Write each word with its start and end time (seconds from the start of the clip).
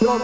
Yo. 0.00 0.16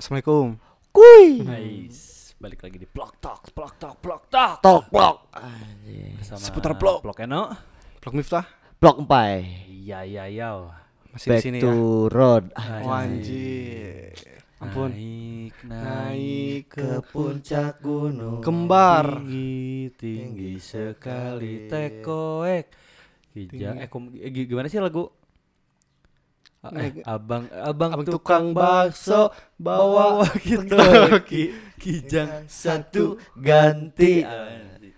Assalamualaikum. 0.00 0.56
Kuy. 0.88 1.44
Nice. 1.44 2.32
Balik 2.40 2.64
lagi 2.64 2.80
di 2.80 2.88
Block 2.88 3.20
Talk, 3.20 3.52
Block 3.52 3.76
Talk, 3.76 4.00
Block 4.00 4.32
Talk. 4.32 4.64
Tok 4.64 4.88
blok. 4.88 5.28
Seputar 6.32 6.80
blok. 6.80 7.04
Blok 7.04 7.20
Eno. 7.20 7.52
Blok 8.00 8.16
Miftah 8.16 8.48
Blok 8.80 9.04
empai. 9.04 9.68
Iya, 9.68 10.08
iya, 10.08 10.24
iya. 10.32 10.72
masih 11.12 11.28
di 11.28 11.32
Back 11.36 11.44
sini 11.44 11.58
to 11.60 11.68
ya. 11.68 11.76
road. 12.08 12.44
Oh, 12.56 12.88
anjir. 12.88 14.37
Ampun. 14.58 14.90
Naik, 14.90 15.54
naik 15.62 16.62
ke 16.66 16.98
puncak 17.14 17.78
gunung. 17.78 18.42
Kembar. 18.42 19.22
Tinggi, 19.22 19.86
tinggi 19.94 20.52
sekali 20.58 21.70
tekoek. 21.70 22.66
Kijang, 23.30 23.78
eh, 23.78 23.86
eh, 24.18 24.30
gi- 24.34 24.46
gimana 24.50 24.66
sih 24.66 24.82
lagu? 24.82 25.06
Ah, 26.58 26.74
Eh, 26.74 26.90
Naik- 26.90 27.06
abang, 27.06 27.46
abang, 27.54 27.90
Abang 27.94 28.02
tukang 28.02 28.50
tukang 28.50 28.58
bakso 28.58 29.30
bawa 29.54 30.26
kita 30.42 31.22
ki, 31.22 31.54
kijang 31.78 32.50
satu 32.50 33.14
ganti. 33.38 34.26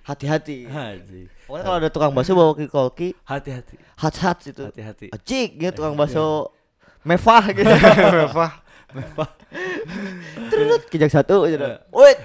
Hati-hati. 0.01 0.65
Pokoknya 1.45 1.63
kalau 1.69 1.77
ada 1.77 1.91
tukang 1.93 2.13
bakso 2.17 2.33
bawa 2.33 2.57
kolki, 2.57 3.13
Hati-hati, 3.29 3.77
hat-hat 4.01 4.41
itu. 4.49 4.65
hati-hati. 4.73 5.07
Acik 5.13 5.49
gitu 5.61 5.77
tukang 5.77 6.01
bakso 6.01 6.49
mewah 7.05 7.45
gitu. 7.53 7.69
Terus 10.49 10.83
kijang 10.87 11.09
satu 11.09 11.47
gitu. 11.47 11.65
Wait. 11.91 12.19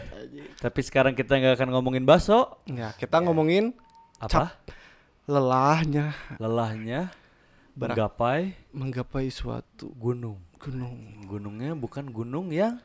Tapi 0.55 0.79
sekarang 0.81 1.13
kita 1.13 1.35
nggak 1.35 1.55
akan 1.55 1.69
ngomongin 1.71 2.03
bakso. 2.03 2.57
Ya, 2.65 2.91
kita 2.93 3.19
ngomongin 3.19 3.75
Apa? 4.17 4.57
lelahnya 5.25 6.13
Lelahnya 6.37 7.09
Berak- 7.71 7.97
menggapai 7.97 8.41
menggapai 8.71 9.25
suatu 9.27 9.89
gunung. 9.93 10.39
gunung 10.57 11.25
Gunungnya 11.25 11.73
bukan 11.73 12.07
gunung 12.07 12.49
yang 12.49 12.81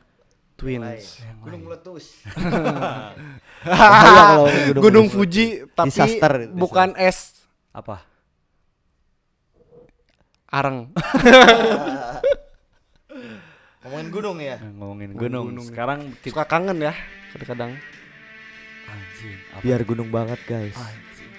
twins. 0.53 1.21
Gunung 1.45 1.65
meletus. 1.65 2.21
Gunung 4.75 5.07
Fuji 5.07 5.65
tapi 5.71 5.89
Disaster. 5.89 6.45
bukan 6.51 6.93
es 6.95 7.41
apa? 7.71 8.05
areng. 10.51 10.91
Ngomongin 13.81 14.09
gunung 14.13 14.37
ya. 14.37 14.57
Ngomongin 14.61 15.09
gunung. 15.17 15.45
gunung. 15.49 15.65
Sekarang 15.65 15.99
kita 16.21 16.37
Suka 16.37 16.45
kangen 16.45 16.77
ya 16.77 16.93
kadang-kadang. 17.33 17.71
anjing. 18.85 19.37
Apa? 19.55 19.61
Biar 19.63 19.81
gunung 19.81 20.09
banget, 20.11 20.39
guys. 20.45 20.77
Anjing. 20.77 21.31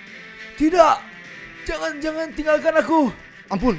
Tidak. 0.58 0.96
Jangan 1.62 1.92
jangan 2.02 2.26
tinggalkan 2.34 2.74
aku. 2.74 3.00
Ampun. 3.46 3.78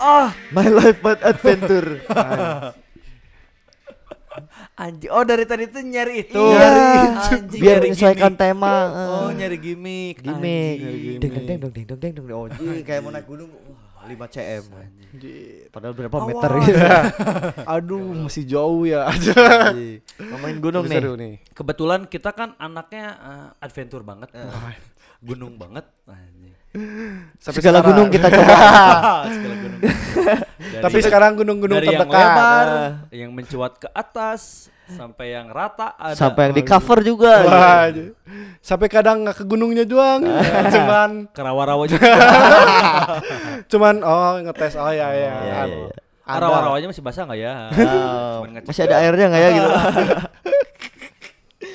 Ah, 0.00 0.32
My 0.48 0.64
life 0.64 1.04
but 1.04 1.20
adventure. 1.20 2.00
anjing. 4.72 5.10
Oh, 5.12 5.20
dari 5.20 5.44
tadi 5.44 5.68
tuh 5.68 5.84
nyari 5.84 6.24
itu. 6.24 6.32
Iya. 6.32 6.68
Anjing, 7.28 7.60
Biar 7.60 7.76
nyari 7.76 7.92
menyesuaikan 7.92 8.32
gimmick. 8.32 8.40
tema. 8.40 8.74
Oh, 8.88 9.28
eh. 9.28 9.36
nyari 9.36 9.56
gimmick. 9.60 10.16
gimmick. 10.24 10.76
Anjing. 10.80 11.18
Deng 11.20 11.30
deng 11.30 11.44
deng 11.44 11.58
deng 11.60 11.72
deng 11.74 11.84
deng 11.84 11.98
deng 12.00 12.24
deng. 12.24 12.26
Oh, 12.32 12.48
kayak 12.80 13.00
mau 13.04 13.12
naik 13.12 13.28
gunung. 13.28 13.52
Wah, 14.02 14.10
5 14.10 14.34
cm. 14.34 14.62
Padahal 15.70 15.94
berapa 15.94 16.16
meter 16.26 16.50
gitu. 16.60 16.78
Aduh, 17.78 18.02
masih 18.20 18.42
jauh 18.44 18.82
ya. 18.82 19.06
Ngomongin 20.18 20.58
gunung 20.58 20.82
Tapi 20.82 20.90
nih. 20.90 20.98
seru 20.98 21.12
nih. 21.14 21.34
Kebetulan 21.52 22.00
kita 22.04 22.30
kan 22.30 22.58
anaknya 22.58 23.06
eh, 23.14 23.48
adventure 23.60 24.02
banget. 24.02 24.34
Eh. 24.34 24.42
Gunung 25.20 25.54
banget. 25.54 25.86
Anjing. 26.04 26.50
Sampai 27.38 27.60
Segala 27.60 27.78
sekarang. 27.78 27.88
gunung 27.94 28.08
kita 28.10 28.26
coba. 28.28 28.54
Segala 29.30 29.54
gunung. 29.56 29.80
Dari- 30.72 30.82
Tapi 30.82 30.98
sekarang 31.00 31.32
gunung-gunung 31.36 31.78
dari 31.78 31.86
yang 31.86 32.00
terdekat. 32.00 32.26
lebar, 32.26 32.66
Eh. 33.12 33.20
yang 33.20 33.30
mencuat 33.30 33.72
ke 33.76 33.88
atas, 33.88 34.71
sampai 34.94 35.26
yang 35.32 35.48
rata 35.48 35.94
ada. 35.94 36.14
Sampai 36.14 36.48
yang 36.48 36.54
di 36.54 36.62
cover 36.62 36.98
juga. 37.00 37.32
Wah, 37.42 37.88
aja. 37.88 38.04
Sampai 38.58 38.86
kadang 38.86 39.22
nggak 39.22 39.36
ke 39.38 39.44
gunungnya 39.44 39.82
doang, 39.82 40.22
cuman 40.74 41.10
ke 41.28 41.40
rawa-rawa 41.40 41.84
juga. 41.84 42.12
cuman 43.72 43.94
oh 44.00 44.40
ngetes 44.40 44.74
oh 44.74 44.88
ya 44.88 45.08
ya. 45.08 45.12
Iya, 45.12 45.32
iya, 45.40 45.60
iya. 45.66 45.88
Ah, 46.22 46.38
Rawa-rawanya 46.38 46.86
masih 46.88 47.02
basah 47.02 47.26
nggak 47.26 47.40
ya? 47.40 47.54
Cuman 48.38 48.50
ngecek. 48.54 48.68
masih 48.70 48.82
ada 48.86 48.96
airnya 49.00 49.26
nggak 49.26 49.42
ya 49.42 49.50
gitu? 49.50 49.70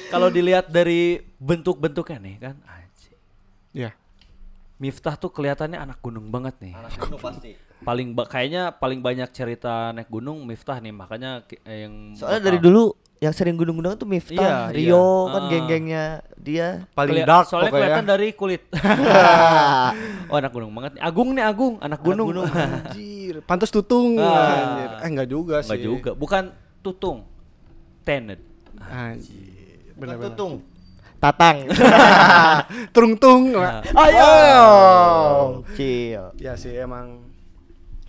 Kalau 0.07 0.31
dilihat 0.31 0.72
dari 0.72 1.19
bentuk-bentuknya 1.38 2.17
nih 2.17 2.35
kan, 2.39 2.55
anjing. 2.63 3.17
Ya. 3.75 3.91
Miftah 4.78 5.19
tuh 5.19 5.28
kelihatannya 5.28 5.75
anak 5.75 5.99
gunung 5.99 6.31
banget 6.31 6.55
nih. 6.61 6.73
gunung 6.97 7.19
pasti. 7.19 7.59
Paling 7.78 8.16
ba- 8.16 8.25
kayaknya 8.25 8.73
paling 8.73 9.03
banyak 9.03 9.29
cerita 9.29 9.91
naik 9.91 10.07
gunung 10.07 10.41
Miftah 10.44 10.79
nih, 10.79 10.89
makanya 10.89 11.44
eh, 11.61 11.85
yang 11.85 12.16
Soalnya 12.16 12.39
bakal- 12.39 12.47
dari 12.47 12.59
dulu 12.59 12.84
yang 13.17 13.33
sering 13.33 13.53
gunung-gunung 13.53 13.95
tuh 13.95 14.05
Miftah, 14.05 14.69
Iya, 14.69 14.73
Rio 14.73 14.94
iya. 14.94 15.03
kan 15.28 15.41
Ah. 15.41 15.50
geng-gengnya 15.50 16.03
dia. 16.38 16.67
Paling 16.91 17.23
dark 17.23 17.45
soalnya 17.45 17.67
pokoknya. 17.67 17.85
kelihatan 17.89 18.05
dari 18.05 18.28
kulit. 18.31 18.61
oh 20.29 20.35
anak 20.35 20.51
gunung 20.51 20.72
banget 20.72 20.91
nih. 20.95 21.01
Agung 21.01 21.29
nih 21.31 21.44
Agung, 21.44 21.73
anak 21.79 22.00
gunung. 22.00 22.28
gunung. 22.29 22.45
Anjir, 22.53 23.41
pantas 23.44 23.69
tutung. 23.69 24.16
Ah. 24.17 24.29
Anjir. 24.53 24.89
Eh 24.97 25.07
enggak 25.07 25.28
juga 25.28 25.55
sih. 25.59 25.67
Enggak 25.67 25.81
juga, 25.81 26.11
bukan 26.13 26.44
tutung. 26.79 27.25
Tenet. 28.01 28.39
Anjir. 28.79 29.81
Bukan 29.91 29.97
Bener-bener. 29.97 30.29
tutung. 30.31 30.53
Tatang. 31.17 31.57
Tung-tung. 32.94 33.44
Nah. 33.51 33.81
Ayo. 33.84 34.31
Cil. 35.73 36.23
Ya 36.38 36.53
sih 36.53 36.78
emang 36.78 37.27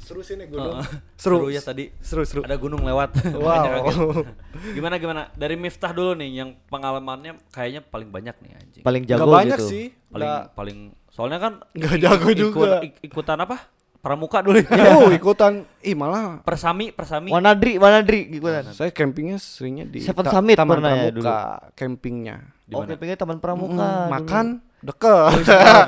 seru 0.09 0.21
sih 0.21 0.35
nih 0.35 0.49
gunung. 0.49 0.81
Heeh. 0.81 0.89
Seru. 1.21 1.37
Seru 1.39 1.49
ya 1.51 1.61
tadi. 1.61 1.85
Seru 2.01 2.25
seru. 2.25 2.41
Ada 2.41 2.57
gunung 2.57 2.81
lewat. 2.81 3.13
Wow. 3.37 4.25
Gimana 4.73 4.97
gimana? 4.97 5.29
Dari 5.33 5.55
Miftah 5.55 5.93
dulu 5.93 6.15
nih 6.15 6.31
yang 6.35 6.57
pengalamannya 6.67 7.37
kayaknya 7.49 7.81
paling 7.83 8.09
banyak 8.09 8.33
nih 8.39 8.53
anjing. 8.55 8.83
Paling 8.83 9.03
jago 9.05 9.29
banyak 9.29 9.59
gitu. 9.59 9.69
sih. 9.69 9.85
paling 10.09 10.25
Nggak- 10.25 10.47
paling 10.55 10.79
soalnya 11.09 11.39
kan 11.39 11.53
Nggak 11.71 11.93
ik- 11.93 12.01
jago 12.01 12.27
ikut- 12.27 12.39
juga. 12.39 12.71
ik- 12.81 13.01
ikutan 13.05 13.37
apa? 13.39 13.57
Pramuka 13.99 14.41
dulu. 14.41 14.63
Oh, 14.95 15.11
ikutan. 15.11 15.67
Ih, 15.81 15.93
malah 15.93 16.39
persami, 16.41 16.89
persami. 16.89 17.29
Wanadri, 17.29 17.77
Wanadri 17.77 18.31
gimana? 18.31 18.71
saya 18.71 18.89
campingnya 18.89 19.37
seringnya 19.37 19.85
di 19.85 19.99
Seven 20.01 20.23
Ta- 20.23 20.33
Summit 20.33 20.55
Taman 20.55 20.71
pernah 20.73 20.91
ya 20.95 21.11
Pramuka, 21.11 21.39
campingnya. 21.75 22.37
Oh, 22.71 22.87
campingnya 22.87 23.19
Taman 23.19 23.39
Pramuka. 23.39 23.75
Mm, 23.75 23.99
dulu. 23.99 24.13
makan 24.15 24.47
deket. 24.81 25.43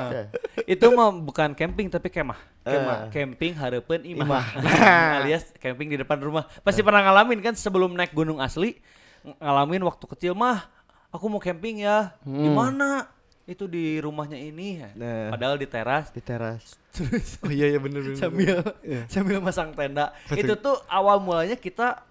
Itu 0.73 0.91
mah 0.91 1.09
bukan 1.11 1.51
camping 1.51 1.87
tapi 1.87 2.07
kemah. 2.07 2.39
Kemah. 2.61 3.07
Camping 3.09 3.53
harapan 3.53 3.99
imah. 4.05 4.25
Imah. 4.25 4.45
Alias 5.19 5.49
camping 5.57 5.87
di 5.87 5.97
depan 5.97 6.17
rumah. 6.17 6.45
Pasti 6.61 6.81
pernah 6.81 7.01
ngalamin 7.01 7.39
kan 7.41 7.53
sebelum 7.53 7.91
naik 7.91 8.11
gunung 8.11 8.37
asli 8.37 8.77
ng- 9.21 9.37
ngalamin 9.37 9.81
waktu 9.81 10.05
kecil 10.07 10.33
mah 10.33 10.67
aku 11.09 11.25
mau 11.25 11.39
camping 11.39 11.81
ya. 11.81 12.13
Di 12.21 12.49
mana? 12.49 13.07
Itu 13.43 13.65
di 13.65 13.97
rumahnya 13.97 14.37
ini. 14.37 14.79
Nah. 14.93 15.31
Padahal 15.31 15.55
di 15.55 15.65
teras. 15.65 16.07
di 16.09 16.21
teras. 16.21 16.77
Terus 16.91 17.39
oh 17.43 17.49
iya 17.49 17.67
iya 17.67 17.79
bener 17.79 18.03
bener. 18.03 18.19
sambil 18.19 18.59
Iya. 18.81 19.01
sambil 19.07 19.39
masang 19.39 19.71
tenda. 19.71 20.11
Itu 20.29 20.53
tuh 20.55 20.77
awal 20.85 21.17
mulanya 21.17 21.55
kita 21.55 22.03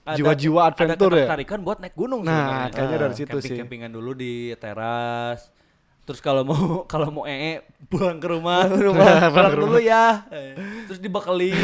Jiwa-jiwa 0.00 0.64
adventure 0.64 1.12
ya? 1.12 1.28
Ada 1.28 1.36
ketertarikan 1.36 1.58
buat 1.60 1.78
naik 1.78 1.92
gunung 1.92 2.24
Nah, 2.24 2.32
sebenarnya. 2.32 2.72
kayaknya 2.72 2.96
dari 2.96 3.12
Ah, 3.12 3.14
situ 3.14 3.28
sih. 3.28 3.52
Camping-campingan 3.52 3.90
dulu 3.92 4.10
di 4.12 4.32
teras. 4.56 5.52
Terus 6.10 6.18
kalau 6.18 6.42
mau 6.42 6.58
kalau 6.92 7.06
mau 7.08 7.22
ee 7.22 7.62
pulang 7.86 8.18
ke 8.18 8.26
rumah, 8.26 8.66
pulang, 8.66 9.54
dulu 9.54 9.78
ya. 9.78 10.26
Terus 10.90 10.98
dibekelin. 10.98 11.54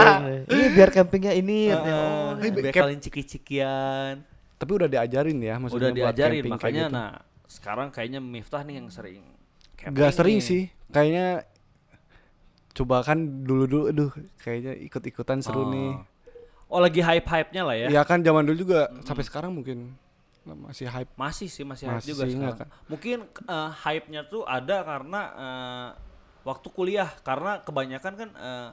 ini 0.52 0.64
biar 0.72 0.88
campingnya 0.88 1.36
ini. 1.36 1.68
Heeh, 1.68 2.40
Eh, 2.40 2.48
dibekelin 2.48 2.96
ciki-cikian. 2.98 4.24
Tapi 4.56 4.70
udah 4.72 4.88
diajarin 4.88 5.36
ya 5.36 5.56
maksudnya 5.56 5.88
Udah 5.88 5.96
diajarin 6.12 6.44
makanya 6.46 6.84
gitu. 6.86 6.92
nah 6.92 7.10
sekarang 7.44 7.88
kayaknya 7.88 8.20
Miftah 8.20 8.60
nih 8.60 8.76
yang 8.76 8.88
sering 8.88 9.24
camping 9.74 9.96
Gak 9.96 10.12
sering 10.12 10.36
nih. 10.36 10.44
sih. 10.44 10.62
Kayaknya 10.88 11.26
coba 12.70 13.02
kan 13.02 13.18
dulu-dulu 13.42 13.88
aduh 13.88 14.10
kayaknya 14.38 14.80
ikut-ikutan 14.80 15.40
seru 15.40 15.64
Oh. 15.64 15.68
nih. 15.68 15.90
Oh 16.68 16.78
lagi 16.78 17.00
hype-hype-nya 17.00 17.62
lah 17.62 17.74
ya. 17.74 17.86
Iya 17.90 18.02
kan 18.04 18.20
zaman 18.20 18.44
dulu 18.44 18.64
juga 18.64 18.80
sampai 19.02 19.24
sekarang 19.24 19.50
mungkin 19.50 19.92
masih 20.42 20.86
hype. 20.86 21.10
Masih 21.14 21.46
sih 21.46 21.62
masih, 21.62 21.86
hype 21.86 22.00
Masih 22.00 22.10
juga 22.10 22.24
sih, 22.24 22.32
sekarang. 22.34 22.58
kan? 22.58 22.68
Mungkin 22.86 23.16
eh, 23.26 23.70
hype-nya 23.78 24.22
tuh 24.24 24.42
ada 24.42 24.76
karena 24.80 25.20
eh, 25.36 25.88
waktu 26.42 26.68
kuliah 26.68 27.10
karena 27.20 27.60
kebanyakan 27.60 28.12
kan 28.14 28.28
eh, 28.32 28.70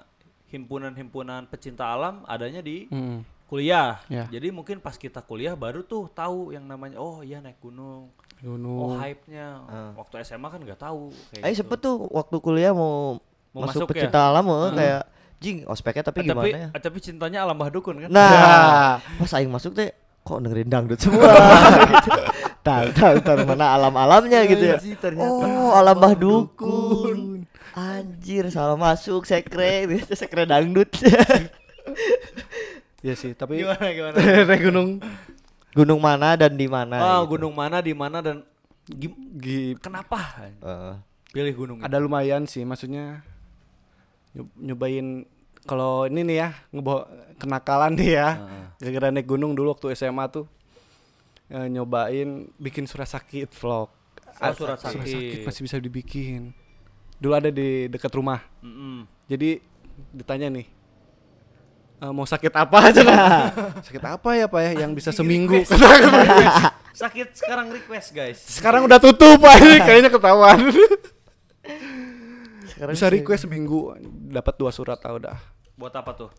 himpunan-himpunan 0.47 1.45
pecinta 1.45 1.85
alam 1.85 2.23
adanya 2.25 2.59
di 2.59 2.87
Mm. 2.87 3.19
kuliah. 3.45 3.99
Ya. 4.07 4.27
Jadi 4.27 4.47
mungkin 4.49 4.79
pas 4.79 4.95
kita 4.95 5.19
kuliah 5.19 5.53
baru 5.53 5.79
tuh 5.81 6.07
tahu 6.09 6.51
yang 6.51 6.63
namanya 6.63 6.97
oh 6.97 7.19
iya 7.19 7.39
naik 7.39 7.59
gunung. 7.59 8.11
Oh 8.11 8.37
Gunung. 8.37 8.95
hype-nya. 8.95 9.47
Waktu 9.93 10.23
SMA 10.23 10.47
kan 10.47 10.59
nggak 10.59 10.77
tahu 10.77 11.11
kayak 11.31 11.43
Ayo 11.43 11.51
gitu. 11.51 11.59
sempet 11.61 11.79
tuh 11.79 11.95
waktu 12.07 12.35
kuliah 12.37 12.71
mau 12.71 13.19
Mau 13.51 13.65
masuk, 13.65 13.83
masuk 13.83 13.87
ya? 13.87 14.05
pecinta 14.05 14.19
alam 14.23 14.45
eh, 14.45 14.71
kayak 14.71 15.01
jing 15.37 15.57
ospeknya 15.65 16.03
tapi 16.03 16.19
Eh, 16.19 16.25
gimana 16.25 16.41
tapi, 16.41 16.49
ya 16.51 16.67
eh, 16.69 16.81
tapi 16.81 16.97
cintanya 16.97 17.39
alam 17.41 17.57
dukun 17.69 17.95
kan? 18.01 18.09
nah 18.09 18.97
pas 19.17 19.31
aing 19.33 19.49
masuk 19.49 19.73
teh 19.73 19.89
kok 20.27 20.43
dengerin 20.43 20.67
dangdut 20.67 20.99
semua? 20.99 21.31
Gitu. 21.87 22.11
tahu 22.61 22.87
tahu 22.91 23.15
tahu 23.23 23.39
mana 23.47 23.71
alam 23.71 23.95
alamnya 23.95 24.43
gitu 24.43 24.59
ya? 24.61 24.77
ternyata. 24.99 25.31
oh 25.47 25.71
alam 25.71 25.95
bah 25.95 26.11
dukun. 26.11 27.47
Anjir 27.71 28.51
salah 28.51 28.75
masuk 28.75 29.23
sekre. 29.23 29.87
Gitu 29.93 30.11
sekre 30.13 30.43
dangdut. 30.43 30.91
Iya 32.99 33.13
sih, 33.13 33.31
tapi 33.31 33.61
Gimana 33.61 33.87
gimana? 33.87 34.17
gunung. 34.67 34.89
Gunung 35.71 35.99
mana 36.01 36.33
dan 36.35 36.53
di 36.53 36.65
mana 36.65 36.97
Oh, 36.97 37.19
gitu. 37.23 37.37
gunung 37.37 37.53
mana 37.53 37.77
di 37.79 37.93
mana 37.93 38.17
dan 38.19 38.41
gim- 38.89 39.29
gi- 39.37 39.77
kenapa? 39.77 40.17
Pilih 41.29 41.53
gunung 41.55 41.77
ada 41.79 41.97
lumayan 41.97 42.43
sih, 42.43 42.65
maksudnya 42.65 43.21
nyob- 44.33 44.55
nyobain 44.57 45.07
kalau 45.67 46.03
ini 46.03 46.23
nih 46.23 46.37
ya 46.37 46.49
ngebawa 46.69 47.01
kenakalan 47.35 47.91
nih 47.93 48.09
ya. 48.13 48.27
Gara-gara 48.77 49.09
naik 49.09 49.25
gunung 49.25 49.51
dulu 49.51 49.69
waktu 49.69 49.91
SMA 49.91 50.23
tuh 50.27 50.43
eh, 51.47 51.67
nyobain 51.67 52.47
bikin 52.55 52.83
surat 52.83 53.05
sakit 53.05 53.51
vlog. 53.53 53.89
Oh, 53.89 53.93
Ah, 54.39 54.51
surat 54.51 54.77
sakit. 54.77 55.43
masih 55.43 55.61
bisa 55.61 55.75
dibikin. 55.77 56.51
Dulu 57.17 57.33
ada 57.33 57.49
di 57.49 57.87
dekat 57.87 58.11
rumah. 58.11 58.43
Mm-mm. 58.59 59.07
Jadi 59.25 59.57
ditanya 60.13 60.47
nih 60.47 60.67
"Eh, 61.97 62.11
mau 62.11 62.23
sakit 62.23 62.53
apa 62.53 62.77
aja 62.85 63.01
sakit 63.81 63.99
apa 63.99 64.29
ya 64.31 64.45
pak 64.45 64.59
ya 64.61 64.71
yang 64.85 64.93
bisa 64.93 65.09
seminggu 65.09 65.65
Sakit 66.93 67.33
sekarang 67.35 67.69
request 67.69 68.09
guys. 68.11 68.37
sekarang 68.37 68.85
udah 68.85 68.97
tutup 68.97 69.37
pak 69.37 69.57
ini 69.57 69.77
kayaknya 69.79 70.09
ketahuan 70.09 70.57
sekarang 72.69 72.93
bisa 72.93 73.07
request 73.09 73.41
seminggu 73.43 73.95
dapat 74.29 74.53
dua 74.55 74.69
surat 74.69 74.99
ah 74.99 75.11
udah 75.11 75.37
Buat 75.77 75.93
apa 75.95 76.11
tuh? 76.11 76.29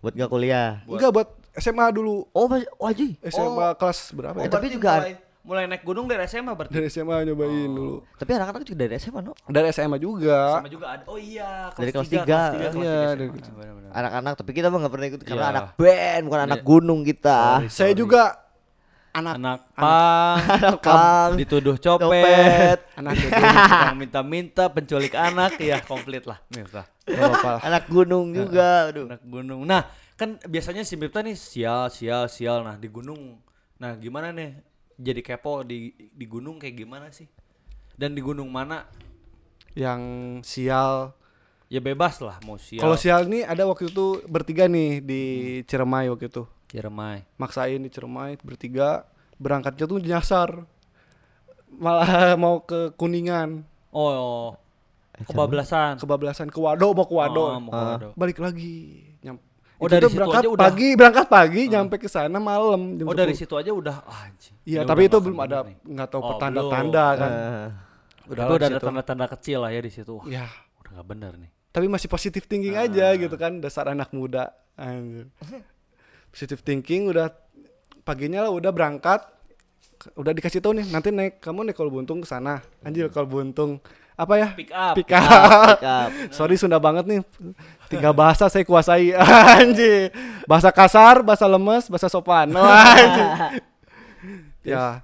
buat 0.00 0.12
nggak 0.12 0.30
kuliah 0.30 0.80
enggak 0.86 1.12
buat 1.12 1.28
SMA 1.52 1.86
dulu 1.90 2.24
oh 2.26 2.46
wajib 2.80 3.20
SMA 3.22 3.74
kelas 3.74 3.98
berapa 4.10 4.36
Eh, 4.38 4.44
ya 4.44 4.48
tapi 4.48 4.66
juga 4.70 4.92
mulai, 4.96 5.12
mulai 5.42 5.64
naik 5.66 5.82
gunung 5.82 6.06
dari 6.06 6.24
SMA 6.24 6.52
berarti. 6.52 6.72
dari 6.72 6.88
SMA 6.88 7.20
nyobain 7.22 7.68
dulu 7.68 8.00
tapi 8.14 8.30
anak-anak 8.32 8.64
juga 8.64 8.78
dari 8.80 8.96
SMA 8.96 9.20
no 9.20 9.32
dari 9.44 9.68
SMA 9.68 9.96
juga 9.98 10.56
Sama 10.56 10.68
juga 10.68 10.86
ada. 10.90 11.02
Oh 11.04 11.16
iya, 11.16 11.68
Dari 11.70 11.90
kelas 11.90 12.06
tiga, 12.06 12.22
tiga. 12.22 12.40
kelas 12.40 12.48
tiga, 12.48 12.64
kelas 12.64 12.74
Iya, 12.74 12.96
tiga 12.96 13.12
dari 13.12 13.28
SMA. 13.28 13.36
kelas 13.36 13.50
Benar-benar. 13.52 13.90
anak-anak 13.92 14.32
tapi 14.34 14.50
kita 14.52 14.66
mah 14.66 14.78
nggak 14.78 14.92
pernah 14.92 15.06
ikut 15.06 15.20
karena 15.22 15.36
Iya. 15.38 15.52
anak 15.52 15.66
band 15.74 16.22
bukan 16.24 16.40
anak 16.42 16.56
Iya. 16.56 16.64
gunung 16.64 17.00
kita 17.02 17.38
saya 17.68 17.92
juga 17.92 18.22
anak 19.12 19.34
Anak 19.36 19.58
pang, 19.70 20.36
Anak 20.58 20.80
pang, 20.80 21.30
dituduh 21.36 21.76
copet, 21.76 22.08
copet. 22.08 22.78
anak 22.94 23.12
tukang 23.16 23.94
minta-minta, 24.00 24.64
penculik 24.66 25.12
anak, 25.12 25.54
ya 25.56 25.78
komplit 25.80 26.24
lah. 26.24 26.42
Miftah. 26.48 26.82
Anak 27.66 27.84
gunung 27.86 28.32
juga 28.32 28.88
aduh 28.88 29.04
Anak 29.06 29.22
gunung. 29.22 29.62
Nah, 29.62 29.84
kan 30.14 30.40
biasanya 30.42 30.82
si 30.82 30.94
Miftah 30.94 31.20
nih 31.20 31.34
sial, 31.34 31.88
sial, 31.88 32.26
sial. 32.26 32.62
Nah, 32.62 32.76
di 32.76 32.88
gunung. 32.88 33.38
Nah, 33.76 33.94
gimana 33.94 34.30
nih? 34.30 34.56
Jadi 34.94 35.20
kepo 35.20 35.60
di 35.60 35.90
di 35.92 36.24
gunung 36.24 36.56
kayak 36.56 36.76
gimana 36.76 37.06
sih? 37.10 37.26
Dan 37.92 38.12
di 38.12 38.20
gunung 38.20 38.48
mana? 38.48 38.86
yang 39.74 40.02
sial 40.40 41.18
Ya 41.66 41.82
bebas 41.82 42.22
lah 42.22 42.38
mau 42.46 42.54
sial. 42.54 42.78
kalau 42.78 42.94
sial 42.94 43.26
nih 43.26 43.42
ada 43.42 43.66
waktu 43.66 43.90
itu 43.90 44.22
bertiga 44.24 44.70
nih 44.70 45.02
di 45.02 45.22
Ciremai 45.66 46.06
waktu 46.06 46.30
itu 46.30 46.46
Ciremai. 46.70 47.26
maksain 47.34 47.82
di 47.82 47.90
Ciremai 47.90 48.38
bertiga 48.38 49.02
berangkatnya 49.34 49.90
tuh 49.90 49.98
nyasar 49.98 50.62
malah 51.74 52.06
mau 52.38 52.62
ke 52.62 52.94
kuningan 52.94 53.66
Oh, 53.90 54.10
oh. 54.10 54.48
Kebablasan. 55.16 55.92
kebablasan 55.96 56.48
ke 56.48 56.58
Wado 56.58 56.90
mau 56.90 57.04
ke 57.04 57.14
Wado 57.14 57.42
Oh, 57.44 57.60
mau 57.60 57.70
ke 57.70 57.78
Wado. 57.78 58.08
balik 58.14 58.38
lagi 58.38 58.74
Nyam- 59.20 59.38
Oh, 59.76 59.86
Itu 59.86 59.92
dari 59.92 60.06
situ 60.06 60.16
berangkat 60.16 60.40
aja 60.40 60.48
udah- 60.48 60.62
pagi 60.64 60.88
berangkat 60.92 61.26
pagi 61.28 61.62
nyampe 61.66 61.96
ke 61.96 62.06
sana 62.06 62.38
malam 62.38 62.94
jam 62.94 63.04
Oh, 63.04 63.12
dari 63.12 63.30
10. 63.30 63.40
situ 63.40 63.54
aja 63.54 63.70
udah 63.70 63.96
ah, 64.02 64.20
anjing. 64.24 64.54
iya 64.64 64.80
tapi 64.82 65.02
udah 65.02 65.08
itu 65.08 65.18
belum 65.20 65.38
ada 65.40 65.56
nggak 65.66 66.08
tahu 66.08 66.20
Oh, 66.20 66.28
pertanda-tanda 66.30 67.04
kan 67.12 67.30
Eh, 67.30 67.68
udah 68.28 68.44
itu 68.44 68.54
udah 68.54 68.66
ada 68.68 68.78
tanda-tanda 68.80 69.26
kecil 69.28 69.58
lah 69.60 69.70
ya 69.70 69.80
di 69.80 69.90
situ. 69.90 70.14
Wah, 70.14 70.26
ya 70.26 70.46
udah 70.80 70.90
nggak 70.92 71.08
bener 71.08 71.32
nih. 71.36 71.50
tapi 71.68 71.86
masih 71.86 72.06
positif 72.06 72.42
thinking 72.44 72.72
Ah. 72.72 72.86
aja 72.86 73.06
gitu 73.14 73.34
kan 73.34 73.58
dasar 73.58 73.86
anak 73.88 74.10
muda 74.10 74.50
anjir. 74.72 75.26
positif 76.28 76.58
thinking 76.60 77.06
udah 77.08 77.34
paginya 78.00 78.42
lah 78.42 78.50
udah 78.50 78.70
berangkat 78.70 79.26
udah 80.14 80.30
dikasih 80.30 80.58
tahu 80.60 80.76
nih 80.76 80.86
nanti 80.88 81.08
naik 81.08 81.38
kamu 81.38 81.64
naik 81.64 81.76
kalau 81.76 81.90
buntung 81.90 82.18
ke 82.18 82.26
sana 82.26 82.62
anjir 82.80 83.06
kalau 83.08 83.26
buntung 83.26 83.82
apa 84.14 84.34
ya 84.38 84.48
Pick 84.54 84.70
up. 84.70 84.94
pick 84.94 85.10
up 85.10 85.66
pick 85.74 85.84
up. 85.84 86.08
sorry 86.36 86.54
Sunda 86.54 86.78
banget 86.78 87.02
nih 87.02 87.20
tiga 87.86 88.14
bahasa 88.14 88.46
saya 88.46 88.62
kuasai 88.62 89.10
anjir 89.58 90.14
bahasa 90.46 90.70
kasar 90.70 91.18
bahasa 91.20 91.44
lemes 91.44 91.90
bahasa 91.90 92.06
sopan 92.06 92.46
Wah, 92.54 92.94
anjir. 92.94 93.26
ya 94.70 95.02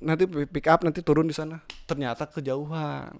nanti 0.00 0.24
pick 0.26 0.66
up 0.66 0.80
nanti 0.80 1.00
turun 1.00 1.24
di 1.24 1.32
sana 1.32 1.60
ternyata 1.84 2.24
kejauhan 2.24 3.12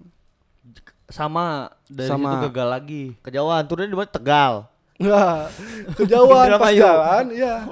Sama 1.07 1.71
dari 1.87 2.09
Sama. 2.11 2.35
situ 2.35 2.51
gagal 2.51 2.67
lagi. 2.67 3.03
kejauhan 3.23 3.63
turunnya 3.63 3.87
di 3.87 3.95
mana 3.95 4.11
Tegal 4.11 4.53
Enggak, 4.97 5.53
kejauhan 5.93 6.57
pas 6.57 6.73
jalan, 6.73 7.25
iya. 7.29 7.69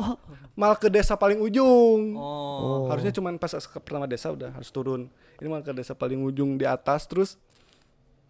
Malah 0.54 0.78
ke 0.78 0.88
desa 0.88 1.18
paling 1.18 1.42
ujung. 1.42 2.14
Oh. 2.16 2.86
Harusnya 2.88 3.10
cuma 3.12 3.34
pas 3.34 3.50
ke 3.50 3.78
pertama 3.82 4.06
desa 4.06 4.30
udah 4.30 4.54
harus 4.54 4.70
turun. 4.70 5.10
Ini 5.42 5.50
malah 5.50 5.66
ke 5.66 5.74
desa 5.74 5.92
paling 5.92 6.22
ujung 6.22 6.56
di 6.56 6.64
atas 6.64 7.10
terus 7.10 7.36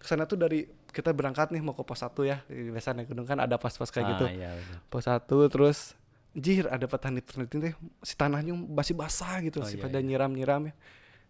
ke 0.06 0.14
sana 0.14 0.30
tuh 0.30 0.38
dari 0.38 0.70
kita 0.94 1.10
berangkat 1.10 1.50
nih 1.50 1.66
mau 1.66 1.74
ke 1.74 1.82
pos 1.82 2.00
satu 2.00 2.22
ya. 2.22 2.46
Biasa 2.46 2.94
naik 2.94 3.10
gunung 3.10 3.26
kan 3.26 3.42
ada 3.42 3.58
pos-pos 3.58 3.90
kayak 3.90 4.06
Ah, 4.06 4.12
gitu. 4.14 4.26
iya, 4.30 4.54
bener. 4.54 4.78
Pos 4.88 5.04
satu 5.04 5.50
terus 5.50 5.98
Anjir 6.36 6.68
ada 6.68 6.84
petani 6.84 7.24
petani 7.24 7.48
teh 7.48 7.74
si 8.04 8.12
tanahnya 8.14 8.52
masih 8.52 8.92
basah 8.92 9.40
gitu 9.40 9.64
Oh, 9.64 9.66
si 9.66 9.80
iya, 9.80 9.88
pada 9.88 9.98
iya. 9.98 10.06
nyiram-nyiram 10.06 10.68
ya. 10.68 10.74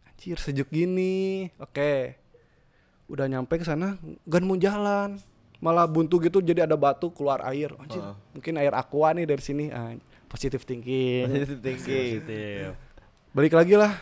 Anjir 0.09 0.37
sejuk 0.41 0.67
gini. 0.67 1.47
Oke. 1.61 2.17
Udah 3.05 3.29
nyampe 3.29 3.55
ke 3.55 3.65
sana 3.65 3.95
gan 4.25 4.43
mau 4.43 4.57
jalan. 4.57 5.21
Malah 5.61 5.85
buntu 5.87 6.17
gitu 6.19 6.41
jadi 6.41 6.65
ada 6.65 6.73
batu 6.75 7.13
keluar 7.13 7.39
air. 7.47 7.69
Anjir, 7.77 8.01
mungkin 8.33 8.57
air 8.57 8.73
aqua 8.75 9.13
nih 9.13 9.23
dari 9.23 9.39
sini. 9.45 9.69
Ah, 9.69 9.93
thinking. 9.93 10.01
positive 10.25 10.61
thinking 10.65 11.23
Positif. 11.31 12.73
Balik 13.31 13.53
lagi 13.53 13.77
lah. 13.77 13.93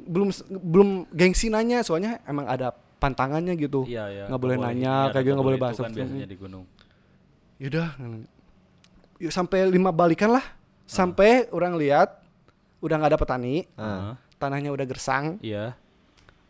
Belum 0.00 0.32
belum 0.48 0.88
gengsi 1.12 1.52
nanya 1.52 1.84
soalnya 1.84 2.24
emang 2.24 2.48
ada 2.48 2.72
pantangannya 2.98 3.54
gitu. 3.54 3.86
Iya, 3.86 4.04
iya. 4.08 4.24
Nggak 4.26 4.42
boleh 4.42 4.56
nanya, 4.58 5.10
kayak 5.10 5.24
gitu, 5.24 5.34
nggak 5.34 5.46
boleh 5.46 5.58
itu 5.58 5.64
bahas 5.64 5.76
kan 5.76 5.90
biasanya 5.90 6.26
di 6.26 6.36
gunung. 6.36 6.64
Yaudah. 7.56 7.88
Yuk 9.18 9.32
sampai 9.32 9.66
lima 9.66 9.90
balikan 9.90 10.30
lah. 10.30 10.44
Sampai 10.84 11.46
orang 11.50 11.74
lihat 11.74 12.22
udah 12.78 12.94
nggak 12.94 13.10
ada 13.12 13.18
petani, 13.18 13.66
Ah. 13.74 14.14
tanahnya 14.36 14.70
udah 14.70 14.84
gersang. 14.84 15.38
Iya. 15.38 15.74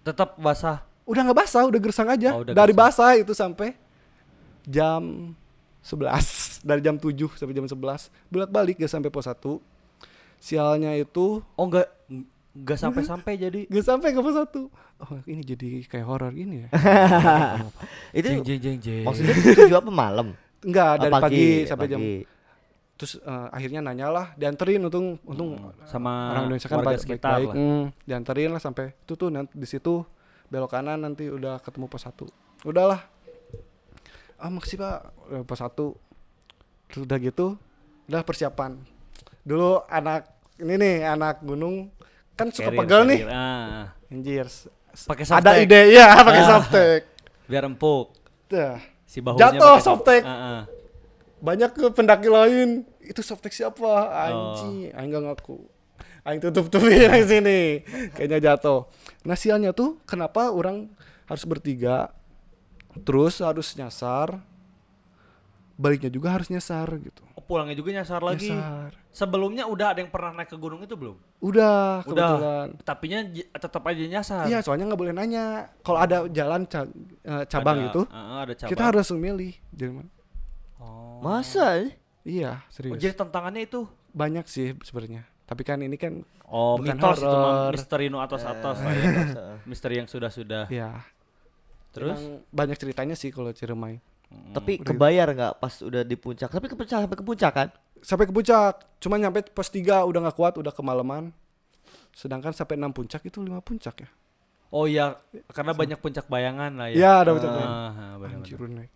Tetap 0.02 0.36
basah. 0.36 0.84
Udah 1.04 1.24
nggak 1.24 1.38
basah, 1.38 1.64
udah 1.64 1.80
gersang 1.80 2.08
aja. 2.08 2.36
Oh, 2.36 2.44
udah 2.44 2.52
Dari 2.52 2.70
gersang. 2.70 3.08
basah 3.08 3.10
itu 3.16 3.32
sampai 3.32 3.68
jam 4.64 5.32
11 5.80 6.60
dari 6.68 6.80
jam 6.80 7.00
7 7.00 7.16
sampai 7.32 7.54
jam 7.54 7.64
11 7.64 8.12
bolak-balik 8.28 8.76
gak 8.76 8.92
sampai 8.92 9.08
pos 9.08 9.24
1 9.24 9.56
sialnya 10.36 10.92
itu 10.92 11.40
Oh, 11.56 11.64
enggak 11.64 11.88
enggak 12.50 12.78
sampai-sampai 12.78 13.32
jadi. 13.34 13.60
gak 13.66 13.84
sampai 13.84 14.08
ke 14.10 14.18
pos 14.18 14.34
1 14.34 14.48
oh 14.98 15.18
ini 15.24 15.42
jadi 15.42 15.68
kayak 15.84 16.04
horor 16.04 16.30
gini 16.30 16.62
ya? 16.62 16.68
Itu 18.18 18.28
Jeng 18.28 18.42
jeng 18.42 18.60
jeng 18.60 18.78
jeng. 18.78 19.04
maksudnya 19.04 19.34
tujuh 19.34 19.76
apa 19.76 19.90
malam? 19.90 20.28
Enggak 20.58 20.90
Oh, 20.90 21.00
dari 21.00 21.12
pagi, 21.14 21.46
sampai 21.64 21.86
pagi. 21.86 21.92
jam 21.92 22.02
terus 22.94 23.14
eh, 23.16 23.48
akhirnya 23.52 23.78
nanya 23.78 24.10
lah 24.10 24.26
dianterin 24.34 24.82
untung 24.82 25.22
untung 25.22 25.54
sama 25.84 26.34
orang 26.34 26.50
Indonesia 26.50 26.66
kan 26.66 26.78
warga 26.78 26.88
baik 26.88 27.00
sekitar 27.00 27.30
baik 27.36 27.46
lah. 27.46 27.54
Hmm, 27.54 27.84
dianterin 28.02 28.50
lah 28.50 28.58
sampai 28.58 28.90
itu 28.90 29.12
tuh 29.14 29.28
nanti 29.28 29.54
di 29.54 29.64
situ 29.64 30.02
belok 30.46 30.66
kanan 30.68 30.98
nanti 30.98 31.30
udah 31.30 31.60
ketemu 31.60 31.86
pos 31.86 32.02
satu. 32.02 32.26
Udahlah. 32.62 32.98
Ah 34.34 34.50
makasih 34.50 34.76
pak. 34.76 34.98
Eh, 35.30 35.42
pos 35.42 35.58
satu. 35.58 35.94
Terus 36.88 37.06
udah 37.06 37.18
gitu 37.18 37.46
udah 38.08 38.22
persiapan. 38.22 38.82
Dulu 39.42 39.86
anak 39.86 40.26
ini 40.58 40.74
nih 40.74 41.06
anak 41.06 41.38
gunung 41.40 41.94
kan 42.38 42.48
suka 42.48 42.70
Carrier, 42.70 42.80
pegel 42.80 43.00
nih 43.04 43.18
carrier. 43.20 43.34
Ah, 43.34 43.82
anjir 44.08 44.46
Pakai 45.00 45.24
ada 45.28 45.52
ide 45.58 45.80
ya 45.92 46.06
pakai 46.22 46.42
Ah. 46.42 46.48
softtek 46.48 47.02
biar 47.44 47.64
empuk. 47.64 48.14
Dah. 48.46 48.78
Si 49.04 49.18
bahunya 49.18 49.40
Jatuh 49.52 49.76
softtek. 49.78 50.22
Ah, 50.22 50.32
ah. 50.32 50.60
banyak 51.38 51.70
ke 51.70 51.86
pendaki 51.90 52.26
lain 52.26 52.82
itu 53.00 53.20
softtek 53.20 53.50
siapa 53.50 53.82
Oh. 53.82 54.08
anjing 54.10 54.90
aing 54.90 55.08
gak 55.08 55.22
ngaku 55.24 55.58
aing 56.24 56.38
tutup 56.38 56.66
tutupin 56.66 56.98
di 57.14 57.24
sini 57.24 57.60
kayaknya 58.10 58.52
jatuh 58.52 58.90
nah 59.22 59.32
sialnya 59.32 59.70
tuh 59.70 60.02
kenapa 60.02 60.50
orang 60.50 60.90
harus 61.24 61.44
bertiga 61.44 62.10
terus 62.98 63.38
harus 63.38 63.70
nyasar 63.72 64.42
baliknya 65.74 66.10
juga 66.10 66.34
harus 66.34 66.50
nyasar 66.50 66.90
gitu 66.98 67.22
Oh, 67.32 67.40
pulangnya 67.40 67.72
juga 67.72 67.94
nyasar 67.94 68.18
lagi. 68.18 68.50
nyasar 68.50 68.90
sebelumnya 69.18 69.66
udah 69.66 69.90
ada 69.90 69.98
yang 69.98 70.08
pernah 70.08 70.30
naik 70.32 70.46
ke 70.46 70.54
gunung 70.54 70.78
itu 70.78 70.94
belum? 70.94 71.18
Udah, 71.40 72.06
Udah. 72.06 72.30
kebetulan. 72.30 72.66
Tapinya 72.80 73.18
tetap 73.52 73.82
aja 73.82 73.98
nyasar. 74.00 74.44
Iya, 74.46 74.62
soalnya 74.62 74.86
nggak 74.86 75.00
boleh 75.00 75.10
nanya. 75.12 75.74
Kalau 75.80 75.98
ada 75.98 76.22
jalan 76.28 76.62
ca- 76.64 76.86
eh, 77.20 77.44
cabang 77.44 77.76
Ada, 77.76 77.84
gitu, 77.84 78.00
uh, 78.04 78.38
ada 78.40 78.52
cabang. 78.54 78.70
kita 78.70 78.82
harus 78.84 79.06
memilih. 79.10 79.52
Jadi 79.68 79.90
mana? 79.92 80.10
Oh. 80.78 81.18
Masa? 81.18 81.82
Iya, 82.22 82.60
Oh, 82.60 82.70
serius. 82.70 82.94
jadi 82.96 83.12
tantangannya 83.12 83.64
itu. 83.64 83.90
Banyak 84.10 84.46
sih 84.46 84.78
sebenarnya. 84.80 85.26
Tapi 85.42 85.62
kan 85.62 85.80
ini 85.80 85.96
kan 85.96 86.22
Oh, 86.46 86.80
Bukan 86.80 86.96
mitos 86.96 87.18
itu 87.18 87.28
mah 87.28 87.36
horor. 87.36 87.72
misteri 87.72 88.06
nu 88.06 88.18
atas-atas 88.18 88.76
Eh, 88.78 88.82
lah 88.82 88.92
ya. 88.94 89.04
masa. 89.12 89.42
Misteri 89.66 89.94
yang 89.96 90.08
sudah-sudah. 90.08 90.64
ya 90.70 91.04
Terus 91.90 92.16
emang 92.16 92.40
banyak 92.48 92.76
ceritanya 92.78 93.12
sih 93.12 93.28
kalau 93.28 93.50
Ciremai. 93.50 94.00
Mm, 94.28 94.52
Tapi 94.52 94.72
Udah. 94.76 94.86
kebayar 94.86 95.26
nggak 95.26 95.52
pas 95.56 95.74
udah 95.78 96.00
di 96.02 96.14
puncak? 96.14 96.48
Tapi 96.48 96.66
ke 96.66 96.72
puncak 96.72 97.00
sampai 97.00 97.16
ke 97.16 97.24
puncak 97.26 97.52
kan? 97.52 97.68
Sampai 98.00 98.26
ke 98.26 98.32
puncak, 98.32 98.84
cuma 98.98 99.18
nyampe 99.18 99.42
pos 99.50 99.68
3 99.68 100.04
udah 100.04 100.20
nggak 100.28 100.36
kuat, 100.36 100.54
udah 100.56 100.70
kemalaman. 100.70 101.30
Sedangkan 102.14 102.50
sampai 102.50 102.78
6 102.78 102.90
puncak 102.90 103.22
itu 103.24 103.38
5 103.38 103.58
puncak 103.62 104.06
ya. 104.06 104.10
Oh 104.68 104.84
iya, 104.84 105.16
karena 105.48 105.72
banyak 105.72 105.96
puncak 105.96 106.28
bayangan 106.28 106.76
lah 106.76 106.92
ya. 106.92 106.96
Iya, 106.96 107.12
ada 107.24 107.30
puncak 107.32 107.48
Ah, 107.48 107.56
bayangan. 107.56 107.72
ah, 107.72 108.14
benar-benar. 108.20 108.38
Anjir 108.44 108.56
udah 108.60 108.74
naik. 108.76 108.92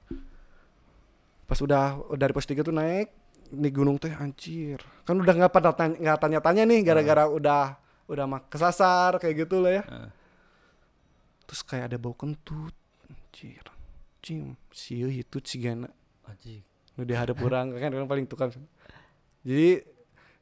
Pas 1.48 1.58
udah 1.60 1.84
dari 2.14 2.32
pos 2.32 2.44
3 2.44 2.60
tuh 2.60 2.76
naik 2.76 3.08
di 3.52 3.68
gunung 3.72 3.96
teh 3.96 4.12
anjir. 4.12 4.80
Kan 5.04 5.16
udah 5.16 5.32
nggak 5.32 5.52
pada 5.52 5.72
tanya, 5.72 5.96
nggak 5.96 6.18
tanya-tanya 6.20 6.62
nih 6.68 6.80
gara-gara 6.84 7.24
udah 7.28 7.64
udah 8.08 8.24
mak 8.28 8.52
kesasar 8.52 9.16
kayak 9.16 9.48
gitu 9.48 9.64
lah 9.64 9.80
ya. 9.80 9.84
Ah. 9.88 10.10
Terus 11.48 11.60
kayak 11.64 11.92
ada 11.92 11.96
bau 11.96 12.12
kentut. 12.16 12.72
Anjir. 13.08 13.64
Cim, 14.20 14.54
sieu 14.72 15.08
itu 15.08 15.40
cigana. 15.40 15.88
Anjing. 16.28 16.60
Nu 16.96 17.08
di 17.08 17.16
hadap 17.16 17.40
urang 17.40 17.72
kan 17.72 17.88
orang 17.92 18.08
paling 18.08 18.26
tukang. 18.28 18.52
Jadi 19.42 19.70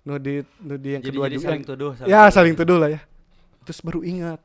nu 0.01 0.17
di 0.17 0.35
nu 0.61 0.75
di 0.77 0.89
yang 0.95 1.03
Jadi, 1.03 1.13
kedua 1.13 1.25
jadi 1.27 1.37
juga 1.37 1.47
saling 1.47 1.65
tuduh. 1.65 1.93
ya 2.05 2.21
saling 2.29 2.55
tuduh 2.55 2.79
lah 2.79 2.91
ya. 2.91 3.01
Terus 3.63 3.81
baru 3.81 4.01
ingat 4.01 4.41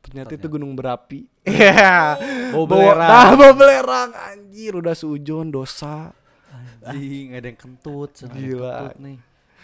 ternyata 0.00 0.30
itu 0.32 0.46
gunung 0.46 0.72
berapi. 0.72 1.26
Iya. 1.48 2.14
Bau 2.52 2.64
belerang. 2.64 3.08
Nah, 3.08 3.28
bau 3.34 3.52
belerang 3.52 4.10
anjir 4.14 4.72
udah 4.72 4.92
seujon 4.92 5.48
dosa. 5.48 6.12
Anjing, 6.80 7.34
ada 7.34 7.46
yang 7.46 7.58
kentut. 7.58 8.10
yang 8.20 8.30
Gila. 8.30 8.72
kentut 8.72 8.96
nih. 9.00 9.18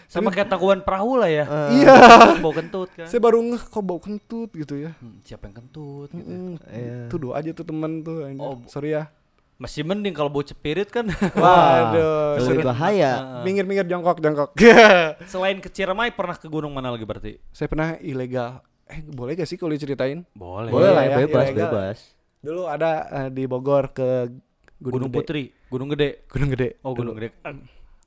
Sama 0.05 0.29
kayak 0.29 0.49
takuan 0.49 0.81
perahu 0.81 1.17
lah 1.17 1.29
ya. 1.29 1.45
Eh, 1.45 1.81
Iya. 1.81 1.95
Bau 2.37 2.53
kentut 2.53 2.89
kan. 2.93 3.05
Saya 3.05 3.17
baru 3.17 3.41
ngeh 3.41 3.63
kok 3.63 3.81
bau 3.81 3.97
kentut 3.97 4.49
gitu 4.53 4.77
ya. 4.77 4.91
Hmm, 4.97 5.17
siapa 5.21 5.49
yang 5.49 5.55
kentut 5.61 6.09
gitu. 6.13 6.25
Mm-mm. 6.25 6.61
Iya. 6.67 6.97
Tuduh 7.09 7.31
aja 7.33 7.49
tuh 7.51 7.65
temen 7.65 8.01
tuh 8.01 8.25
anjir. 8.25 8.43
Oh, 8.43 8.61
Sorry 8.65 8.93
ya. 8.93 9.09
Masih 9.55 9.87
mending 9.87 10.11
kalau 10.11 10.27
bau 10.27 10.43
cepirit 10.43 10.91
kan. 10.91 11.07
Waduh. 11.39 12.43
lebih 12.43 12.59
seru. 12.59 12.67
bahaya. 12.67 13.11
Ah. 13.15 13.43
Minggir-minggir 13.47 13.87
jongkok 13.87 14.19
jongkok. 14.19 14.51
Selain 15.31 15.63
ke 15.63 15.71
Ciremai 15.71 16.11
pernah 16.11 16.35
ke 16.35 16.51
gunung 16.51 16.75
mana 16.75 16.91
lagi 16.91 17.07
berarti? 17.07 17.39
Saya 17.55 17.71
pernah 17.71 17.95
ilegal. 18.03 18.59
Eh 18.85 18.99
boleh 19.01 19.39
gak 19.39 19.47
sih 19.47 19.55
kalau 19.55 19.71
diceritain? 19.71 20.27
Boleh. 20.35 20.69
Boleh 20.69 20.91
lah 20.91 21.03
ya, 21.07 21.17
Bebas, 21.23 21.47
ilegal. 21.49 21.71
bebas. 21.71 21.97
Dulu 22.43 22.61
ada 22.67 22.91
eh, 23.09 23.29
di 23.31 23.43
Bogor 23.47 23.95
ke 23.95 24.29
Gunung, 24.75 25.07
Gunung, 25.07 25.11
Gede. 25.15 25.17
Putri, 25.23 25.43
Gunung 25.71 25.89
Gede. 25.95 26.09
Gunung 26.27 26.49
Gede. 26.51 26.69
Oh, 26.83 26.91
Dulu. 26.91 27.15
Gunung 27.15 27.15
Gede. 27.17 27.29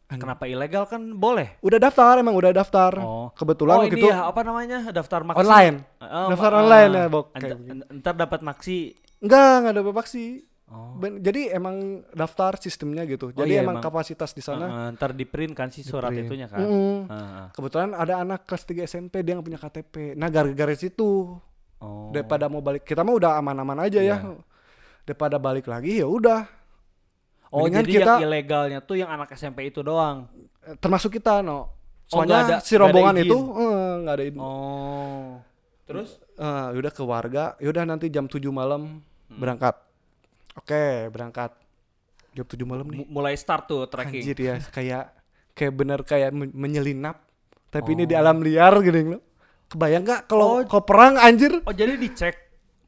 Kenapa 0.09 0.49
ilegal 0.49 0.89
kan 0.89 1.01
boleh? 1.17 1.61
Udah 1.61 1.77
daftar 1.77 2.17
emang 2.17 2.33
udah 2.33 2.53
daftar. 2.53 2.93
Oh. 3.01 3.29
Kebetulan 3.37 3.77
oh, 3.77 3.85
ini 3.85 4.01
itu 4.01 4.09
ya 4.09 4.25
apa 4.29 4.41
namanya? 4.41 4.89
Daftar 4.89 5.21
maksi. 5.21 5.41
online. 5.45 5.77
Oh, 6.01 6.29
Daftar 6.33 6.53
ah, 6.53 6.61
online 6.65 6.93
ya, 6.93 7.05
Bok. 7.09 7.27
gitu. 7.37 7.57
Ntar 7.93 8.15
dapat 8.17 8.41
maksi. 8.41 8.97
Enggak, 9.21 9.53
enggak 9.65 9.73
ada 9.77 9.83
vaksi. 9.93 10.25
Oh. 10.69 10.93
Ben- 10.95 11.19
jadi 11.19 11.51
emang 11.51 11.77
daftar 12.11 12.57
sistemnya 12.57 13.03
gitu. 13.03 13.33
Jadi 13.33 13.51
iya, 13.51 13.65
emang, 13.65 13.81
emang. 13.81 13.85
kapasitas 13.85 14.31
di 14.31 14.41
sana. 14.41 14.67
Ah, 14.67 14.89
ntar 14.91 15.11
di 15.11 15.25
print 15.25 15.53
kan 15.53 15.69
si 15.69 15.81
surat 15.81 16.09
Di-print. 16.09 16.29
itunya 16.29 16.47
kan. 16.47 16.61
Mm-mm. 16.61 16.99
Ah, 17.07 17.15
ah. 17.15 17.47
Kebetulan 17.51 17.91
ada 17.91 18.15
anak 18.19 18.45
kelas 18.45 18.63
3 18.65 18.85
SMP 18.85 19.21
dia 19.23 19.33
nggak 19.33 19.47
punya 19.47 19.57
KTP. 19.59 19.95
Nah, 20.13 20.29
gara-gara 20.29 20.75
situ 20.75 21.41
Oh. 21.79 22.11
daripada 22.11 22.47
mau 22.47 22.59
balik 22.59 22.83
kita 22.83 23.01
mah 23.01 23.15
udah 23.15 23.33
aman-aman 23.35 23.81
aja 23.81 23.97
Iya. 23.99 24.21
ya. 24.21 24.37
Daripada 25.03 25.39
balik 25.39 25.65
lagi 25.65 25.97
ya 25.97 26.07
udah. 26.07 26.45
Oh, 27.49 27.65
Mendingan 27.65 27.81
jadi 27.81 27.93
kita- 27.95 28.13
yang 28.15 28.27
ilegalnya 28.27 28.79
tuh 28.83 28.97
yang 28.97 29.09
anak 29.09 29.33
SMP 29.33 29.59
itu 29.65 29.81
doang. 29.81 30.29
Eh, 30.63 30.77
Termasuk 30.77 31.15
kita 31.15 31.41
no. 31.41 31.73
Oh, 32.05 32.21
Soalnya 32.21 32.29
nggak 32.29 32.45
ada- 32.47 32.61
si 32.61 32.73
ada 32.73 32.81
rombongan 32.83 33.17
itu 33.19 33.37
eh, 33.57 33.93
nggak 33.99 34.15
ada 34.15 34.25
izin. 34.27 34.41
Oh. 34.43 35.29
Terus 35.85 36.11
Eh, 36.35 36.67
yaudah 36.71 36.93
ke 36.93 37.03
warga, 37.03 37.45
yaudah 37.59 37.83
nanti 37.83 38.07
jam 38.09 38.25
7 38.25 38.53
malam 38.53 39.01
Hmm. 39.27 39.39
berangkat. 39.39 39.75
Oke, 40.59 40.85
berangkat. 41.09 41.55
Jam 42.33 42.45
7 42.45 42.63
malam 42.63 42.87
nih. 42.87 42.99
mu- 43.01 43.11
mulai 43.11 43.35
start 43.35 43.67
tuh 43.67 43.87
trekking. 43.87 44.23
Anjir 44.23 44.37
ya, 44.37 44.55
kayak 44.69 45.05
kayak 45.53 45.73
bener 45.73 46.01
kayak 46.03 46.31
men- 46.31 46.53
menyelinap. 46.53 47.23
Tapi 47.69 47.93
ini 47.93 48.05
di 48.05 48.15
Oh. 48.15 48.21
alam 48.21 48.39
liar 48.39 48.73
gini 48.79 49.03
lo. 49.09 49.19
Kebayang 49.67 50.03
nggak 50.03 50.21
kalau 50.27 50.47
Oh. 50.55 50.65
kalau 50.65 50.83
perang 50.83 51.15
anjir? 51.17 51.61
Oh, 51.61 51.73
jadi 51.73 51.95
dicek. 51.95 52.37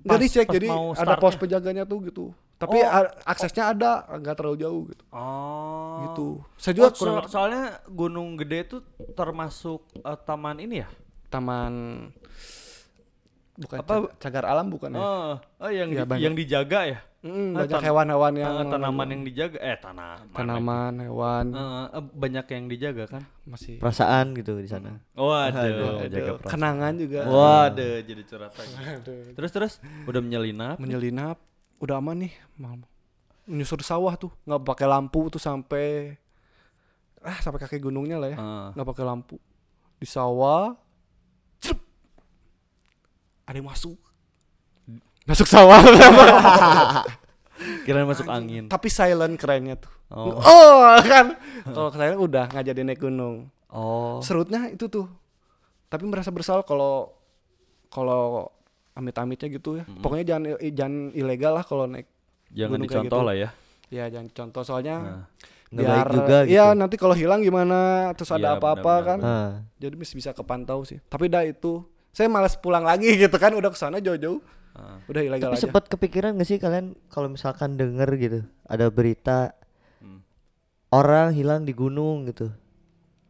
Pas- 0.01 0.17
dicek, 0.17 0.47
pas 0.47 0.55
jadi 0.55 0.67
ada 0.95 1.15
pos 1.15 1.37
penjaganya 1.37 1.85
tuh 1.85 2.01
gitu. 2.03 2.25
Tapi 2.57 2.77
Oh. 2.79 3.09
aksesnya 3.25 3.69
ada, 3.71 4.05
nggak 4.11 4.35
terlalu 4.35 4.57
jauh 4.59 4.83
gitu. 4.87 5.05
Oh. 5.11 5.97
Gitu. 6.07 6.29
Saya 6.57 6.73
juga 6.75 6.89
Oh, 6.89 6.93
so- 6.93 7.01
kurang 7.03 7.27
soalnya 7.27 7.63
Gunung 7.87 8.37
Gede 8.37 8.59
itu 8.63 8.77
termasuk 9.15 9.85
eh, 9.95 10.19
taman 10.21 10.57
ini 10.59 10.81
ya? 10.81 10.89
taman 11.27 11.73
bukan 13.61 13.77
Apa? 13.79 13.93
cagar, 13.93 14.11
cagar 14.19 14.45
alam 14.47 14.67
bukan 14.67 14.91
ya? 14.91 14.99
Oh, 14.99 15.31
oh 15.59 15.71
yang 15.71 15.89
Iya, 15.89 16.03
di- 16.03 16.09
banyak. 16.09 16.23
yang 16.23 16.35
dijaga 16.35 16.81
ya? 16.87 16.99
Mm, 17.21 17.53
Ah, 17.53 17.69
banyak 17.69 17.83
hewan-hewan 17.85 18.33
yang 18.35 18.55
Eh, 18.57 18.67
tanaman 18.67 19.07
yang 19.07 19.23
dijaga 19.23 19.59
eh 19.61 19.77
tanaman. 19.77 20.33
tanaman, 20.33 20.93
hewan 20.99 21.45
eh, 21.53 21.85
banyak 22.11 22.47
yang 22.49 22.65
dijaga 22.67 23.05
kan? 23.07 23.23
masih 23.45 23.77
Perasaan 23.77 24.33
gitu 24.33 24.57
di 24.57 24.65
sana. 24.65 24.97
Waduh, 25.13 25.61
Aduh, 25.61 26.09
jaga 26.09 26.31
perasaan. 26.35 26.49
kenangan 26.49 26.93
juga. 26.97 27.21
Waduh, 27.23 28.01
jadi 28.01 28.23
curhat 28.25 28.53
lagi. 28.55 28.73
Aduh. 28.97 29.37
Terus 29.37 29.51
terus 29.51 29.73
udah 30.07 30.19
menyelinap. 30.19 30.81
menyelinap 30.81 31.37
udah 31.77 31.97
aman 31.97 32.25
nih 32.25 32.33
malam 32.57 32.85
menyusur 33.43 33.81
sawah 33.81 34.13
tuh 34.15 34.31
nggak 34.45 34.63
pakai 34.63 34.87
lampu 34.87 35.27
tuh 35.27 35.37
sampai 35.39 36.13
ah 37.21 37.37
sampai 37.37 37.59
kaki 37.59 37.77
gunungnya 37.79 38.17
lah 38.17 38.29
ya 38.29 38.39
nggak 38.73 38.87
pakai 38.87 39.05
lampu 39.05 39.37
di 39.97 40.07
sawah. 40.07 40.73
Ada 43.51 43.57
yang 43.57 43.67
masuk 43.67 43.97
masuk 45.27 45.45
sawah 45.45 45.83
kirain 47.85 48.05
masuk 48.05 48.27
angin. 48.27 48.67
tapi 48.67 48.89
silent 48.89 49.37
kerennya 49.37 49.77
tuh 49.77 49.93
Oh. 50.11 50.35
oh 50.43 50.97
kan 51.01 51.39
kalau 51.65 51.89
silent 51.89 52.19
udah 52.19 52.45
nggak 52.49 52.65
jadi 52.65 52.81
naik 52.85 53.01
gunung 53.01 53.49
Oh. 53.69 54.19
serutnya 54.21 54.67
itu 54.67 54.87
tuh 54.87 55.07
tapi 55.87 56.05
merasa 56.05 56.29
bersalah 56.29 56.61
kalau 56.61 57.09
kalau 57.87 58.49
amit-amitnya 58.93 59.49
gitu 59.49 59.77
ya 59.77 59.85
pokoknya 59.97 60.25
jangan 60.29 60.43
jangan 60.69 60.95
ilegal 61.13 61.53
lah 61.53 61.63
kalau 61.63 61.85
naik 61.85 62.09
Jangan 62.51 62.81
dicontoh 62.81 63.07
gitu. 63.07 63.19
lah 63.23 63.35
ya. 63.37 63.49
ya 63.89 64.05
jangan 64.09 64.29
contoh 64.29 64.63
soalnya 64.65 64.97
Nah. 64.99 65.25
Nggak 65.71 65.87
baik 65.87 66.07
juga 66.11 66.37
gitu. 66.43 66.51
Iya 66.51 66.65
nanti 66.75 66.95
kalau 66.97 67.15
hilang 67.15 67.41
gimana 67.41 68.11
terus 68.13 68.29
Iya, 68.29 68.35
ada 68.35 68.49
apa-apa 68.59 68.83
benar-benar. 68.83 69.07
kan 69.07 69.19
Ah. 69.23 69.51
jadi 69.77 69.95
mesti 69.95 70.15
bisa 70.17 70.31
kepantau 70.33 70.83
sih 70.83 70.99
tapi 71.05 71.27
dah 71.27 71.45
itu 71.45 71.85
saya 72.11 72.27
malas 72.27 72.55
pulang 72.55 72.83
lagi 72.83 73.07
gitu 73.21 73.35
kan 73.35 73.51
udah 73.51 73.69
ke 73.69 73.77
sana 73.77 73.99
jauh-jauh 73.99 74.41
Ah. 74.71 75.03
udah 75.05 75.19
ilegal 75.21 75.51
Tapi 75.51 75.57
aja 75.57 75.67
sempat 75.67 75.85
kepikiran 75.87 76.31
gak 76.33 76.47
sih 76.47 76.57
kalian 76.57 76.95
kalau 77.07 77.27
misalkan 77.27 77.75
denger 77.75 78.07
gitu 78.17 78.41
ada 78.65 78.87
berita 78.87 79.51
Hmm. 79.99 80.23
orang 80.89 81.31
hilang 81.31 81.63
di 81.63 81.73
gunung 81.73 82.25
gitu. 82.25 82.55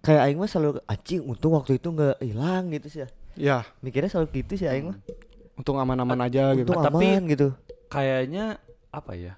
Kayak 0.01 0.21
aing 0.23 0.37
mah 0.37 0.47
selalu 0.47 0.85
anjing 0.85 1.21
untung 1.23 1.53
waktu 1.53 1.77
itu 1.77 1.89
nggak 1.89 2.21
hilang 2.21 2.69
gitu 2.71 2.87
sih 2.87 3.01
ya. 3.01 3.09
ya 3.35 3.59
Mikirnya 3.79 4.09
selalu 4.09 4.29
gitu 4.35 4.53
sih 4.55 4.67
aing 4.67 4.87
mah. 4.87 4.99
untung 5.55 5.77
aman-aman 5.77 6.21
aja 6.23 6.53
gitu 6.53 6.65
Untung 6.67 6.79
Ah, 6.79 6.87
tapi- 6.87 7.09
aman 7.09 7.23
gitu. 7.27 7.49
Kayaknya 7.89 8.45
apa 8.91 9.13
ya? 9.13 9.35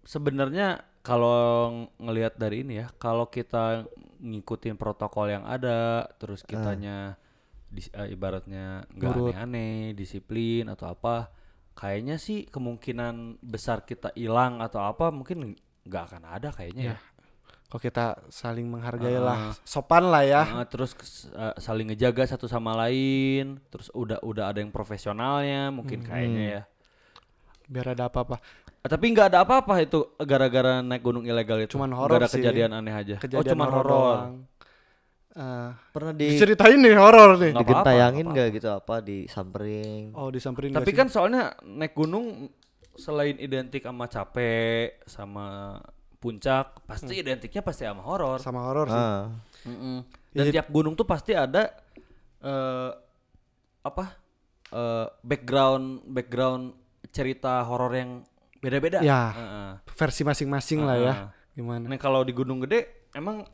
Sebenarnya 0.00 0.66
kalau 1.00 1.34
ng- 1.68 1.90
ngelihat 2.00 2.34
dari 2.34 2.62
ini 2.62 2.78
ya, 2.78 2.90
kalau 2.96 3.26
kita 3.26 3.86
ngikutin 4.18 4.74
protokol 4.74 5.26
yang 5.28 5.42
ada, 5.44 6.06
terus 6.16 6.42
kitanya 6.42 7.18
dis- 7.72 7.88
eh, 7.90 8.12
ibaratnya 8.12 8.84
nggak 8.92 9.10
aneh-aneh, 9.32 9.96
disiplin 9.96 10.68
atau 10.68 10.86
apa, 10.86 11.32
kayaknya 11.72 12.20
sih 12.20 12.44
kemungkinan 12.44 13.40
besar 13.40 13.82
kita 13.82 14.12
hilang 14.12 14.60
atau 14.60 14.84
apa 14.84 15.08
mungkin 15.08 15.56
nggak 15.82 16.02
akan 16.06 16.22
ada 16.28 16.52
kayaknya 16.52 16.94
ya. 16.94 16.96
kalau 17.66 17.80
kita 17.80 18.04
saling 18.28 18.68
menghargai 18.68 19.16
Ah. 19.16 19.24
lah 19.24 19.38
sopan 19.64 20.12
lah 20.12 20.20
ya 20.22 20.42
Ah, 20.52 20.66
terus 20.68 20.92
eh, 21.26 21.54
saling 21.56 21.88
ngejaga 21.88 22.28
satu 22.28 22.44
sama 22.44 22.76
lain, 22.76 23.56
terus 23.66 23.88
udah 23.90 24.20
udah 24.20 24.52
ada 24.52 24.60
yang 24.60 24.68
profesionalnya 24.68 25.72
mungkin 25.72 26.04
kayaknya 26.04 26.44
ya. 26.46 26.62
biar 27.66 27.96
ada 27.96 28.06
apa-apa 28.06 28.36
Ah, 28.82 28.90
tapi 28.90 29.14
nggak 29.14 29.30
ada 29.30 29.46
apa-apa 29.46 29.78
itu 29.78 30.10
gara-gara 30.18 30.82
naik 30.82 31.00
gunung 31.00 31.22
ilegal 31.22 31.54
itu. 31.62 31.78
Cuman 31.78 31.94
horor 31.94 32.18
ada 32.18 32.26
sih. 32.26 32.42
kejadian 32.42 32.74
aneh 32.74 32.90
aja. 32.90 33.14
kejadian 33.16 33.38
oh, 33.38 33.46
cuman 33.46 33.68
horor 33.70 34.16
Eh, 35.32 35.70
Pernah 35.90 36.12
di 36.12 36.28
diceritain 36.28 36.76
nih 36.76 36.92
horor 36.92 37.40
nih 37.40 37.56
digentayangin 37.56 38.20
nggak 38.22 38.36
nggak 38.36 38.48
gitu 38.52 38.68
apa 38.70 39.00
disamperin. 39.00 40.12
oh 40.12 40.28
disamperin 40.28 40.70
Tapi 40.70 40.92
kan 40.92 41.08
soalnya 41.08 41.56
naik 41.64 41.92
gunung 41.92 42.52
selain 42.92 43.40
identik 43.40 43.80
sama 43.80 44.04
capek, 44.04 45.00
sama 45.04 45.80
puncak, 46.18 46.84
pasti 46.84 47.18
identiknya 47.18 47.60
pasti 47.60 47.82
sama 47.82 48.04
horor. 48.04 48.36
sih? 48.36 48.44
sama 48.44 48.60
horor 48.62 48.86
sih 48.86 48.94
Ah. 48.94 49.32
Mm-mm. 49.64 50.04
Dan 50.30 50.44
Iya. 50.46 50.52
tiap 50.54 50.68
gunung 50.68 50.92
tuh 50.92 51.04
pasti 51.04 51.32
ada 51.32 51.72
eh 52.38 52.90
apa? 53.82 54.04
eh 54.68 55.06
background 55.22 55.86
background 56.06 56.76
cerita 57.08 57.60
horor 57.62 57.92
yang 57.92 58.20
beda-beda. 58.58 59.00
Ya. 59.00 59.32
Heeh. 59.32 59.70
versi 59.90 60.22
masing-masing 60.22 60.80
lah 60.82 60.96
ya 60.96 61.14
gimana 61.52 61.84
Nah, 61.84 61.96
kalau 61.96 62.20
di 62.20 62.32
Gunung 62.32 62.60
Gede 62.60 63.08
emang 63.10 63.48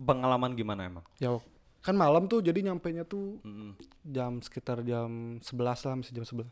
pengalaman 0.00 0.52
gimana 0.52 0.82
emang? 0.82 1.04
ya 1.16 1.36
kan 1.80 1.94
malam 1.94 2.24
tuh 2.24 2.40
jadi 2.40 2.60
nyampe 2.62 2.88
nya 2.88 3.02
tuh 3.02 3.40
Mm-mm. 3.40 3.72
jam 4.02 4.36
sekitar 4.38 4.80
jam 4.82 5.08
11 5.38 5.48
lah 5.60 5.94
masih 5.94 6.12
jam 6.12 6.24
11 6.24 6.44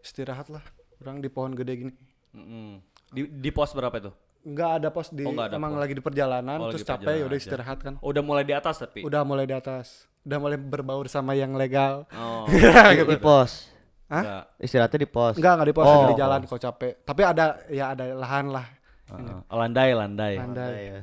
istirahat 0.00 0.46
lah 0.48 0.62
orang 0.98 1.18
di 1.18 1.28
pohon 1.28 1.52
gede 1.52 1.74
gini 1.76 1.92
Mm-mm. 2.32 2.82
Di, 3.08 3.24
di 3.24 3.50
pos 3.50 3.70
berapa 3.70 3.94
itu? 3.96 4.10
nggak 4.40 4.70
ada 4.76 4.88
pos 4.88 5.08
di 5.08 5.22
Oh, 5.22 5.30
nggak 5.30 5.46
ada 5.46 5.56
emang 5.56 5.72
pos. 5.72 5.80
lagi 5.80 5.92
di 5.92 6.00
perjalanan 6.00 6.58
Oh, 6.58 6.68
terus 6.68 6.82
lagi 6.82 6.90
capek 6.90 7.04
perjalanan 7.04 7.24
udah 7.24 7.34
aja. 7.34 7.44
istirahat 7.44 7.78
kan 7.80 7.94
Oh, 7.98 8.08
udah 8.08 8.22
mulai 8.22 8.42
di 8.42 8.52
atas 8.52 8.74
tapi. 8.78 9.00
udah 9.00 9.22
mulai 9.22 9.44
di 9.44 9.54
atas 9.54 9.86
udah 10.20 10.38
mulai 10.38 10.56
berbaur 10.56 11.06
sama 11.06 11.32
yang 11.32 11.54
legal 11.54 12.06
Oh. 12.10 12.44
Di, 12.48 12.58
di 13.00 13.16
pos. 13.16 13.70
Hah? 14.08 14.48
Istirahatnya 14.56 14.98
di 14.98 15.08
pos. 15.08 15.36
enggak 15.36 15.52
enggak 15.54 15.68
di 15.68 15.76
pos 15.76 15.84
Oh, 15.84 16.06
di 16.06 16.16
jalan 16.16 16.40
kok 16.42 16.58
capek 16.58 16.92
tapi 17.02 17.22
ada 17.22 17.44
ya 17.68 17.92
ada 17.92 18.04
lahan 18.12 18.46
lah 18.48 18.66
Heeh. 19.06 19.38
landai, 19.48 19.90
landai. 19.92 20.34
landai 20.36 20.82
ya. 20.84 21.00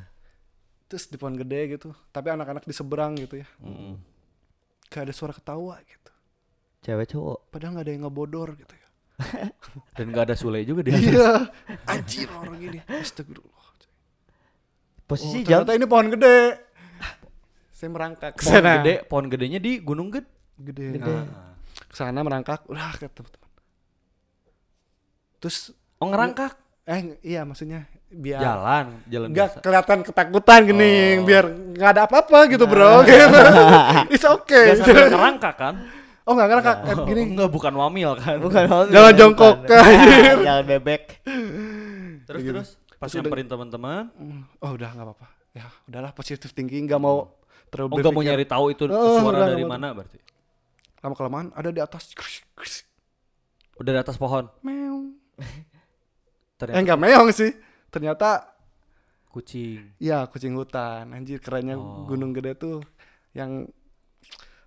Terus 0.95 1.11
di 1.11 1.19
pohon 1.19 1.35
gede 1.35 1.75
gitu 1.75 1.91
tapi 2.09 2.31
anak-anak 2.31 2.63
di 2.63 2.71
seberang 2.71 3.19
gitu 3.19 3.43
ya 3.43 3.47
Mm-mm. 3.59 3.99
kayak 4.87 5.11
ada 5.11 5.13
suara 5.13 5.35
ketawa 5.35 5.75
gitu 5.83 6.11
Cewek 6.81 7.11
cowok. 7.11 7.51
padahal 7.51 7.71
nggak 7.73 7.83
ada 7.83 7.91
yang 7.91 8.03
ngebodor 8.03 8.55
gitu 8.55 8.71
ya 8.71 8.87
Dan 9.95 10.11
nggak 10.11 10.23
ada 10.27 10.35
Sule 10.35 10.63
juga 10.63 10.81
di 10.81 10.91
atas. 10.91 11.03
iya 11.03 11.27
anjir 11.91 12.27
orang 12.29 12.55
gini 12.55 12.79
astagfirullah 12.85 13.53
Posisi 15.05 15.37
oh, 15.37 15.43
jam 15.43 15.61
ternyata 15.61 15.75
ini 15.75 15.85
pohon 15.85 16.07
gede 16.09 16.37
saya 17.69 17.89
merangkak 17.91 18.31
ke 18.33 18.41
Pohon 18.41 18.55
sana 18.55 18.71
gede, 18.79 18.95
pohon 19.03 19.27
gedenya 19.27 19.59
di 19.59 19.77
Gunung 19.77 20.07
Gede. 20.09 20.31
gede, 20.57 20.95
Gede. 20.95 21.11
Nah, 21.11 21.53
ke 21.75 21.93
sana 21.93 22.23
merangkak 22.23 22.63
udah 22.65 22.95
ke 22.95 23.05
teman-teman 23.05 23.51
terus 25.37 25.75
Oh, 25.95 26.07
ngerangkak. 26.07 26.55
eh 26.85 27.19
iya 27.21 27.43
maksudnya 27.43 27.83
biar 28.15 28.39
Jalan, 28.39 28.86
jalan 29.05 29.27
nggak 29.29 29.50
biasa. 29.51 29.60
kelihatan 29.60 29.98
ketakutan 30.01 30.60
gini 30.65 30.91
Oh. 31.13 31.24
biar 31.24 31.45
nggak 31.48 31.89
ada 31.91 32.01
apa-apa 32.05 32.39
gitu 32.48 32.63
bro 32.63 33.03
gitu. 33.03 33.39
it's 34.13 34.24
okay 34.24 34.72
Biasa 34.72 35.12
ngerangkak 35.12 35.53
kan? 35.53 35.75
oh 36.22 36.31
nggak 36.31 36.48
ngerangkak 36.48 36.77
eh, 36.81 36.93
Oh, 36.93 37.05
gini 37.05 37.22
enggak 37.29 37.50
bukan 37.50 37.74
wamil 37.74 38.12
kan. 38.15 38.39
bukan 38.39 38.63
hobi, 38.65 38.89
Jalan 38.95 39.05
bukan. 39.05 39.19
jongkok, 39.19 39.55
anjir. 39.67 40.36
Jalan 40.41 40.65
bebek. 40.65 41.03
Terus 42.24 42.39
Gitu. 42.41 42.50
terus 42.50 42.69
pas 42.95 43.05
Terus 43.05 43.12
udah- 43.12 43.22
nyamperin 43.22 43.48
teman-teman, 43.48 44.03
oh 44.57 44.72
udah 44.72 44.89
nggak 44.89 45.05
apa-apa 45.05 45.27
ya 45.51 45.65
udahlah 45.86 46.12
positive 46.12 46.50
thinking 46.50 46.84
nggak 46.84 46.98
mau 46.98 47.31
terlalu 47.67 47.89
oh 47.89 47.98
nggak 47.98 48.12
mau 48.12 48.24
nyari 48.24 48.45
tahu 48.45 48.65
itu 48.69 48.84
Oh, 48.86 49.19
suara 49.22 49.48
dari 49.50 49.63
mana 49.63 49.91
berarti? 49.91 50.19
lama 50.98 51.13
kelamaan 51.13 51.48
ada 51.51 51.69
di 51.69 51.77
atas 51.77 52.10
Kris, 52.12 52.41
kris. 52.51 52.81
Udah 53.75 53.91
di 53.91 54.01
atas 54.01 54.15
pohon. 54.15 54.48
meong 54.60 55.13
eh 55.38 55.55
Ternyata 56.55 56.79
nggak 56.81 57.00
meong 57.01 57.29
sih 57.29 57.51
ternyata 57.95 58.51
kucing. 59.31 59.95
ya 59.95 60.27
kucing 60.27 60.51
hutan 60.51 61.11
anjir 61.11 61.39
kerennya 61.39 61.75
Oh. 61.75 62.03
gunung 62.03 62.31
gede 62.31 62.55
tuh 62.55 62.83
yang 63.31 63.67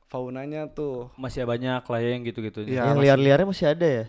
faunanya 0.07 0.65
tuh 0.67 1.13
Masih 1.15 1.45
banyak 1.45 1.85
lah 1.85 1.99
ya 2.01 2.09
yang 2.17 2.25
gitu-gitu. 2.25 2.65
Iya. 2.65 2.89
yang 2.89 2.99
liar-liarnya 2.99 3.47
masih 3.47 3.67
ada 3.69 3.85
ya. 3.87 4.05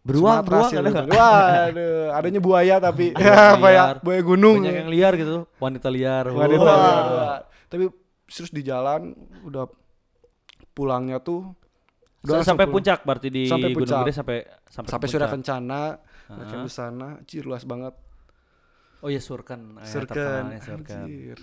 Beruang, 0.00 0.40
Sumatera 0.40 0.48
beruang 0.48 0.70
ada 0.72 0.80
lu. 0.80 0.88
nggak? 0.88 1.06
Waduh, 1.20 2.04
adanya 2.16 2.40
buaya 2.40 2.74
tapi 2.78 3.04
Buaya 3.16 3.56
buaya 3.60 3.82
buaya 4.00 4.20
gunung. 4.24 4.56
Banyak 4.64 4.76
yang 4.80 4.88
liar 4.88 5.12
gitu, 5.14 5.44
wanita 5.60 5.88
liar. 5.92 6.24
Wanita 6.32 6.64
Wah. 6.64 6.76
liar. 7.04 7.40
Tapi 7.68 7.84
terus 8.24 8.48
di 8.48 8.64
jalan 8.64 9.12
udah 9.44 9.68
pulangnya 10.72 11.20
tuh 11.20 11.52
udah 12.18 12.40
sampai 12.40 12.64
pulang. 12.64 12.74
puncak 12.80 12.98
berarti 13.04 13.28
di 13.28 13.42
Sampai 13.46 13.70
Gunung 13.70 13.84
puncak. 13.84 14.00
Gede 14.02 14.12
sampai 14.12 14.38
sampai, 14.66 14.90
sampai 14.90 15.06
Surya 15.06 15.20
puncak. 15.22 15.34
Kencana, 15.38 15.80
Uh 16.28 16.62
di 16.62 16.68
sana, 16.68 17.16
anjir 17.18 17.42
luas 17.42 17.64
banget. 17.64 17.96
Oh 19.00 19.08
iya 19.08 19.18
Surken, 19.18 19.78
eh, 19.78 19.86
Surken, 19.86 20.12
terkenalnya 20.12 20.60
Surken. 20.60 20.98
anjir. 21.06 21.38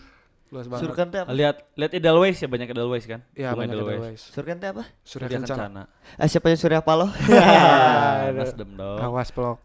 Luas 0.53 0.69
banget. 0.69 0.81
Surkan 0.85 1.05
teh 1.09 1.19
apa? 1.19 1.29
Lihat 1.31 1.57
lihat 1.73 1.91
Edelweiss 1.91 2.37
ya 2.37 2.45
banyak 2.45 2.69
Edelweiss 2.69 3.05
kan? 3.05 3.25
Ya 3.33 3.49
Bunga 3.49 3.65
banyak 3.65 3.75
Edelweiss. 3.75 3.97
Edelweiss. 3.97 4.21
Surkan 4.29 4.55
teh 4.59 4.69
apa? 4.69 4.83
Surya 5.01 5.27
Kencana. 5.27 5.83
Eh, 6.15 6.27
siapa 6.29 6.45
yang 6.47 6.59
Surya 6.59 6.79
Paloh? 6.79 7.09
Aduh. 7.09 8.35
Nasdem 8.37 8.69
dong. 8.75 8.99
Awas 9.01 9.31
pelok. 9.31 9.57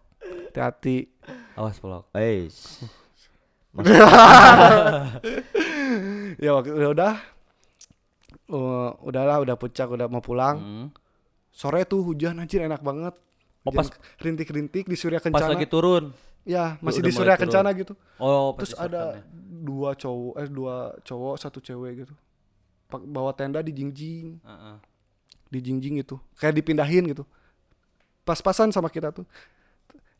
Hati-hati. 0.48 0.96
Awas 1.52 1.76
pelok. 1.76 2.08
Eis. 2.12 2.80
ya 6.38 6.50
waktu 6.54 6.70
ya 6.74 6.90
udah 6.90 7.14
Uh, 8.50 8.90
udahlah 9.06 9.38
udah 9.38 9.54
puncak 9.54 9.86
udah 9.86 10.10
mau 10.10 10.18
pulang 10.18 10.58
Hmm. 10.58 10.86
sore 11.54 11.86
tuh 11.86 12.02
hujan 12.02 12.34
anjir 12.34 12.58
enak 12.58 12.82
banget 12.82 13.14
Oh, 13.70 13.76
pas- 13.78 13.94
rintik-rintik 14.18 14.84
di 14.84 14.96
Surya 14.98 15.22
Pas 15.22 15.30
Kencana. 15.30 15.54
lagi 15.54 15.66
turun. 15.70 16.10
ya 16.42 16.74
masih 16.82 17.00
di 17.04 17.12
Surya 17.14 17.38
turun. 17.38 17.46
Kencana 17.46 17.70
gitu. 17.78 17.94
Oh, 18.18 18.50
terus 18.58 18.74
ada 18.74 19.16
ya. 19.16 19.22
dua 19.60 19.94
cowok 19.94 20.34
eh 20.40 20.48
dua 20.50 20.74
cowok 21.00 21.34
satu 21.38 21.62
cewek 21.62 22.04
gitu. 22.04 22.14
Pak 22.90 23.06
bawa 23.06 23.30
tenda 23.30 23.62
di 23.62 23.70
jingjing. 23.70 24.42
Heeh. 24.42 24.76
di 25.50 25.58
jingjing 25.58 25.98
itu. 25.98 26.14
Kayak 26.38 26.62
dipindahin 26.62 27.10
gitu. 27.10 27.26
Pas-pasan 28.22 28.70
sama 28.70 28.86
kita 28.86 29.10
tuh. 29.10 29.26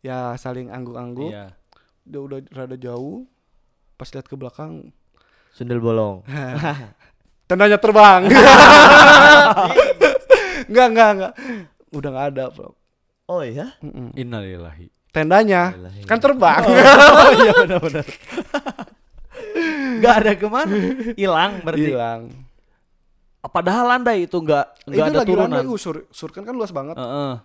Ya 0.02 0.34
saling 0.34 0.70
angguk-angguk. 0.70 1.30
Iya. 1.30 1.54
dia 2.02 2.18
udah 2.18 2.38
rada 2.50 2.74
jauh. 2.74 3.26
Pas 3.94 4.10
lihat 4.10 4.26
ke 4.26 4.34
belakang. 4.34 4.90
Sundel 5.54 5.78
bolong. 5.78 6.22
tendanya 7.50 7.78
terbang. 7.78 8.26
Enggak 10.70 10.86
enggak 10.94 11.08
enggak 11.18 11.32
udah 11.90 12.08
nggak 12.14 12.28
ada 12.34 12.44
bro 12.54 12.70
Oh 13.30 13.40
iya. 13.40 13.78
Innalillahi. 14.12 14.90
tendanya 15.08 15.70
Innalillahi. 15.70 16.02
kan 16.02 16.18
terbang 16.18 16.62
oh 16.66 17.30
iya 17.36 17.52
benar-benar. 17.60 18.06
Gak 20.00 20.14
ada 20.16 20.32
ke 20.34 20.46
mana, 20.46 20.74
hilang 21.14 21.52
berarti. 21.60 21.86
hilang 21.88 22.20
Padahal 23.42 23.84
landai 23.88 24.24
itu 24.24 24.36
nggak 24.36 24.66
nggak 24.84 24.96
itu 24.96 25.00
ada 25.06 25.18
lagi 25.18 25.30
turunan. 25.30 25.48
landai 25.48 25.64
uh, 25.66 25.78
sur 25.78 25.96
surkan 26.10 26.42
kan 26.42 26.52
luas 26.52 26.70
banget 26.70 26.92
Heeh. 26.94 27.40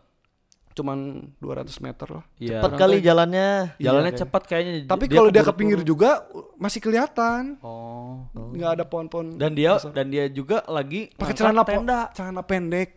cuman 0.73 0.97
200 1.39 1.71
meter 1.79 2.07
lah 2.11 2.23
Iya. 2.35 2.59
Cepat 2.59 2.71
kali 2.75 2.97
jalannya. 2.99 3.49
Jalannya 3.77 4.11
Iya, 4.11 4.19
cepat 4.21 4.41
kayaknya. 4.43 4.71
tapi 4.83 5.05
kalau 5.07 5.31
dia 5.31 5.39
ke 5.41 5.53
pinggir 5.53 5.79
turun. 5.79 5.89
juga 5.89 6.09
uh, 6.29 6.51
masih 6.57 6.79
kelihatan 6.79 7.55
Oh. 7.61 8.27
nggak 8.35 8.71
ada 8.73 8.83
pohon-pohon 8.83 9.35
Dan 9.35 9.55
dia 9.55 9.79
besar. 9.79 9.93
dan 9.93 10.05
dia 10.07 10.27
juga 10.27 10.67
lagi 10.67 11.07
pakai 11.13 11.31
celana 11.33 11.63
tenda. 11.63 12.11
celana 12.11 12.41
pendek 12.41 12.89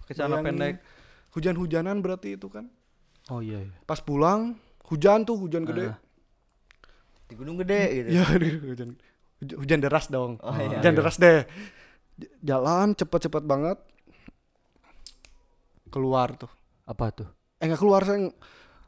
Pakai 0.00 0.14
celana 0.14 0.38
pendek. 0.40 0.74
Hujan-hujanan 1.36 2.00
berarti 2.00 2.34
itu 2.34 2.48
kan 2.48 2.66
Oh 3.28 3.38
iya. 3.38 3.60
iya. 3.60 3.74
pas 3.82 3.98
pulang 3.98 4.56
hujan 4.86 5.22
tuh 5.22 5.36
hujan 5.36 5.62
gede 5.62 5.90
Ah. 5.90 5.98
Di 7.26 7.34
gunung 7.34 7.58
gede 7.58 7.80
gitu. 7.92 8.08
ya 8.16 8.22
hujan 8.64 8.90
hujan- 9.52 9.82
deras 9.82 10.06
dong 10.06 10.38
Oh, 10.40 10.54
iya. 10.54 10.78
hujan 10.78 10.94
deras 10.94 11.16
deh 11.16 11.44
jalan 12.40 12.94
cepet-cepet 12.94 13.42
banget 13.42 13.76
keluar 15.88 16.32
tuh 16.34 16.50
Apa 16.84 17.10
tuh? 17.12 17.28
eh 17.56 17.64
nggak 17.64 17.76
keluar 17.76 18.02
saya 18.02 18.30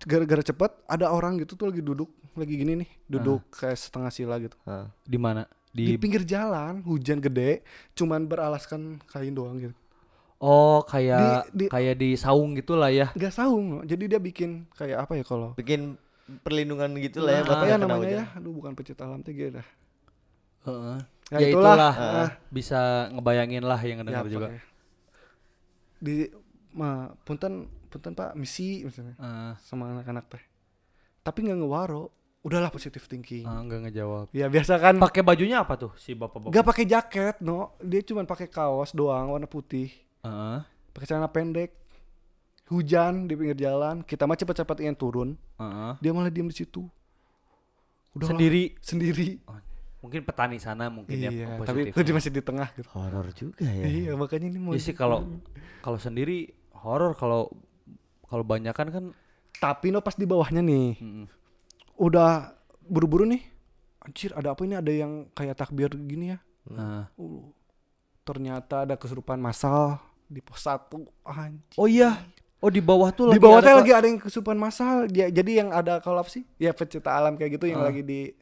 gara-gara 0.00 0.40
cepet 0.40 0.70
ada 0.86 1.08
orang 1.08 1.36
gitu 1.36 1.52
tuh 1.54 1.68
lagi 1.68 1.80
duduk 1.80 2.06
lagi 2.32 2.54
gini 2.54 2.78
nih 2.78 2.90
duduk 3.06 3.42
kayak 3.50 3.74
setengah 3.74 4.08
sila 4.08 4.38
gitu 4.38 4.54
Ah. 4.62 4.86
Di 5.02 5.16
mana? 5.16 5.44
di, 5.68 5.84
Di, 5.84 5.94
pinggir 5.96 6.24
jalan 6.24 6.80
hujan 6.82 7.18
gede 7.18 7.60
cuman 7.92 8.24
beralaskan 8.24 9.02
kain 9.04 9.30
doang 9.30 9.60
gitu 9.60 9.74
Oh, 10.38 10.86
kayak 10.86 11.50
Di- 11.50 11.66
di- 11.66 11.68
kayak 11.68 11.94
di 11.98 12.14
saung 12.14 12.54
gitulah 12.54 12.88
ya. 12.88 13.10
nggak 13.10 13.34
saung 13.34 13.82
jadi 13.82 14.04
dia 14.06 14.20
bikin 14.22 14.70
kayak 14.70 15.02
apa 15.02 15.18
ya 15.18 15.24
kalau 15.26 15.50
Bikin 15.52 15.98
perlindungan 16.46 16.94
gitu 16.96 17.24
lah 17.24 17.32
ya 17.32 17.42
buat 17.42 17.56
apa 17.56 17.64
ya 17.64 17.76
namanya 17.76 17.98
hujan. 17.98 18.18
ya 18.20 18.24
aduh 18.38 18.52
bukan 18.54 18.72
pecinta 18.72 19.02
alam 19.02 19.18
teh 19.18 19.34
dah 19.34 19.66
Heeh. 20.60 20.98
ya, 21.28 21.38
Ya, 21.38 21.48
itulah 21.50 21.74
itulah. 21.74 21.94
Ah, 21.96 22.30
Bisa 22.48 22.80
ngebayangin 23.10 23.64
lah 23.64 23.80
yang 23.80 23.98
ya, 23.98 24.04
dengar 24.04 24.24
juga. 24.26 24.46
pokoknya. 24.46 24.62
di 25.98 26.14
ma 26.70 26.90
punten 27.24 27.52
punten 27.88 28.12
pak 28.12 28.30
misi 28.32 28.84
misalnya 28.84 29.18
Ah, 29.18 29.52
sama 29.58 29.90
anak-anak 29.90 30.24
teh 30.28 30.42
tapi 31.20 31.42
nggak 31.42 31.58
ngewaro 31.58 32.14
udahlah 32.40 32.70
positive 32.70 33.02
thinking 33.02 33.42
ah, 33.42 33.58
nggak 33.58 33.90
ngejawab. 33.90 34.26
ya 34.30 34.46
biasa 34.46 34.78
kan 34.78 34.94
Pakai 34.96 35.26
bajunya 35.26 35.58
apa 35.58 35.74
tuh 35.74 35.90
si 35.96 36.14
bapak-bapak? 36.14 36.52
nggak 36.52 36.64
pakai 36.64 36.84
jaket 36.86 37.34
no 37.40 37.74
dia 37.80 38.00
cuma 38.02 38.22
pakai 38.22 38.46
kaos 38.46 38.92
doang 38.92 39.32
warna 39.32 39.44
putih 39.44 39.90
Heeh. 40.20 40.58
pakai 40.90 41.06
celana 41.06 41.26
pendek 41.26 41.70
hujan 42.66 43.24
di 43.24 43.32
pinggir 43.32 43.56
jalan 43.60 44.02
kita 44.02 44.24
mah 44.24 44.34
cepet-cepet 44.34 44.76
ingin 44.82 44.94
turun 44.94 45.28
heeh. 45.56 45.92
dia 45.98 46.10
malah 46.10 46.28
diem 46.28 46.46
di 46.46 46.56
situ 46.56 46.84
Udahlah, 48.10 48.34
Sendiri. 48.34 48.64
sendiri 48.80 49.28
Mungkin 49.98 50.22
petani 50.22 50.56
sana 50.56 50.86
mungkin 50.88 51.10
ya 51.12 51.28
iya 51.28 51.46
tapi 51.58 51.90
positifnya. 51.90 52.02
dia 52.02 52.14
masih 52.14 52.30
di 52.30 52.40
tengah 52.40 52.68
gitu 52.72 52.88
Horor 52.88 53.26
juga 53.32 53.66
ya. 53.66 53.84
iya 53.84 54.12
makanya 54.14 54.46
ini 54.48 54.58
mau 54.58 54.70
Iya 54.70 54.80
sih 54.80 54.94
kalau 54.94 55.26
kalau 55.80 55.98
sendiri 55.98 56.50
horor 56.72 57.12
kalau 57.12 57.50
kalau 58.24 58.42
banyakan 58.42 58.86
kan 58.88 59.04
tapi 59.54 59.90
no 59.90 59.98
pas 59.98 60.14
di 60.14 60.22
bawahnya 60.22 60.62
nih 60.62 60.88
mm, 60.96 61.24
udah 61.96 62.54
buru-buru 62.80 63.26
nih 63.26 63.42
anjir 64.00 64.30
ada 64.32 64.54
apa 64.54 64.62
ini 64.62 64.74
ada 64.74 64.88
yang 64.88 65.26
kayak 65.32 65.54
takbir 65.56 65.90
gini 65.96 66.32
ya 66.32 66.38
Nah. 66.68 67.08
Uh, 67.14 67.48
ternyata 68.22 68.84
ada 68.84 68.94
kesurupan 68.94 69.36
massal 69.36 69.96
di 70.28 70.38
pos 70.38 70.60
satu 70.60 71.08
anjing. 71.22 71.74
Oh 71.74 71.84
iya. 71.84 72.20
Oh 72.58 72.68
di 72.68 72.78
bawah 72.78 73.08
tuh 73.08 73.28
di 73.28 73.30
lagi 73.32 73.40
bawah 73.40 73.58
ada 73.60 73.70
lagi 73.76 73.92
ada 73.92 74.04
yang 74.04 74.18
kesurupan 74.18 74.54
massal 74.54 75.06
dia 75.06 75.26
jadi 75.28 75.62
yang 75.62 75.70
ada 75.70 75.98
kolap 75.98 76.26
sih 76.26 76.42
ya 76.56 76.70
pecinta 76.70 77.10
alam 77.10 77.34
kayak 77.34 77.54
gitu 77.54 77.66
yang 77.66 77.80
Ah. 77.80 77.86
lagi 77.86 78.02
di 78.02 78.34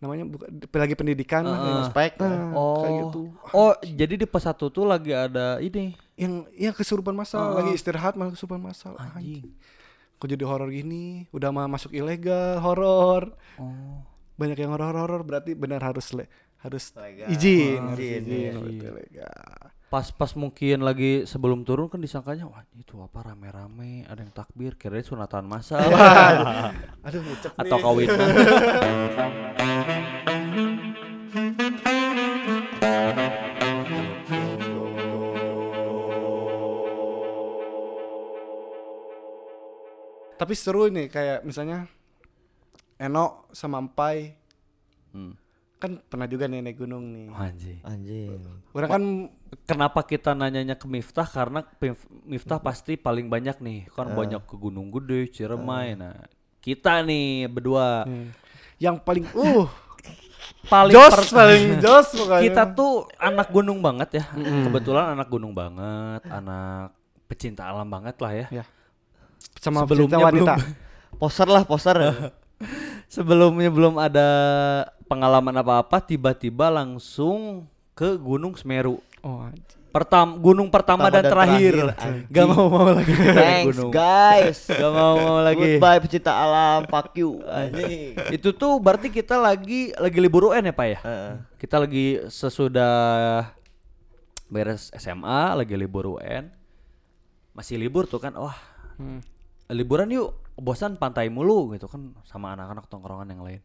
namanya 0.00 0.24
bukan 0.24 0.48
lagi 0.80 0.96
pendidikan 0.96 1.44
lah, 1.44 1.60
yang 1.60 1.78
Ospek. 1.84 2.16
Nah, 2.16 2.56
Oh. 2.56 2.80
kayak 2.80 2.94
gitu 3.04 3.20
Oh, 3.52 3.72
jadi 3.84 4.14
di 4.14 4.24
pos 4.24 4.42
satu 4.42 4.68
tuh 4.68 4.82
lagi 4.82 5.12
ada 5.12 5.60
ini. 5.60 5.92
yang 6.16 6.48
yang 6.52 6.72
kesurupan 6.72 7.12
massal 7.12 7.52
Ah. 7.52 7.60
lagi 7.60 7.72
istirahat 7.74 8.12
malah 8.14 8.32
kesurupan 8.32 8.58
massal 8.58 8.96
anjing 8.96 9.44
Anjing. 9.44 9.52
kok 10.16 10.26
jadi 10.26 10.40
horor 10.42 10.68
gini 10.68 11.28
udah 11.30 11.48
mah 11.48 11.64
masuk 11.66 11.92
ilegal 11.92 12.60
horor 12.60 13.36
Oh. 13.56 14.00
banyak 14.34 14.56
yang 14.58 14.72
horor 14.72 14.92
horor 14.94 15.20
berarti 15.20 15.52
benar 15.52 15.80
harus 15.82 16.12
le 16.12 16.32
harus 16.58 16.92
Legal. 16.92 17.28
izin 17.28 17.76
Oh, 17.78 17.92
harus 17.92 18.00
izin, 18.00 18.20
izin, 18.22 18.32
iya. 18.34 18.52
berarti 18.54 18.88
legal. 18.94 19.60
Pas 19.90 20.06
pas 20.14 20.30
mungkin 20.38 20.86
lagi 20.86 21.26
sebelum 21.26 21.66
turun 21.66 21.90
kan 21.90 21.98
disangkanya 21.98 22.46
wah 22.46 22.62
itu 22.78 22.94
apa 23.02 23.26
rame-rame 23.26 24.06
ada 24.06 24.22
yang 24.22 24.30
takbir 24.30 24.78
kirain 24.78 25.02
sunatan 25.02 25.50
masal 25.50 25.82
aduh 27.06 27.18
atau 27.58 27.74
nih. 27.74 27.82
kawin 27.82 28.08
tapi 40.38 40.54
seru 40.54 40.86
nih 40.86 41.10
kayak 41.10 41.42
misalnya 41.42 41.90
Eno 42.94 43.50
sama 43.50 43.82
Empai 43.82 44.38
hmm. 45.10 45.49
Kan 45.80 45.96
pernah 46.04 46.28
juga 46.28 46.44
nih 46.44 46.60
naik 46.60 46.76
gunung 46.76 47.04
nih. 47.08 47.26
Anjing. 47.32 47.78
Anjing. 47.80 48.28
orang 48.76 48.90
kan 48.92 49.04
Kenapa 49.66 50.06
kita 50.06 50.30
nanyanya 50.30 50.78
ke 50.78 50.86
Miftah? 50.86 51.26
Karena 51.26 51.66
Miftah 52.22 52.62
pasti 52.62 52.94
paling 52.94 53.26
banyak 53.26 53.58
nih. 53.58 53.90
Kan 53.90 54.14
banyak 54.14 54.46
ke 54.46 54.54
Gunung 54.54 54.94
Gede, 54.94 55.26
Ciremai. 55.26 55.98
Nah, 55.98 56.14
kita 56.62 57.02
nih 57.02 57.50
berdua. 57.50 58.06
Nih, 58.06 58.30
yang 58.78 59.02
paling 59.02 59.26
uh. 59.34 59.66
Paling 60.60 60.92
jos 60.92 61.14
per- 61.14 61.34
paling 61.34 61.64
jos 61.84 62.08
pokoknya. 62.14 62.42
Kita 62.46 62.62
tuh 62.76 63.08
anak 63.18 63.48
gunung 63.50 63.82
banget 63.82 64.22
ya. 64.22 64.24
Kebetulan 64.38 65.18
anak 65.18 65.26
gunung 65.26 65.50
banget, 65.56 66.22
anak 66.30 66.94
pecinta 67.26 67.66
alam 67.66 67.88
banget 67.88 68.14
lah 68.20 68.32
ya. 68.34 68.46
ya. 68.62 68.64
Sama 69.58 69.82
Sebelumnya 69.82 70.20
pecinta 70.20 70.28
wanita. 70.30 70.54
Poster 71.16 71.48
lah, 71.48 71.62
poster. 71.66 71.96
Sebelumnya 73.14 73.72
belum 73.72 73.98
ada 73.98 74.28
pengalaman 75.10 75.50
apa-apa, 75.52 75.98
tiba-tiba 75.98 76.70
langsung 76.70 77.66
ke 77.92 78.14
Gunung 78.14 78.54
Semeru. 78.54 79.02
oh. 79.20 79.50
Pertam 79.90 80.38
gunung 80.38 80.70
pertama, 80.70 81.10
dan, 81.10 81.26
terakhir. 81.26 81.74
anjing. 81.98 82.30
Gak 82.30 82.46
mau 82.46 82.70
mau 82.70 82.94
lagi 82.94 83.10
Thanks 83.42 83.74
gunung. 83.74 83.90
guys. 83.90 84.70
Gak 84.70 84.92
mau 84.94 85.18
mau 85.18 85.42
lagi. 85.42 85.58
Goodbye 85.66 85.98
pecinta 85.98 86.30
alam, 86.30 86.86
fuck 86.86 87.10
you. 87.18 87.42
Anjing. 87.42 88.14
Itu 88.30 88.54
tuh 88.54 88.78
berarti 88.78 89.10
kita 89.10 89.34
lagi 89.34 89.90
lagi 89.98 90.18
libur 90.22 90.54
UN 90.54 90.62
ya 90.62 90.72
pak 90.72 90.86
ya? 90.86 90.98
Heeh. 91.02 91.32
Kita 91.58 91.82
lagi 91.82 92.22
sesudah 92.30 92.94
beres 94.46 94.94
SMA, 94.94 95.58
lagi 95.58 95.74
libur 95.74 96.06
UN. 96.14 96.54
Masih 97.50 97.74
libur 97.74 98.06
tuh 98.06 98.22
kan, 98.22 98.30
wah 98.38 98.54
Hmm. 98.94 99.18
liburan 99.66 100.06
yuk, 100.06 100.38
bosan 100.54 100.94
pantai 100.94 101.26
mulu 101.26 101.74
gitu 101.74 101.90
kan 101.90 102.14
sama 102.22 102.54
anak-anak 102.54 102.86
tongkrongan 102.86 103.26
yang 103.26 103.42
lain. 103.42 103.60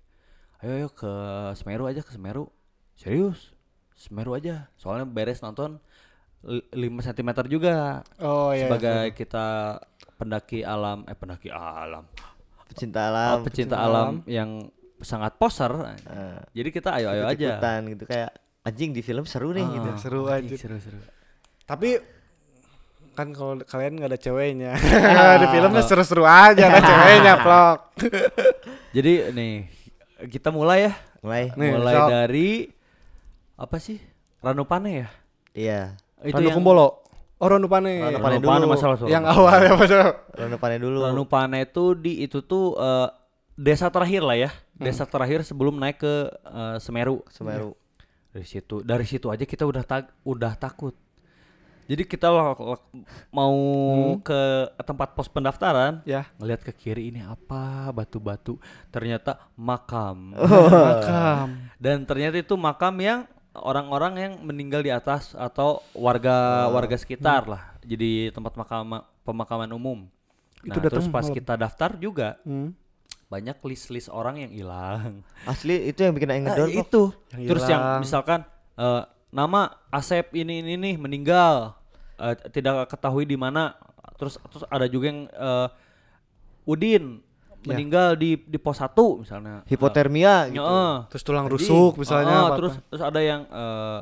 Ayo 0.60 0.74
yuk 0.82 0.94
ke 0.96 1.14
Semeru 1.54 1.86
aja 1.86 2.00
ke 2.00 2.10
Semeru. 2.10 2.48
Serius? 2.94 3.52
Semeru 3.94 4.34
aja. 4.34 4.68
Soalnya 4.76 5.06
beres 5.06 5.40
nonton 5.40 5.80
li- 6.42 6.64
5 6.72 7.02
cm 7.04 7.30
juga 7.48 8.06
oh 8.20 8.54
iya 8.54 8.70
sebagai 8.70 9.18
kita 9.18 9.80
pendaki 10.14 10.62
alam 10.62 11.02
eh 11.04 11.14
pendaki 11.14 11.50
alam 11.50 12.06
Pecinta 12.66 13.02
Oh, 13.02 13.10
alam. 13.10 13.38
pecinta 13.42 13.78
alam 13.78 14.12
yang 14.26 14.70
sangat 15.00 15.38
poser. 15.38 15.70
Eh, 16.02 16.40
Jadi 16.56 16.70
kita 16.72 16.94
ayo-ayo 16.94 17.24
aja. 17.24 17.34
ikut-ikutan 17.34 17.82
gitu 17.90 18.04
kayak 18.06 18.32
anjing 18.62 18.90
di 18.92 19.02
film 19.02 19.24
seru 19.24 19.52
nih 19.52 19.66
gitu. 19.66 19.88
Ah, 19.88 19.98
seru 19.98 20.22
aja. 20.28 20.56
Seru-seru. 20.56 21.00
tapi 21.64 21.98
kan 23.14 23.32
kalau 23.32 23.58
kalian 23.60 23.96
nggak 23.96 24.12
ada 24.12 24.20
ceweknya 24.20 24.72
di 25.42 25.48
filmnya 25.48 25.82
seru-seru 25.82 26.22
aja 26.22 26.68
ada 26.68 26.78
ceweknya 26.80 27.34
vlog 27.44 27.80
Jadi 28.92 29.14
nih 29.32 29.54
kita 30.32 30.50
mulai 30.54 30.90
ya. 30.90 30.94
Mulai. 31.20 31.44
Nih, 31.58 31.72
mulai 31.76 31.96
sok. 31.96 32.08
dari 32.12 32.50
apa 33.56 33.78
sih? 33.80 33.98
Ranupane 34.40 34.92
ya? 34.92 35.08
Iya. 35.56 35.82
Randu 36.22 36.52
Kumbolo 36.56 37.06
oh 37.40 37.48
Randu 37.48 37.68
Pane 37.68 38.00
Randu 38.00 38.20
Pane 38.20 38.36
Ranupane 38.40 38.64
dulu. 38.64 38.72
masalah 38.72 38.96
soal. 38.96 39.12
yang 39.12 39.26
awal 39.28 39.60
ya 39.60 39.74
padahal 39.76 40.12
Ronde 40.36 40.58
panen 40.60 40.80
dulu. 40.82 41.00
Ranupane 41.04 41.60
itu 41.68 41.96
di 41.96 42.24
itu 42.24 42.40
tuh 42.44 42.76
eh, 42.80 43.08
desa 43.56 43.92
terakhir 43.92 44.24
lah 44.24 44.38
ya. 44.38 44.50
Hmm. 44.52 44.84
Desa 44.88 45.04
terakhir 45.08 45.44
sebelum 45.44 45.80
naik 45.80 46.00
ke 46.00 46.14
eh, 46.32 46.78
Semeru. 46.80 47.24
Semeru. 47.32 47.76
Dari 48.36 48.44
situ, 48.44 48.84
dari 48.84 49.08
situ 49.08 49.32
aja 49.32 49.48
kita 49.48 49.64
udah 49.64 49.84
tak 49.88 50.12
udah 50.28 50.60
takut. 50.60 50.96
Jadi 51.86 52.04
kita 52.04 52.34
mau 53.30 53.56
ke 54.20 54.42
tempat 54.80 55.14
pos 55.14 55.28
pendaftaran, 55.28 56.02
ya 56.02 56.26
ngelihat 56.36 56.62
ke 56.64 56.74
kiri 56.74 57.10
ini 57.10 57.22
apa 57.22 57.90
batu-batu, 57.92 58.58
ternyata 58.90 59.38
makam. 59.56 60.34
makam 60.90 61.70
Dan 61.78 62.04
ternyata 62.04 62.36
itu 62.36 62.56
makam 62.56 62.96
yang 62.98 63.20
orang-orang 63.54 64.14
yang 64.18 64.34
meninggal 64.42 64.82
di 64.82 64.90
atas 64.90 65.32
atau 65.32 65.80
warga 65.94 66.68
warga 66.68 66.96
sekitar 66.96 67.46
lah. 67.46 67.64
Jadi 67.80 68.30
tempat 68.30 68.54
makam 68.56 68.84
pemakaman 69.22 69.70
umum. 69.70 70.10
Itu 70.60 70.76
Nah, 70.76 70.90
terus 70.90 71.06
pas 71.08 71.22
malam. 71.22 71.36
kita 71.36 71.54
daftar 71.56 71.94
juga 71.96 72.42
Hmm. 72.42 72.74
banyak 73.26 73.58
list-list 73.64 74.10
orang 74.10 74.38
yang 74.40 74.52
hilang. 74.52 75.22
Asli 75.46 75.86
itu 75.86 76.02
yang 76.02 76.14
bikin 76.14 76.30
aing 76.32 76.44
Nah, 76.44 76.58
ngedon. 76.58 76.68
Bro. 76.68 76.82
itu. 76.82 77.04
Yang 77.32 77.48
Terus 77.48 77.64
yang 77.70 77.82
misalkan 78.02 78.40
eh, 78.76 79.04
nama 79.36 79.62
Asep 79.90 80.32
ini 80.34 80.64
ini 80.64 80.74
nih 80.76 80.96
meninggal 80.96 81.76
eh, 82.16 82.36
tidak 82.50 82.88
ketahui 82.88 83.24
di 83.24 83.36
mana. 83.36 83.76
Terus 84.16 84.40
terus 84.46 84.64
ada 84.66 84.88
juga 84.88 85.06
yang 85.06 85.28
eh, 85.28 85.68
Udin 86.66 87.20
Ya. 87.66 87.74
meninggal 87.74 88.14
di 88.14 88.38
di 88.38 88.56
pos 88.56 88.78
1 88.78 88.94
misalnya. 89.18 89.66
Hipotermia 89.66 90.46
gitu. 90.48 90.62
Heeh. 90.62 90.94
terus 91.10 91.24
tulang 91.26 91.50
rusuk 91.50 91.98
misalnya 91.98 92.46
apa-apa. 92.46 92.56
terus 92.56 92.74
terus 92.86 93.02
ada 93.04 93.18
yang 93.20 93.42
eh, 93.44 94.00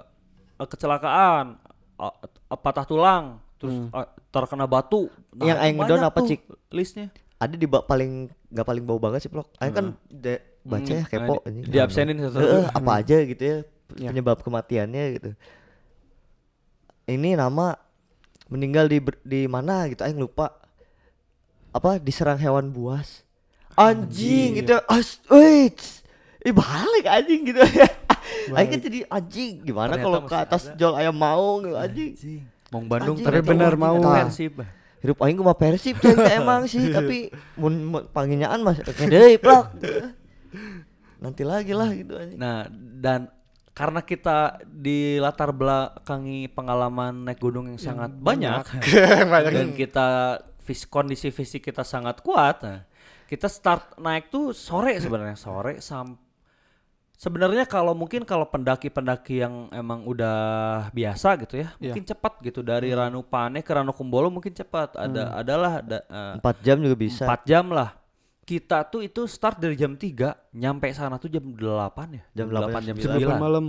eh, 0.59 0.67
kecelakaan 0.67 1.55
eh, 1.95 2.13
eh, 2.27 2.59
patah 2.59 2.83
tulang 2.83 3.39
terus 3.55 3.87
eh, 3.87 4.07
terkena 4.29 4.67
batu 4.67 5.07
Nah, 5.31 5.47
Yang 5.47 5.57
aing 5.63 5.75
ngedon 5.79 5.95
banyak 5.97 6.11
apa, 6.11 6.19
Cik? 6.27 6.41
listnya 6.69 7.07
Ada 7.39 7.55
di 7.55 7.63
paling 7.63 8.11
nggak 8.51 8.67
paling 8.67 8.83
bau 8.83 8.99
banget 8.99 9.19
sih 9.21 9.31
vlog. 9.31 9.47
Aing 9.57 9.71
kan 9.71 9.85
de- 10.05 10.43
baca 10.61 10.83
ya 10.85 10.99
Hmm, 10.99 11.07
kepo 11.07 11.33
nah, 11.33 11.47
anjing. 11.47 11.63
di 11.63 11.77
absenin 11.77 12.15
satu 12.19 12.67
apa 12.69 12.91
aja 12.99 13.15
gitu 13.21 13.43
ya 13.43 13.57
Ya. 13.99 14.09
penyebab 14.09 14.41
kematiannya 14.41 15.03
gitu. 15.19 15.31
Ini 17.09 17.35
nama 17.35 17.75
meninggal 18.47 18.87
di 18.87 18.99
di 19.25 19.41
mana 19.45 19.89
gitu 19.91 20.01
aing 20.05 20.19
lupa. 20.19 20.53
Apa 21.73 21.97
diserang 21.97 22.37
hewan 22.37 22.69
buas. 22.69 23.25
Anjing 23.73 24.61
gitu. 24.61 24.77
As 24.85 25.17
wait. 25.29 25.81
Ih 26.43 26.53
balik 26.53 27.05
anjing 27.07 27.47
gitu 27.47 27.63
ya. 27.63 27.87
Aing 28.55 28.69
kan 28.75 28.79
jadi 28.83 28.99
anjing 29.07 29.63
gimana 29.63 29.95
kalau 29.95 30.27
ke 30.27 30.35
atas 30.35 30.67
ada. 30.67 30.75
jol 30.75 30.93
ayam 30.99 31.15
maung 31.15 31.63
gitu 31.63 31.77
anjing. 31.79 32.11
Mong 32.73 32.85
Bandung 32.89 33.15
Anjing, 33.19 33.27
tapi 33.29 33.39
benar 33.45 33.73
mau. 33.79 33.95
Persib. 34.01 34.59
Hirup 35.03 35.19
aing 35.23 35.39
mah 35.39 35.55
Persib 35.55 35.99
emang 36.39 36.67
sih 36.67 36.91
tapi 36.91 37.27
mun 37.59 37.91
panginnyaan 38.11 38.63
mas 38.63 38.79
oke 38.89 39.03
deui 39.07 39.39
plok. 39.39 39.75
Nanti 41.23 41.43
lagi 41.47 41.71
lah 41.71 41.89
gitu 41.95 42.19
anjing. 42.19 42.39
Nah, 42.39 42.67
dan 42.99 43.31
karena 43.73 44.05
kita 44.05 44.61
di 44.63 45.17
latar 45.17 45.49
belakangi 45.49 46.45
pengalaman 46.53 47.25
naik 47.25 47.41
gunung 47.41 47.73
yang 47.73 47.81
sangat 47.81 48.13
banyak, 48.13 48.61
banyak 49.33 49.51
dan 49.53 49.69
kita 49.73 50.07
vis 50.61 50.85
kondisi 50.85 51.33
fisik 51.33 51.65
kita 51.65 51.81
sangat 51.81 52.21
kuat, 52.21 52.61
nah, 52.61 52.79
kita 53.25 53.49
start 53.49 53.97
naik 53.97 54.29
tuh 54.29 54.53
sore 54.53 54.93
sebenarnya 55.03 55.35
sore 55.35 55.81
sam 55.81 56.21
sebenarnya 57.17 57.63
kalau 57.65 57.95
mungkin 57.95 58.27
kalau 58.27 58.43
pendaki-pendaki 58.45 59.39
yang 59.41 59.71
emang 59.71 60.03
udah 60.03 60.37
biasa 60.91 61.39
gitu 61.41 61.55
ya, 61.63 61.71
Iya. 61.79 61.95
mungkin 61.95 62.03
cepat 62.03 62.33
gitu 62.43 62.59
dari 62.59 62.91
Ranupane 62.91 63.63
ke 63.63 63.71
Ranukumbolo 63.71 64.27
mungkin 64.27 64.51
cepat. 64.51 64.99
Ada 64.99 65.39
adalah 65.39 65.79
ada, 65.79 65.99
eh, 66.03 66.33
Empat 66.41 66.57
jam 66.59 66.77
juga 66.83 66.97
bisa. 66.99 67.23
4 67.23 67.41
jam 67.47 67.71
lah. 67.71 67.95
Kita 68.43 68.83
tuh 68.83 69.01
itu 69.01 69.23
start 69.23 69.55
dari 69.55 69.73
jam 69.73 69.95
3, 69.95 70.51
nyampe 70.53 70.91
sana 70.91 71.15
tuh 71.15 71.27
jam 71.27 71.43
8 71.45 71.55
ya. 72.11 72.23
Jam 72.33 72.47
8, 72.47 72.83
jam 72.83 72.95
Jam 72.95 73.15
9. 73.15 73.23
8 73.29 73.39
malam 73.39 73.65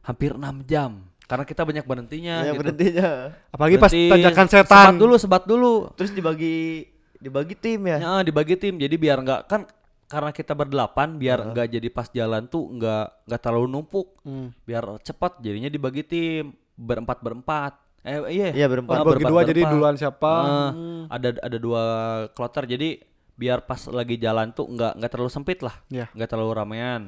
Hampir 0.00 0.32
6 0.32 0.42
jam. 0.64 1.04
Karena 1.24 1.44
kita 1.44 1.62
banyak 1.62 1.82
berhentinya 1.82 2.34
Ya 2.40 2.50
gitu. 2.50 2.60
berhentinya. 2.60 3.08
apalagi 3.48 3.76
pas 3.76 3.88
Berhenti, 3.88 4.10
tanjakan 4.10 4.46
Sebat 4.46 4.64
setan 4.66 4.92
dulu, 4.94 5.14
sebat 5.16 5.42
dulu. 5.44 5.72
Terus 5.94 6.10
dibagi 6.10 6.88
dibagi 7.16 7.54
tim 7.54 7.80
ya. 7.82 7.96
Ya, 7.98 8.12
dibagi 8.22 8.54
tim. 8.54 8.76
Jadi 8.76 8.94
biar 8.94 9.20
nggak 9.20 9.40
kan 9.44 9.64
karena 10.04 10.30
kita 10.30 10.52
berdelapan 10.52 11.16
biar 11.16 11.40
nggak 11.50 11.68
jadi 11.70 11.88
pas 11.90 12.06
jalan 12.06 12.44
tuh 12.44 12.68
nggak 12.70 13.04
nggak 13.24 13.40
terlalu 13.40 13.68
numpuk 13.70 14.20
Hmm. 14.20 14.52
biar 14.62 14.84
cepat 15.00 15.40
jadinya 15.40 15.66
dibagi 15.66 16.04
tim 16.04 16.52
berempat 16.76 17.18
berempat 17.18 17.72
eh 18.02 18.20
iya 18.30 18.48
Iya, 18.54 18.66
berempat. 18.68 19.00
Oh, 19.00 19.04
bagi 19.06 19.24
dua 19.24 19.42
jadi 19.42 19.52
berempat. 19.58 19.72
duluan 19.72 19.94
siapa? 19.96 20.32
Eh, 20.44 20.70
ada 21.08 21.28
ada 21.40 21.56
dua 21.56 21.82
kloter 22.30 22.68
jadi 22.68 23.00
biar 23.34 23.66
pas 23.66 23.80
lagi 23.90 24.14
jalan 24.16 24.50
tuh 24.50 24.70
nggak 24.70 24.98
nggak 24.98 25.10
terlalu 25.10 25.30
sempit 25.30 25.58
lah 25.60 25.74
Iya. 25.90 26.06
nggak 26.14 26.28
terlalu 26.30 26.52
ramean 26.54 27.02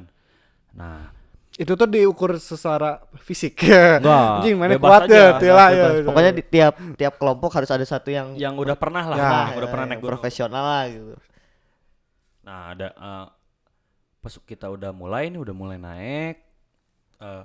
nah 0.71 1.11
Itu 1.57 1.73
tuh 1.73 1.89
diukur 1.89 2.37
secara 2.37 3.01
fisik. 3.17 3.57
Enggak, 3.97 4.45
Anjing 4.45 4.61
mana 4.61 4.77
bebas 4.77 4.89
kuat 4.93 5.01
aja, 5.09 5.17
ya, 5.17 5.29
tilah 5.41 5.69
ya. 5.73 5.85
Bebas. 5.89 6.05
Pokoknya 6.05 6.31
di 6.37 6.43
tiap 6.45 6.73
tiap 6.93 7.13
kelompok 7.17 7.49
harus 7.49 7.71
ada 7.73 7.81
satu 7.81 8.13
yang 8.13 8.37
yang 8.37 8.53
udah 8.53 8.77
pernah 8.77 9.01
lah 9.01 9.17
Ya, 9.17 9.25
nah, 9.25 9.33
ah, 9.33 9.57
udah 9.57 9.65
pernah 9.65 9.85
yang 9.89 9.97
naik 9.97 10.05
profesional 10.05 10.61
lah 10.61 10.83
gitu. 10.85 11.13
Nah, 12.45 12.61
ada 12.77 12.87
eh, 12.93 13.25
pas 14.21 14.33
kita 14.37 14.69
udah 14.69 14.93
mulai 14.93 15.33
nih, 15.33 15.41
udah 15.41 15.55
mulai 15.57 15.81
naik. 15.81 16.35
eh 17.17 17.43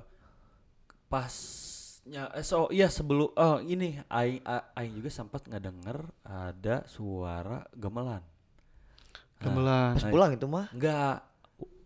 pasnya 1.09 2.25
eh, 2.33 2.45
so 2.45 2.68
iya 2.68 2.92
sebelum 2.92 3.33
oh 3.33 3.59
ini 3.61 3.97
aing 4.09 4.45
aing 4.77 4.92
juga 4.92 5.09
sempat 5.09 5.49
ngedenger 5.49 6.05
ada 6.21 6.85
suara 6.85 7.64
gamelan. 7.73 8.21
Gamelan. 9.42 9.92
Pas 9.94 10.05
pulang 10.07 10.31
itu 10.31 10.46
mah. 10.46 10.66
Enggak. 10.70 11.16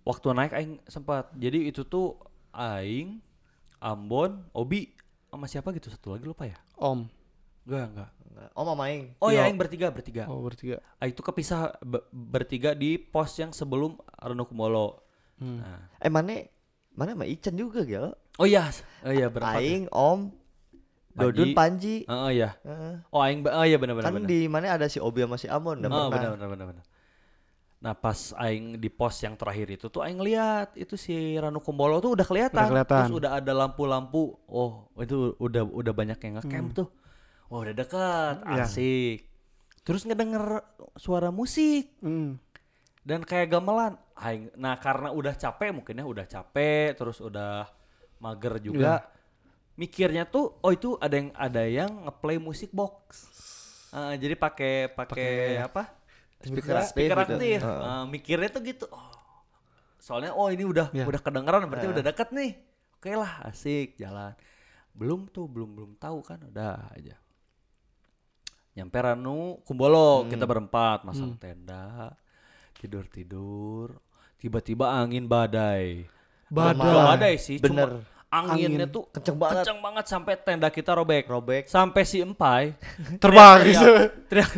Waktu 0.02 0.26
naik 0.32 0.52
aing 0.52 0.72
sempat. 0.86 1.32
Jadi 1.34 1.66
itu 1.66 1.82
tuh 1.82 2.14
aing 2.50 3.18
Ambon, 3.76 4.40
Obi 4.52 4.92
sama 5.28 5.44
siapa 5.44 5.68
gitu 5.70 5.88
satu 5.88 6.16
lagi 6.16 6.24
lupa 6.24 6.48
ya? 6.48 6.56
Om. 6.76 7.04
Enggak, 7.66 7.86
enggak. 7.92 8.10
Oh 8.52 8.64
Mama 8.64 8.88
Aing. 8.88 9.16
Oh 9.16 9.32
ya, 9.32 9.42
Iya. 9.42 9.48
aing 9.48 9.56
bertiga, 9.56 9.88
bertiga. 9.88 10.28
Oh, 10.28 10.44
bertiga. 10.44 10.76
Ah, 10.96 11.08
itu 11.08 11.20
kepisah 11.20 11.72
be- 11.80 12.04
bertiga 12.12 12.72
di 12.72 12.96
pos 12.96 13.32
yang 13.36 13.48
sebelum 13.48 13.96
Renukumolo. 14.12 15.00
Hmm. 15.40 15.60
Nah. 15.60 15.80
Eh 15.96 16.12
mana 16.12 16.44
mana 16.92 17.16
sama 17.16 17.24
Ican 17.24 17.56
juga 17.56 17.80
gel. 17.84 18.12
Oh 18.36 18.44
iya, 18.44 18.68
oh 19.00 19.12
iya 19.12 19.32
berempat. 19.32 19.56
ya? 19.56 19.64
Aing, 19.64 19.84
Om, 19.88 20.20
Dodun, 21.16 21.56
Panji. 21.56 22.04
Oh 22.04 22.28
iya. 22.28 22.60
Heeh. 22.60 22.94
Oh 23.08 23.24
aing 23.24 23.40
oh 23.40 23.64
iya 23.64 23.80
benar 23.80 23.96
benar 23.96 24.12
kan 24.12 24.20
benar. 24.20 24.28
di 24.28 24.40
mana 24.46 24.76
ada 24.76 24.86
si 24.86 25.00
Obi 25.00 25.24
sama 25.24 25.36
si 25.40 25.48
Amon 25.48 25.80
Oh 25.80 26.12
benar 26.12 26.36
benar 26.36 26.48
benar 26.52 26.66
benar. 26.68 26.84
Nah, 27.76 27.92
pas 27.92 28.32
aing 28.40 28.80
di 28.80 28.88
pos 28.88 29.20
yang 29.20 29.36
terakhir 29.36 29.68
itu 29.68 29.86
tuh 29.86 30.00
aing 30.00 30.16
lihat 30.18 30.72
itu 30.74 30.96
si 30.96 31.12
Ranu 31.36 31.60
Kumbolo 31.60 32.00
tuh 32.00 32.16
udah 32.16 32.24
kelihatan. 32.24 32.56
Udah 32.66 32.72
kelihatan. 32.72 32.98
Terus 33.04 33.16
udah 33.20 33.30
ada 33.36 33.52
lampu-lampu. 33.52 34.32
Oh, 34.48 34.88
itu 34.96 35.36
udah 35.36 35.62
udah 35.62 35.92
banyak 35.92 36.18
yang 36.18 36.40
ngecamp 36.40 36.68
tuh. 36.72 36.88
Oh, 37.46 37.62
udah 37.62 37.76
dekat, 37.76 38.42
Iya. 38.42 38.64
asik. 38.64 39.18
Terus 39.86 40.02
ngedenger 40.02 40.66
suara 40.96 41.30
musik 41.30 41.94
Hmm. 42.02 42.40
dan 43.06 43.22
kayak 43.22 43.52
gamelan. 43.52 43.94
Aing 44.16 44.48
nah 44.56 44.74
karena 44.80 45.12
udah 45.12 45.36
capek 45.36 45.70
mungkin 45.70 46.00
ya 46.00 46.08
udah 46.08 46.24
capek 46.24 46.96
terus 46.96 47.20
udah 47.20 47.68
mager 48.18 48.56
juga. 48.58 49.04
Mikirnya 49.76 50.24
tuh 50.24 50.56
oh 50.58 50.72
itu 50.72 50.96
ada 50.96 51.14
yang 51.14 51.30
ada 51.36 51.62
yang 51.62 52.08
ngeplay 52.08 52.40
musik 52.40 52.72
box. 52.72 53.28
Ah, 53.92 54.16
jadi 54.16 54.32
pakai 54.34 54.88
pakai 54.90 55.60
apa? 55.60 55.92
Speaker 56.48 56.74
aktif 56.76 56.90
Speaker 56.90 57.16
gitu. 57.18 57.32
aktif. 57.32 57.58
Heeh. 57.60 57.82
Ah, 57.82 58.04
mikirnya 58.04 58.48
tuh 58.48 58.62
gitu. 58.62 58.86
Oh. 58.88 59.12
Soalnya 59.96 60.30
oh 60.30 60.48
ini 60.48 60.62
udah 60.62 60.90
Iya. 60.90 61.04
udah 61.04 61.18
kedengeran 61.18 61.66
berarti 61.66 61.88
udah 61.88 62.04
deket 62.04 62.28
nih. 62.30 62.50
Oke 62.94 63.10
lah, 63.12 63.32
asik 63.44 63.94
jalan. 63.96 64.32
Belum 64.90 65.26
tuh, 65.26 65.44
belum 65.44 65.72
belum 65.72 65.90
tahu 65.96 66.22
kan 66.22 66.40
udah 66.42 66.88
aja. 66.90 67.18
Nyampe 68.72 68.98
Ranu 68.98 69.60
Kumbolo, 69.62 70.24
kita 70.26 70.44
berempat 70.44 71.00
masang 71.02 71.32
tenda, 71.34 72.12
tidur-tidur. 72.76 73.96
Tiba-tiba 74.36 74.92
angin 74.92 75.24
badai. 75.24 76.04
Badai. 76.46 76.76
Bukan 76.76 77.04
badai 77.08 77.34
sih, 77.36 77.56
Bener. 77.56 77.88
cuma 77.88 78.04
anginnya 78.28 78.84
Angin. 78.84 78.92
tuh 78.92 79.04
Kenceng 79.10 79.34
banget. 79.34 79.64
Kenceng 79.64 79.80
banget 79.80 80.04
sampai 80.06 80.34
tenda 80.38 80.68
kita 80.68 80.92
robek. 80.92 81.24
Robek. 81.24 81.64
Sampai 81.66 82.04
si 82.04 82.20
Empai 82.20 82.76
Terbang 83.22 83.58
teriak- 83.58 83.66
gitu. 83.66 83.92
teriak 84.28 84.50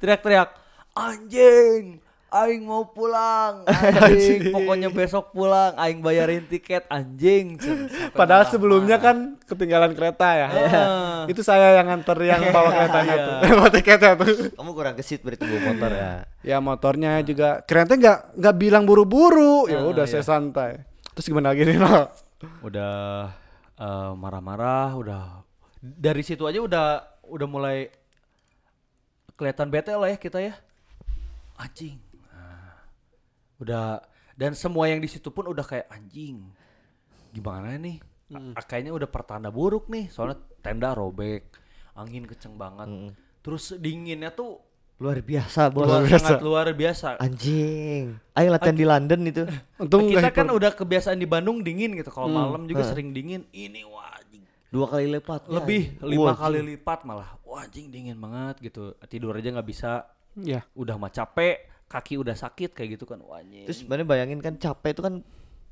teriak-teriak 0.00 0.48
anjing 0.92 1.98
aing 2.30 2.62
mau 2.62 2.86
pulang 2.86 3.66
anjing 4.06 4.54
pokoknya 4.54 4.86
besok 4.88 5.34
pulang 5.34 5.74
aing 5.74 5.98
bayarin 5.98 6.46
tiket 6.46 6.86
anjing 6.86 7.58
Sampai 7.58 8.14
Padahal 8.22 8.46
marah. 8.46 8.52
sebelumnya 8.54 8.96
kan 8.98 9.34
ketinggalan 9.42 9.98
kereta 9.98 10.28
ya. 10.38 10.46
Ah. 10.46 11.22
Itu 11.30 11.42
saya 11.42 11.82
yang 11.82 11.90
nganter 11.90 12.14
yang 12.22 12.38
bawa 12.50 12.70
keretanya 12.70 13.14
tuh. 13.18 13.34
Bawa 13.50 13.66
tiketnya 13.68 14.12
tuh. 14.14 14.54
Kamu 14.54 14.70
kurang 14.70 14.94
gesit 14.94 15.26
berarti 15.26 15.42
bawa 15.42 15.60
motor 15.74 15.90
ya. 15.90 16.10
Ya 16.46 16.56
motornya 16.62 17.12
juga 17.26 17.66
keretanya 17.66 17.98
nggak 17.98 18.18
nggak 18.38 18.56
bilang 18.56 18.84
buru-buru. 18.86 19.66
Ya 19.66 19.82
Ah, 19.82 19.90
udah 19.90 20.06
iya. 20.06 20.12
saya 20.14 20.22
santai. 20.22 20.86
Terus 21.18 21.26
gimana 21.26 21.50
lagi 21.50 21.66
nih 21.66 21.82
lo? 21.82 22.06
udah 22.64 22.94
eh, 23.74 24.10
marah-marah 24.16 24.96
udah 24.96 25.22
dari 25.76 26.22
situ 26.22 26.46
aja 26.46 26.56
udah 26.56 26.86
udah 27.26 27.44
mulai 27.44 27.90
kelihatan 29.34 29.68
bete 29.68 29.92
lah 29.92 30.08
ya 30.08 30.16
kita 30.16 30.40
ya 30.40 30.54
anjing 31.60 32.00
Nah, 32.26 32.72
udah 33.58 34.00
dan 34.32 34.52
semua 34.54 34.86
yang 34.86 34.98
di 34.98 35.06
situ 35.06 35.28
pun 35.28 35.44
udah 35.44 35.62
kayak 35.62 35.86
anjing 35.86 36.40
gimana 37.30 37.76
nih 37.76 38.00
A- 38.30 38.62
kayaknya 38.62 38.92
udah 38.92 39.06
pertanda 39.06 39.48
buruk 39.48 39.86
nih 39.86 40.08
soalnya 40.08 40.34
tenda 40.58 40.90
robek 40.90 41.50
angin 41.92 42.24
kenceng 42.24 42.54
banget 42.54 42.86
Mm. 42.86 43.10
terus 43.40 43.74
dinginnya 43.74 44.30
tuh 44.30 44.62
Luar 44.96 45.16
biasa, 45.18 45.68
Bos. 45.68 45.88
luar 45.88 46.04
biasa. 46.04 46.20
sangat 46.28 46.42
luar 46.42 46.66
biasa 46.70 47.06
Anjing. 47.16 48.20
Ayo 48.30 48.48
latihan 48.50 48.76
di 48.76 48.84
London 48.84 49.20
itu. 49.24 49.48
Untung 49.80 50.04
kita 50.06 50.28
kan 50.28 50.44
udah 50.46 50.70
kebiasaan 50.70 51.16
di 51.16 51.24
Bandung 51.24 51.64
dingin 51.64 51.92
gitu 51.94 52.10
kalau 52.10 52.28
malam 52.28 52.64
juga 52.64 52.84
Hah. 52.84 52.92
sering 52.92 53.08
dingin 53.10 53.48
ini 53.50 53.80
wah 53.82 54.12
anjing. 54.12 54.44
Dua 54.68 54.84
kali 54.86 55.08
lipat. 55.08 55.48
lebih 55.48 55.96
Ya, 55.96 56.04
lima 56.06 56.22
wah, 56.26 56.36
kali 56.38 56.60
lipat 56.66 56.98
malah 57.02 57.32
wah 57.42 57.64
anjing 57.64 57.88
dingin 57.88 58.12
banget 58.14 58.60
gitu 58.62 58.92
tidur 59.06 59.32
aja 59.32 59.48
nggak 59.50 59.64
bisa 59.66 60.04
Ya. 60.32 60.62
udah 60.72 60.94
mah 60.94 61.08
capek 61.08 61.58
kaki 61.86 62.14
udah 62.16 62.32
sakit 62.32 62.70
kayak 62.70 62.94
gitu 62.94 63.04
kan 63.04 63.18
wah 63.20 63.38
anjing 63.38 63.64
Terus 63.64 63.82
mana 63.82 64.02
bayangin 64.02 64.38
kan 64.38 64.54
capek 64.54 64.92
itu 64.92 65.02
kan 65.02 65.14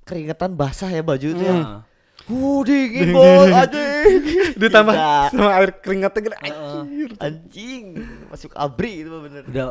keringetan 0.02 0.52
basah 0.52 0.88
ya 0.88 1.00
baju 1.00 1.26
itu 1.26 1.40
ya. 1.40 1.54
Nah, 1.54 1.82
Uh, 2.20 2.60
dingin 2.60 3.14
bos, 3.14 3.46
anjing. 3.48 4.20
Ditambah 4.60 4.94
sama 5.30 5.50
air 5.54 5.70
keringatnya 5.72 6.20
gede. 6.20 6.36
heeh. 6.44 6.82
Anjing, 7.16 7.84
masuk 8.26 8.50
abri 8.52 9.00
itu 9.00 9.08
bener. 9.08 9.46
udah 9.46 9.66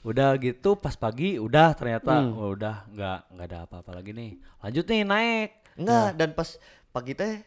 udah 0.00 0.28
gitu 0.38 0.78
pas 0.78 0.94
pagi 0.94 1.36
udah 1.36 1.74
ternyata 1.74 2.22
Hmm. 2.22 2.32
oh, 2.32 2.54
udah 2.54 2.86
nggak 2.88 3.18
nggak 3.28 3.46
ada 3.46 3.58
apa-apa 3.66 3.90
lagi 3.92 4.14
nih 4.14 4.30
lanjut 4.58 4.84
nih 4.86 5.02
naik 5.02 5.50
Enggak, 5.74 6.08
dan 6.14 6.28
pas 6.32 6.48
pagi 6.88 7.12
teh 7.12 7.42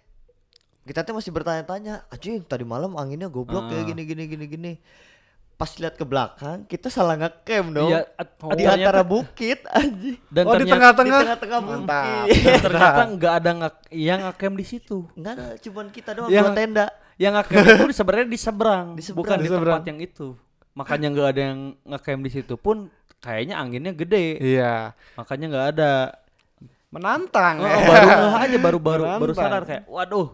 kita 0.82 1.00
teh 1.02 1.12
masih 1.12 1.32
bertanya-tanya, 1.32 2.04
anjing 2.08 2.42
tadi 2.42 2.64
malam 2.64 2.94
anginnya 2.94 3.28
goblok 3.28 3.70
ya 3.70 3.82
Ah. 3.82 3.86
gini 3.86 4.04
gini 4.04 4.24
gini 4.26 4.46
gini. 4.46 4.72
Pas 5.62 5.72
lihat 5.78 5.94
ke 5.94 6.02
belakang, 6.02 6.66
kita 6.66 6.90
salah 6.90 7.14
ngecamp 7.16 7.68
dong. 7.70 7.86
Iya, 7.88 8.10
at- 8.16 8.34
Oh, 8.42 8.50
di 8.50 8.66
ternyata- 8.66 8.82
antara 8.82 9.02
bukit 9.04 9.60
anjing. 9.70 10.18
dan 10.28 10.44
Oh 10.44 10.52
di 10.52 10.58
ternyata, 10.58 10.66
Di 10.66 10.72
tengah-tengah. 10.74 11.20
tengah-tengah 11.22 11.60
Mantap. 11.62 11.78
bukit. 12.26 12.42
dan 12.42 12.58
ternyata 12.66 13.02
nggak 13.08 13.34
ada 13.36 13.50
nggak 13.54 13.74
yang 13.92 14.20
ngecamp 14.24 14.56
di 14.56 14.66
situ 14.66 14.98
Enggak 15.14 15.32
ada, 15.32 15.46
cuman 15.60 15.86
kita 15.88 16.10
doang 16.12 16.30
Yang- 16.30 16.48
dua 16.48 16.58
tenda. 16.58 16.86
yang 17.16 17.34
ngecamp 17.36 17.62
itu 17.62 17.94
sebenarnya 17.94 18.28
di 18.28 18.40
seberang, 18.40 18.86
Di 18.92 19.04
seberang. 19.04 19.20
bukan 19.22 19.36
Di 19.36 19.40
di, 19.40 19.48
seberang. 19.48 19.78
tempat 19.78 19.86
yang 19.86 20.00
itu 20.02 20.28
makanya 20.72 21.08
nggak 21.10 21.28
ada 21.30 21.42
yang 21.46 21.60
ngecamp 21.86 22.22
di 22.22 22.32
situ 22.32 22.54
pun 22.56 22.78
kayaknya 23.20 23.56
anginnya 23.56 23.94
gede 23.94 24.26
Iya. 24.40 24.98
makanya 25.14 25.46
nggak 25.48 25.68
ada 25.70 25.92
Menantang. 26.90 27.56
Oh, 27.58 27.68
ya. 27.68 27.86
baru 27.86 28.08
ngeh 28.10 28.36
aja 28.42 28.58
baru 28.58 28.78
baru 28.78 29.04
baru 29.16 29.32
sadar 29.32 29.62
kayak 29.64 29.84
waduh 29.86 30.34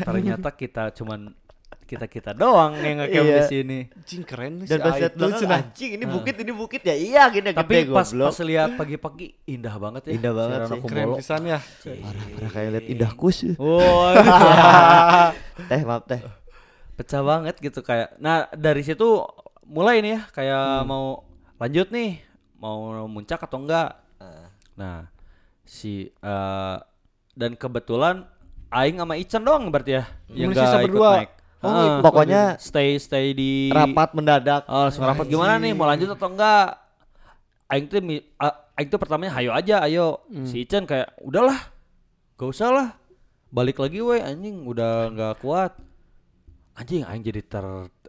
ternyata 0.00 0.48
kita 0.50 0.88
cuman 0.92 1.34
kita 1.90 2.06
kita 2.06 2.30
doang 2.32 2.72
yang 2.76 2.98
ngecamp 2.98 3.10
di 3.20 3.32
Iya. 3.32 3.44
sini 3.44 3.78
Anjing 3.90 4.22
keren 4.22 4.52
nih 4.54 4.66
Dan 4.66 4.78
si 4.78 4.80
pas 4.80 4.94
lihat 4.94 5.10
Aibtu 5.10 5.18
belakang, 5.20 5.40
cenah. 5.40 5.58
anjing 5.60 5.90
ini 5.92 6.04
bukit 6.06 6.34
ini 6.36 6.52
bukit 6.52 6.82
ya 6.82 6.94
iya 6.94 7.22
gini 7.28 7.50
tapi 7.50 7.74
gede 7.76 7.90
pas 7.90 8.06
goblok. 8.06 8.26
pas 8.28 8.38
lihat 8.40 8.70
pagi-pagi 8.74 9.26
indah 9.44 9.74
banget 9.76 10.02
ya 10.04 10.10
Indah 10.12 10.32
banget 10.32 10.58
si 10.60 10.70
sih. 10.70 10.80
Keren 10.86 11.08
pisan 11.14 11.42
ya. 11.44 11.58
Parah, 11.58 12.24
parah 12.30 12.50
kayak 12.50 12.68
lihat 12.70 12.86
indah 12.88 13.12
kus. 13.12 13.38
Wah, 13.56 14.10
teh 15.68 15.82
maaf 15.82 16.04
teh. 16.04 16.20
pecah 16.92 17.22
banget 17.22 17.56
gitu 17.58 17.80
kayak 17.80 18.12
nah 18.16 18.44
dari 18.52 18.80
situ 18.80 19.24
mulai 19.64 19.98
nih 19.98 20.12
ya 20.12 20.20
kayak 20.30 20.64
Hmm. 20.78 20.86
mau 20.86 21.04
lanjut 21.56 21.88
nih 21.88 22.20
mau 22.54 22.76
muncak 23.06 23.40
atau 23.40 23.56
enggak 23.58 23.96
nah 24.74 25.08
si 25.62 26.08
eh, 26.10 26.76
dan 27.32 27.52
kebetulan 27.54 28.28
Aing 28.68 28.96
sama 28.96 29.14
Ican 29.14 29.40
doang 29.40 29.66
berarti 29.66 29.92
ya 29.92 30.04
yang 30.28 30.52
Masih 30.52 30.60
sisa 30.60 30.68
nggak 30.70 30.82
ikut 30.82 30.92
berdua. 30.92 31.12
naik 31.16 31.30
Oh, 31.60 31.68
ikut 31.68 32.00
Pokoknya 32.00 32.56
stay 32.56 32.96
stay 32.96 33.32
di 33.32 33.68
rapat 33.68 34.12
mendadak. 34.12 34.64
Oh, 34.64 34.88
langsung 34.88 35.04
rapat 35.04 35.26
gimana 35.26 35.56
nih? 35.56 35.72
Mau 35.72 35.84
lanjut 35.84 36.08
atau 36.08 36.28
enggak? 36.28 36.80
Aing 37.68 37.84
tuh 37.86 38.00
Aing 38.74 38.88
tuh 38.88 38.96
pertamanya 38.96 39.36
hayo 39.36 39.52
aja, 39.52 39.84
ayo. 39.84 40.24
Si 40.42 40.64
Ican 40.64 40.84
kayak 40.84 41.12
udahlah. 41.20 41.60
Gak 42.34 42.48
usah 42.48 42.68
lah. 42.70 42.88
Balik 43.46 43.76
lagi 43.76 44.00
weh 44.00 44.18
anjing 44.18 44.64
udah 44.64 45.10
nggak 45.10 45.34
kuat. 45.38 45.76
Anjing 46.72 47.04
aing 47.04 47.20
jadi 47.20 47.42
ter 47.42 47.66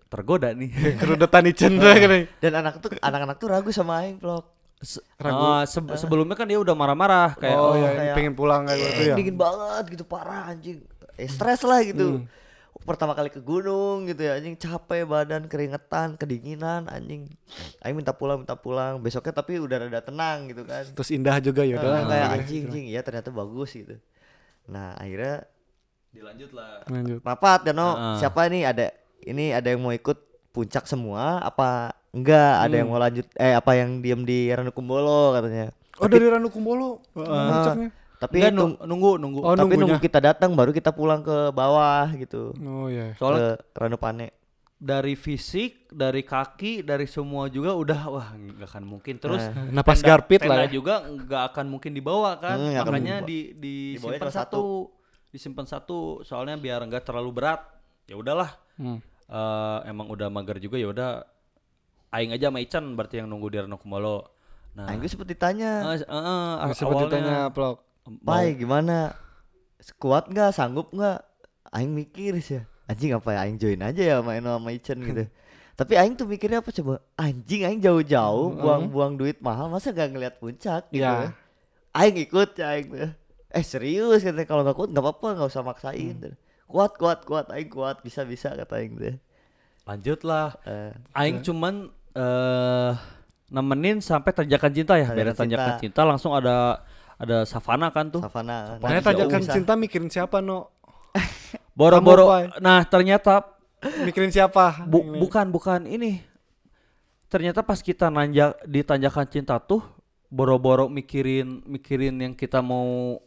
tergoda 0.08 0.54
nih. 0.54 0.72
Kerudetan 1.02 1.44
Ichen 1.46 1.76
tuh 1.76 1.92
gini. 1.92 2.30
Dan 2.40 2.56
anak 2.56 2.80
tuh 2.80 2.96
anak-anak 2.96 3.36
tuh 3.36 3.48
ragu 3.50 3.70
sama 3.70 4.00
aing 4.02 4.16
vlog. 4.16 4.48
Se- 4.80 5.04
Ragu. 5.16 5.44
eh, 5.60 5.64
se- 5.68 5.98
sebelumnya 6.00 6.34
kan 6.34 6.48
dia 6.48 6.58
udah 6.58 6.72
marah-marah 6.72 7.38
kayak 7.38 7.54
oh, 7.54 7.70
oh, 7.70 7.76
ya 7.76 7.90
kayak- 7.92 8.16
pengen 8.16 8.34
pulang 8.34 8.66
kayak 8.66 8.82
gitu 8.82 9.02
ya. 9.04 9.14
dingin 9.14 9.38
banget 9.38 9.84
gitu 9.92 10.04
parah 10.04 10.50
anjing 10.50 10.82
eh 11.14 11.30
stres 11.30 11.62
lah 11.62 11.86
gitu 11.86 12.18
Hmm. 12.18 12.26
Pertama 12.82 13.14
kali 13.14 13.30
ke 13.30 13.38
gunung 13.38 14.06
gitu 14.06 14.22
ya 14.22 14.36
anjing 14.36 14.54
capek 14.54 15.06
badan 15.06 15.46
keringetan 15.46 16.16
kedinginan 16.16 16.86
anjing 16.86 17.30
aing 17.80 17.94
minta 17.94 18.10
pulang 18.10 18.42
minta 18.42 18.54
pulang 18.54 18.98
besoknya 18.98 19.32
tapi 19.32 19.56
udah 19.56 19.78
rada 19.80 20.02
tenang 20.02 20.50
gitu 20.50 20.64
kan 20.64 20.84
Terus 20.84 21.10
indah 21.10 21.38
juga 21.38 21.62
ya 21.62 21.78
udah. 21.78 22.06
kayak 22.06 22.30
anjing 22.36 22.64
anjing 22.66 22.86
ya 22.88 23.00
ternyata 23.00 23.30
bagus 23.30 23.72
gitu 23.72 23.96
nah 24.66 24.94
akhirnya 24.96 25.46
dilanjut 26.10 26.52
lah. 26.52 26.84
Lanjut. 26.86 27.20
rapat 27.22 27.60
dan 27.64 27.74
no 27.74 27.88
Heeh. 27.88 28.16
siapa 28.20 28.46
nih 28.46 28.64
ada 28.66 28.86
ini 29.24 29.54
ada 29.54 29.68
yang 29.70 29.80
mau 29.80 29.92
ikut 29.92 30.18
puncak 30.52 30.84
semua 30.84 31.40
apa 31.40 31.94
enggak 32.12 32.54
ada 32.60 32.76
yang 32.76 32.90
mau 32.90 33.00
lanjut 33.00 33.24
eh 33.34 33.54
apa 33.54 33.72
yang 33.74 34.02
diem 34.02 34.22
di 34.22 34.50
Ranukumbolo 34.50 35.32
katanya 35.34 35.72
Oh 35.96 36.10
dari 36.10 36.26
Ranukumbolo. 36.26 36.98
puncaknya. 37.14 37.94
Tapi 38.22 38.38
Enggak, 38.38 38.54
tung- 38.54 38.78
nu- 38.78 38.86
nunggu 38.86 39.12
nunggu. 39.18 39.40
Oh, 39.42 39.52
tapi 39.52 39.74
nunggunya. 39.74 39.82
nunggu 39.82 39.98
kita 40.00 40.20
datang 40.22 40.54
baru 40.54 40.70
kita 40.70 40.94
pulang 40.94 41.20
ke 41.20 41.50
bawah 41.50 42.06
gitu 42.14 42.54
Oh 42.56 42.86
iya. 42.86 43.18
Soalnya 43.18 43.58
ke 43.58 43.76
Ranupane 43.76 44.28
dari 44.78 45.14
fisik, 45.14 45.90
dari 45.90 46.22
kaki, 46.22 46.82
dari 46.82 47.06
semua 47.06 47.46
juga 47.48 47.74
udah 47.74 48.02
wah 48.08 48.28
nggak 48.32 48.66
akan 48.68 48.84
mungkin. 48.84 49.18
Terus 49.18 49.42
Nah, 49.44 49.70
napas 49.72 49.98
tenda- 49.98 50.10
garpit 50.12 50.42
lah 50.42 50.58
tenda 50.58 50.66
ya. 50.66 50.70
juga 50.72 50.94
nggak 51.04 51.44
akan 51.50 51.66
mungkin 51.68 51.92
dibawa 51.92 52.38
kan. 52.38 52.56
Hmm, 52.56 52.70
nggak 52.72 52.84
akan 52.84 52.94
Makanya 52.96 53.18
di 53.22 53.40
di 53.54 53.76
Dibawanya 53.94 54.02
simpan 54.18 54.28
cuma 54.28 54.40
satu. 54.40 54.62
Disimpan 55.30 55.66
satu 55.66 55.98
soalnya 56.22 56.56
biar 56.56 56.82
nggak 56.84 57.04
terlalu 57.04 57.30
berat. 57.32 57.62
Ya 58.06 58.14
udahlah. 58.16 58.54
Hmm. 58.76 58.98
Eh, 59.24 59.80
emang 59.86 60.10
udah 60.10 60.28
mager 60.28 60.58
juga 60.58 60.76
ya 60.76 60.90
udah 60.90 61.30
aing 62.12 62.34
aja 62.34 62.50
sama 62.50 62.60
Ican 62.60 62.84
berarti 62.92 63.16
yang 63.18 63.30
nunggu 63.30 63.48
di 63.48 63.58
Ranukumbolo. 63.60 64.28
Nah, 64.72 64.88
Aing 64.88 64.98
gue 64.98 65.08
sempet 65.08 65.28
ditanya 65.30 65.94
eh, 65.94 66.00
eh, 66.00 66.10
eh, 66.10 66.72
Seperti 66.72 66.84
awalnya 66.90 67.12
tanya 67.14 67.40
vlog. 67.48 67.78
Pai 68.22 68.58
gimana? 68.58 69.14
Kuat 69.98 70.30
nggak? 70.30 70.52
Sanggup 70.52 70.90
nggak? 70.92 71.22
Aing 71.72 71.94
mikir 71.94 72.38
sih. 72.42 72.62
Anjing 72.86 73.14
apa 73.14 73.32
ya? 73.32 73.40
Aing 73.46 73.58
join 73.58 73.80
aja 73.80 74.02
ya 74.02 74.18
main 74.20 74.44
sama 74.44 74.70
Ichen 74.72 75.00
gitu. 75.08 75.24
Tapi 75.72 75.94
Aing 75.96 76.14
tuh 76.14 76.28
mikirnya 76.28 76.60
apa 76.60 76.70
coba? 76.70 77.00
Anjing 77.16 77.64
Aing 77.64 77.82
jauh-jauh 77.82 78.54
buang-buang 78.54 79.16
duit 79.16 79.40
mahal 79.40 79.72
masa 79.72 79.90
gak 79.90 80.12
ngeliat 80.12 80.36
puncak 80.38 80.92
gitu 80.92 81.02
Ya. 81.02 81.30
ya. 81.30 81.30
Aing 81.92 82.18
ikut 82.20 82.50
ya 82.56 82.76
Aing 82.76 82.90
eh 83.52 83.64
serius 83.64 84.22
katanya. 84.22 84.46
Kalau 84.46 84.62
nggak 84.64 84.78
kuat 84.78 84.90
nggak 84.92 85.04
apa-apa 85.04 85.28
nggak 85.40 85.50
usah 85.50 85.64
maksain. 85.64 86.18
Kuat 86.68 86.96
kuat 86.96 87.24
kuat. 87.24 87.46
Aing 87.50 87.70
kuat 87.70 88.02
bisa 88.02 88.24
bisa 88.24 88.52
kata 88.52 88.76
Aing 88.78 88.98
tuh. 88.98 89.16
Lanjut 89.88 90.20
lah. 90.22 90.54
Eh, 90.64 90.92
Aing 91.16 91.42
cuman 91.42 91.88
eh 92.12 92.92
nemenin 93.52 94.00
sampai 94.00 94.32
tanjakan 94.32 94.72
cinta 94.72 94.94
ya. 94.96 95.08
Beres 95.12 95.36
tanjakan 95.36 95.80
cinta 95.80 96.02
langsung 96.04 96.32
ada 96.32 96.84
ada 97.22 97.46
savana 97.46 97.94
kan 97.94 98.10
tuh. 98.10 98.22
Savana 98.26 98.82
Nah, 98.82 99.00
tanjakan 99.00 99.42
jauh, 99.46 99.54
cinta 99.54 99.74
mikirin 99.78 100.10
siapa 100.10 100.42
no? 100.42 100.74
Boro-boro. 101.78 102.28
Nah, 102.58 102.82
ternyata 102.84 103.62
Mikirin 103.82 104.30
siapa? 104.30 104.86
bu- 104.86 105.02
Ini. 105.02 105.18
bukan 105.18 105.46
bukan 105.50 105.90
ini. 105.90 106.22
Ternyata 107.32 107.66
pas 107.66 107.82
kita 107.82 108.14
nanjak 108.14 108.62
di 108.70 108.86
tanjakan 108.86 109.26
cinta 109.26 109.58
tuh 109.58 109.82
boro-boro 110.30 110.86
mikirin 110.86 111.66
mikirin 111.66 112.14
yang 112.22 112.34
kita 112.38 112.62
mau 112.62 113.18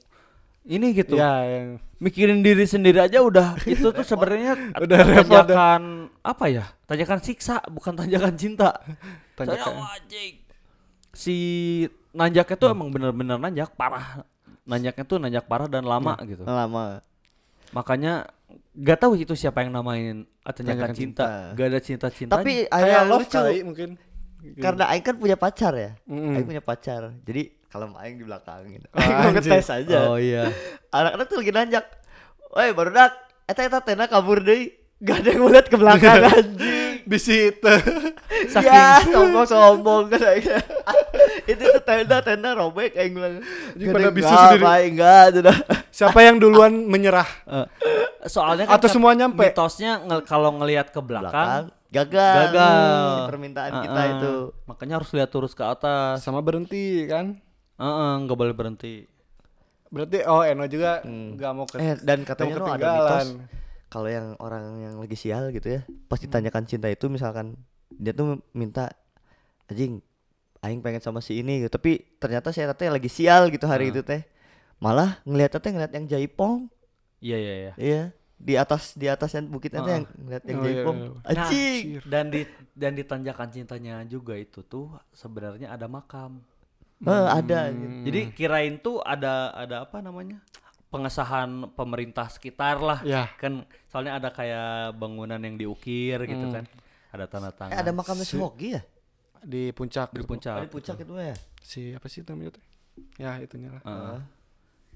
ini 0.62 0.94
gitu. 0.94 1.18
Ya 1.18 1.42
yang 1.42 1.83
Mikirin 1.98 2.44
diri 2.44 2.68
sendiri 2.68 3.00
aja 3.00 3.24
udah 3.24 3.57
itu 3.66 3.88
tuh 3.90 4.04
sebenarnya 4.04 4.76
Udah 4.76 4.98
repot 5.02 5.42
tanjakan 5.48 6.12
apa 6.22 6.44
ya? 6.52 6.64
Tanjakan 6.87 7.18
siksa 7.24 7.64
bukan 7.66 7.96
tanjakan 7.96 8.35
cinta. 8.38 8.76
Tanjakan. 9.35 9.72
Saya 9.74 9.88
anjing. 9.98 10.43
Si 11.14 11.37
nanjaknya 12.11 12.57
tuh 12.57 12.68
emang 12.68 12.90
bener-bener 12.90 13.38
nanjak 13.38 13.72
parah. 13.72 14.27
Nanjaknya 14.64 15.05
tuh 15.05 15.18
nanjak 15.18 15.44
parah 15.44 15.66
dan 15.66 15.83
lama 15.83 16.18
gitu. 16.22 16.42
lama 16.42 17.00
Makanya 17.70 18.29
gak 18.70 18.98
tahu 19.00 19.14
itu 19.16 19.35
siapa 19.35 19.62
yang 19.62 19.72
namain 19.72 20.22
Tanjakan 20.44 20.92
cinta. 20.92 21.24
Cinta. 21.24 21.29
Gak 21.55 21.66
ada 21.66 21.81
cinta-cinta. 21.81 22.33
tapi 22.35 22.68
kayak 22.68 22.87
yang 22.87 23.09
love 23.09 23.22
lucu 23.24 23.35
kali 23.35 23.59
mungkin. 23.62 23.90
karena 24.61 24.85
Aing 24.87 25.00
kan 25.00 25.16
punya 25.16 25.35
pacar 25.35 25.72
ya 25.72 25.96
Mm-mm. 26.05 26.37
Aing 26.37 26.44
punya 26.44 26.61
pacar 26.61 27.16
jadi 27.24 27.48
kalau 27.66 27.88
Aing 27.96 28.20
di 28.20 28.29
belakang 28.29 28.68
gitu 28.68 28.87
Ah, 28.92 29.00
Aing 29.00 29.16
mau 29.16 29.31
ngetes 29.33 29.68
aja 29.72 29.98
Oh 30.05 30.20
iya. 30.20 30.53
anak-anak 30.94 31.27
tuh 31.27 31.37
lagi 31.40 31.50
nanjak 31.50 31.85
Woi 32.53 32.70
baru 32.70 32.92
dak 32.92 33.16
Eta 33.44 33.64
eta 33.64 33.81
tena 33.81 34.05
kabur 34.05 34.38
deh 34.38 34.68
Gak 35.05 35.17
ada 35.21 35.29
yang 35.29 35.40
mau 35.45 35.51
lihat 35.53 35.69
ke 35.69 35.77
belakang 35.77 36.25
anjing 36.25 37.05
Di 37.05 37.19
situ. 37.21 37.75
Ya 38.57 39.05
sombong-sombong 39.05 40.09
kan 40.09 40.21
Aing. 40.33 40.49
Itu 41.45 41.62
tuh 41.77 41.83
tenda 41.85 42.25
tenda 42.25 42.57
robek 42.57 42.97
Aing 42.97 43.12
bilang 43.12 43.45
"Gak 43.77 43.93
pada 43.93 44.01
ada 44.01 44.09
yang 44.09 44.17
bisu 44.17 44.33
sendiri." 44.33 44.64
Aing 44.64 44.93
enggak 44.97 45.25
siapa 45.93 46.19
yang 46.25 46.40
duluan 46.40 46.88
menyerah? 46.88 47.29
Eh, 47.45 47.69
soalnya 48.25 48.64
kan 48.64 48.81
Atau 48.81 48.88
semua 48.88 49.12
nyampe? 49.12 49.45
Mitosnya 49.45 50.01
nge- 50.01 50.25
kalau 50.25 50.57
ngelihat 50.57 50.88
ke 50.88 51.01
belakang, 51.05 51.69
Belakang 51.69 51.93
gagal 51.93 52.37
gagal. 52.51 53.05
Si 53.05 53.21
permintaan 53.29 53.73
kita 53.85 54.01
Uh-uh. 54.01 54.14
itu 54.17 54.33
Makanya 54.64 54.95
harus 54.99 55.11
lihat 55.12 55.29
terus 55.29 55.53
ke 55.53 55.62
atas. 55.62 56.25
Sama 56.25 56.40
berhenti 56.40 57.05
kan? 57.05 57.37
Heeh, 57.77 58.12
nggak 58.25 58.38
boleh 58.40 58.57
berhenti. 58.57 59.05
Berarti 59.93 60.25
oh 60.27 60.43
Eno 60.43 60.64
juga 60.67 61.05
nggak 61.05 61.53
mau 61.53 61.69
ke 61.69 61.77
Eh 61.79 61.95
dan 62.01 62.25
katanya 62.25 62.57
mau 62.59 62.73
ada 62.73 62.88
mitos 62.88 63.29
kalau 63.94 64.11
yang 64.11 64.35
orang 64.42 64.83
yang 64.83 64.94
lagi 64.98 65.14
sial 65.14 65.54
gitu 65.54 65.78
ya 65.78 65.87
pas 66.11 66.18
ditanyakan 66.18 66.66
cinta 66.66 66.90
itu 66.90 67.07
misalkan 67.07 67.54
dia 67.94 68.11
tuh 68.11 68.42
minta 68.50 68.90
anjing 69.70 70.02
aing 70.66 70.83
pengen 70.83 70.98
sama 70.98 71.22
si 71.22 71.38
ini 71.38 71.62
gitu 71.62 71.78
tapi 71.78 72.02
ternyata 72.18 72.50
saya 72.50 72.74
teh 72.74 72.90
lagi 72.90 73.07
sial 73.07 73.54
gitu 73.54 73.70
hari 73.70 73.94
itu 73.94 74.02
teh 74.02 74.26
malah 74.83 75.22
ngelihat 75.22 75.62
teh 75.62 75.70
ngeliat 75.70 75.94
yang 75.94 76.11
jaipong 76.11 76.66
Iya 77.22 77.38
iya 77.38 77.54
iya. 77.54 77.72
iya 77.78 78.02
di 78.35 78.59
atas 78.59 78.98
di 78.98 79.07
atasnya 79.09 79.46
bukitnya 79.46 79.80
teh 79.87 79.94
yang 80.02 80.07
ngeliat 80.18 80.42
yang 80.44 80.59
Oh, 80.59 80.61
iya, 80.61 80.66
jaipong 80.66 80.96
iya. 80.98 81.11
anjing 81.30 81.83
Dan 82.04 82.24
di 82.35 82.40
dan 82.74 82.92
di 82.98 83.02
tanjakan 83.07 83.48
cintanya 83.54 84.02
juga 84.04 84.35
itu 84.35 84.61
tuh 84.66 84.90
sebenarnya 85.14 85.70
ada 85.70 85.87
makam. 85.87 86.42
Eh, 87.04 87.26
ada 87.28 87.68
gitu. 87.70 87.85
Hmm. 87.94 88.04
Jadi 88.09 88.20
kirain 88.33 88.74
tuh 88.80 88.98
ada 89.04 89.52
ada 89.52 89.85
apa 89.85 90.00
namanya? 90.00 90.40
Pengesahan 90.94 91.74
pemerintah 91.74 92.30
sekitar 92.30 92.78
lah. 92.78 93.02
Ya. 93.02 93.26
Kan 93.35 93.66
soalnya 93.90 94.14
ada 94.14 94.30
kayak 94.30 94.94
bangunan 94.94 95.37
yang 95.37 95.59
diukir 95.59 96.22
gitu 96.22 96.46
kan. 96.54 96.64
Ada 97.11 97.26
tanda 97.26 97.50
tangan. 97.50 97.74
eh 97.74 97.78
ada 97.78 97.90
makamnya 97.90 98.22
si 98.22 98.38
Hoki 98.38 98.68
ya 98.74 98.83
di 99.44 99.70
puncak 99.70 100.14
di 100.14 100.22
gitu. 100.22 100.30
puncak. 100.30 100.57
di 100.62 100.70
puncak 100.70 100.96
itu 100.98 101.14
ya 101.14 101.37
Si 101.61 101.80
apa 101.92 102.07
sih 102.07 102.22
namanya 102.22 102.54
tuh? 102.54 102.64
Ya 103.18 103.37
itunya 103.38 103.70
lah. 103.70 103.83
Heeh. 103.83 104.18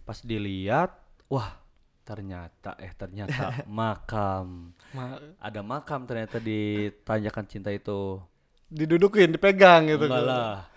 Pas 0.03 0.19
dilihat, 0.21 0.95
wah 1.27 1.59
ternyata 2.03 2.73
eh 2.79 2.93
ternyata 2.93 3.53
makam. 3.69 4.73
Ma- 4.97 5.21
Ada 5.37 5.61
makam 5.61 6.07
ternyata 6.07 6.39
di 6.39 6.89
tanjakan 7.03 7.45
cinta 7.45 7.69
itu. 7.69 8.23
didudukin, 8.69 9.33
dipegang 9.33 9.89
gitu. 9.89 10.05
Enggak 10.05 10.25
lah. 10.25 10.69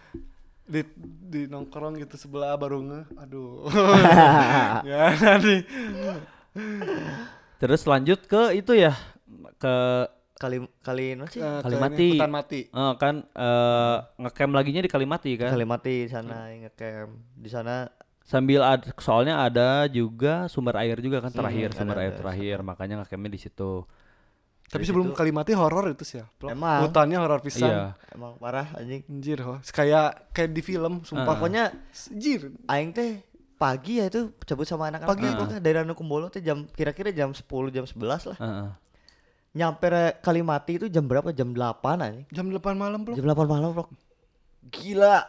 Di 0.72 0.82
di 1.28 1.42
nongkrong 1.46 2.00
gitu 2.00 2.16
sebelah 2.16 2.56
baru 2.56 2.80
nge. 2.82 3.02
Aduh. 3.20 3.68
ya 4.90 5.12
nanti. 5.14 5.56
Terus 7.58 7.82
lanjut 7.84 8.20
ke 8.26 8.56
itu 8.56 8.74
ya 8.74 8.96
ke 9.58 9.76
kali 10.36 10.58
kali 10.82 11.14
no 11.14 11.30
sih 11.30 11.38
ke 11.38 11.50
Kalimati. 11.62 12.02
ini, 12.02 12.18
Hutan 12.18 12.32
mati. 12.34 12.60
eh, 12.66 12.94
kan 12.98 13.16
eh, 13.22 13.98
ngecamp 14.18 14.52
laginya 14.52 14.82
di 14.82 14.90
Kalimati 14.90 15.32
kan. 15.38 15.54
kali 15.54 15.66
mati 15.66 15.96
di 16.02 16.10
sana 16.10 16.50
ngecamp 16.50 17.10
di 17.38 17.50
sana 17.50 17.76
Sambil 18.22 18.64
ada 18.64 18.88
soalnya 18.96 19.44
ada 19.44 19.86
juga 19.88 20.48
sumber 20.48 20.80
air 20.80 20.98
juga 20.98 21.20
kan 21.20 21.30
terakhir 21.30 21.70
Hmm, 21.70 21.78
sumber 21.78 21.98
ada, 21.98 22.02
air 22.02 22.14
ada. 22.14 22.20
terakhir 22.22 22.58
makanya 22.64 22.96
ngecampnya 22.98 23.28
di 23.30 23.40
situ. 23.40 23.84
Tapi 24.72 24.78
Dari 24.78 24.88
sebelum 24.88 25.08
situ- 25.08 25.18
Kalimati 25.18 25.52
horor 25.52 25.86
itu 25.90 26.04
sih 26.04 26.18
ya. 26.18 26.26
Emang. 26.46 26.80
Hutannya 26.82 27.18
horor 27.18 27.40
pisan. 27.40 27.68
Iya. 27.68 27.84
emang 28.10 28.36
parah 28.38 28.72
anjing 28.74 29.04
Anjir, 29.06 29.40
ho. 29.42 29.60
kayak 29.62 30.32
kayak 30.32 30.50
di 30.50 30.62
film, 30.62 31.04
sumpah. 31.04 31.28
pokoknya 31.30 31.76
Anjir. 32.08 32.56
aing 32.66 32.92
teh 32.92 33.20
pagi 33.54 34.00
ya 34.00 34.08
itu 34.08 34.32
cabut 34.40 34.64
sama 34.64 34.88
anak-anak 34.88 35.12
Pagi. 35.12 35.28
pokoknya 35.30 35.60
dari 35.60 35.76
Ranukumbolo 35.78 36.28
teh 36.28 36.40
jam 36.40 36.66
kira-kira 36.66 37.12
jam 37.12 37.30
10 37.30 37.44
jam 37.70 37.84
11 37.84 38.00
lah 38.26 38.38
Heeh. 38.38 38.68
nyampe 39.54 39.86
Kalimati 40.18 40.74
itu 40.78 40.88
jam 40.88 41.04
berapa 41.04 41.30
jam 41.30 41.52
8 41.52 41.78
anjing 42.00 42.26
Jam 42.30 42.48
8 42.48 42.58
malam, 42.74 43.04
Bro. 43.04 43.14
jam 43.14 43.22
8 43.24 43.46
malam 43.46 43.70
bro 43.72 43.86
gila 44.64 45.28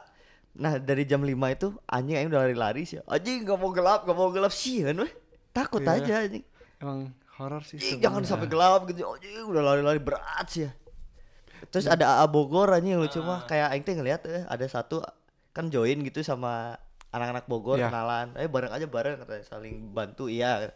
nah 0.54 0.76
dari 0.76 1.02
jam 1.02 1.18
5 1.18 1.28
itu 1.50 1.68
anjing 1.86 2.14
aing 2.14 2.28
udah 2.28 2.40
lari-lari 2.42 2.84
sih 2.84 3.00
anjing 3.02 3.42
gak 3.42 3.56
mau 3.56 3.68
gelap 3.68 4.04
gak 4.04 4.14
mau 4.14 4.28
gelap 4.28 4.48
sih 4.50 4.80
kan 4.80 4.96
weh 4.96 5.12
takut 5.50 5.80
Iya. 5.80 5.92
aja 5.98 6.14
anjing 6.22 6.44
Emang 6.78 7.12
horor 7.34 7.62
sih. 7.62 7.76
Anjing, 7.76 7.98
jangan 7.98 8.22
sampai 8.22 8.46
gelap 8.46 8.84
gitu 8.84 9.02
anjing 9.04 9.32
udah 9.42 9.62
lari-lari 9.62 9.98
berat 9.98 10.46
sih 10.46 10.64
ya 10.64 10.72
terus 11.64 11.84
Iya. 11.84 11.94
ada 11.94 12.04
AA 12.18 12.26
Bogor 12.26 12.68
anjing 12.68 12.92
yang 12.92 13.00
lucu 13.00 13.18
Ah. 13.18 13.24
mah 13.24 13.40
kayak 13.44 13.66
aing 13.70 13.82
teh 13.82 13.94
ngeliat 13.94 14.20
eh, 14.26 14.42
ada 14.44 14.66
satu 14.66 14.98
kan 15.50 15.66
join 15.66 16.00
gitu 16.00 16.20
sama 16.20 16.74
anak-anak 17.08 17.46
Bogor 17.46 17.76
Iya. 17.76 17.86
kenalan 17.86 18.34
eh 18.34 18.46
bareng 18.46 18.68
aja 18.68 18.84
bareng 18.84 19.16
katanya 19.18 19.44
saling 19.44 19.74
bantu 19.88 20.26
iya 20.26 20.74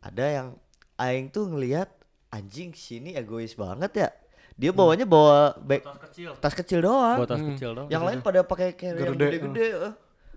ada 0.00 0.24
yang 0.24 0.48
aing 0.96 1.28
tuh 1.28 1.46
ngelihat 1.46 1.88
anjing 2.28 2.70
sini 2.72 3.14
egois 3.14 3.54
banget 3.54 3.92
ya 3.96 4.08
dia 4.54 4.70
bawanya 4.70 5.04
bawa 5.04 5.56
bag 5.58 5.80
Tas 5.80 5.96
kecil. 6.02 6.30
tas 6.36 6.54
kecil 6.54 6.78
doang 6.80 7.16
Buat 7.16 7.30
tas 7.30 7.40
kecil 7.40 7.70
dong. 7.74 7.88
yang 7.88 8.04
lain 8.04 8.20
pada 8.20 8.42
pakai 8.42 8.72
carry 8.72 9.00
yang 9.00 9.16
Gede, 9.16 9.26
gede-gede 9.32 9.66
eh. 9.82 9.92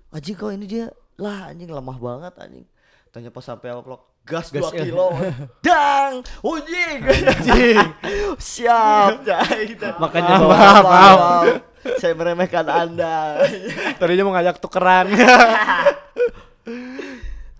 anjing 0.10 0.34
kok 0.34 0.50
ini 0.50 0.66
dia 0.66 0.86
lah 1.16 1.52
anjing 1.52 1.68
lemah 1.68 1.98
banget 1.98 2.34
anjing 2.40 2.66
tanya 3.12 3.30
pas 3.30 3.44
sampai 3.44 3.70
apa 3.70 4.00
gas 4.24 4.50
2 4.50 4.56
Gas, 4.56 4.72
ya. 4.72 4.84
kilo 4.84 5.12
dang 5.66 6.24
anjing 6.42 6.98
anjing 7.04 7.78
siap 8.40 9.20
jai 9.28 9.68
gitu. 9.70 9.84
Makanya 9.98 10.34
Maaf, 10.36 10.44
bawa- 10.44 10.56
maaf, 10.56 10.86
maaf. 10.86 11.44
saya 12.00 12.14
meremehkan 12.14 12.64
anda 12.64 13.44
Tadinya 13.96 14.24
mau 14.24 14.34
ngajak 14.34 14.58
tukeran. 14.58 15.12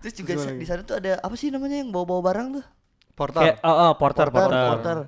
terus 0.00 0.14
juga 0.14 0.32
di 0.52 0.64
sana 0.64 0.80
tuh 0.80 0.96
ada 0.96 1.16
apa 1.18 1.32
sih 1.34 1.48
namanya 1.48 1.80
yang 1.80 1.88
bawa-bawa 1.88 2.20
barang 2.24 2.48
tuh. 2.54 2.64
Kayak 3.14 3.62
oh, 3.62 3.70
oh, 3.70 3.90
porter, 3.94 4.26
porter, 4.26 4.50
porter. 4.50 4.66
porter. 4.66 4.98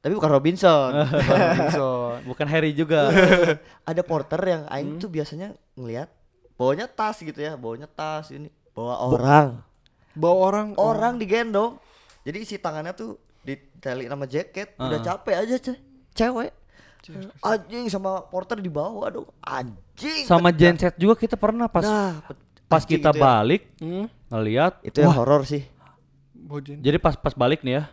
tapi 0.00 0.12
bukan 0.12 0.30
Robinson 0.32 0.90
Robinson. 1.06 2.16
Bukan 2.24 2.46
Harry 2.48 2.72
juga. 2.72 3.08
ada 3.82 4.02
porter 4.02 4.40
yang 4.42 4.62
Hmm. 4.64 4.74
aing 4.74 4.92
tuh 4.98 5.08
biasanya 5.08 5.52
ngelihat 5.76 6.08
bawanya 6.54 6.86
tas 6.86 7.18
gitu 7.18 7.36
ya 7.36 7.54
bawanya 7.54 7.86
tas 7.86 8.28
ini 8.30 8.46
bawa 8.72 9.00
orang 9.00 9.60
Bawa 10.14 10.36
orang. 10.44 10.66
oh. 10.74 10.88
orang 10.88 11.14
digendong 11.16 11.76
jadi 12.22 12.38
isi 12.38 12.56
tangannya 12.56 12.92
tuh 12.92 13.18
ditali 13.42 14.06
sama 14.06 14.24
jaket 14.24 14.72
udah 14.74 14.88
Heeh. 14.90 15.04
capek 15.04 15.34
aja 15.36 15.54
ce 15.60 15.72
cewek 16.12 16.50
anjing 17.40 17.84
sama 17.86 18.24
porter 18.24 18.56
di 18.56 18.68
bawah 18.68 19.12
dong 19.12 19.28
anjing 19.40 20.24
Sama 20.24 20.48
genset 20.48 20.96
juga 20.96 21.14
kita 21.14 21.36
pernah 21.36 21.68
pas 21.68 21.82
nah 21.82 22.24
pas 22.64 22.80
kita 22.82 23.12
itu 23.12 23.18
ya. 23.18 23.22
balik 23.22 23.62
Hmm. 23.76 24.08
ngeliat 24.26 24.80
itu 24.82 24.98
yang 24.98 25.12
horor 25.12 25.44
sih 25.44 25.62
Bojin. 26.34 26.76
Jadi 26.78 26.96
pas 26.98 27.12
pas 27.14 27.32
balik 27.32 27.60
nih 27.60 27.78
ya. 27.78 27.84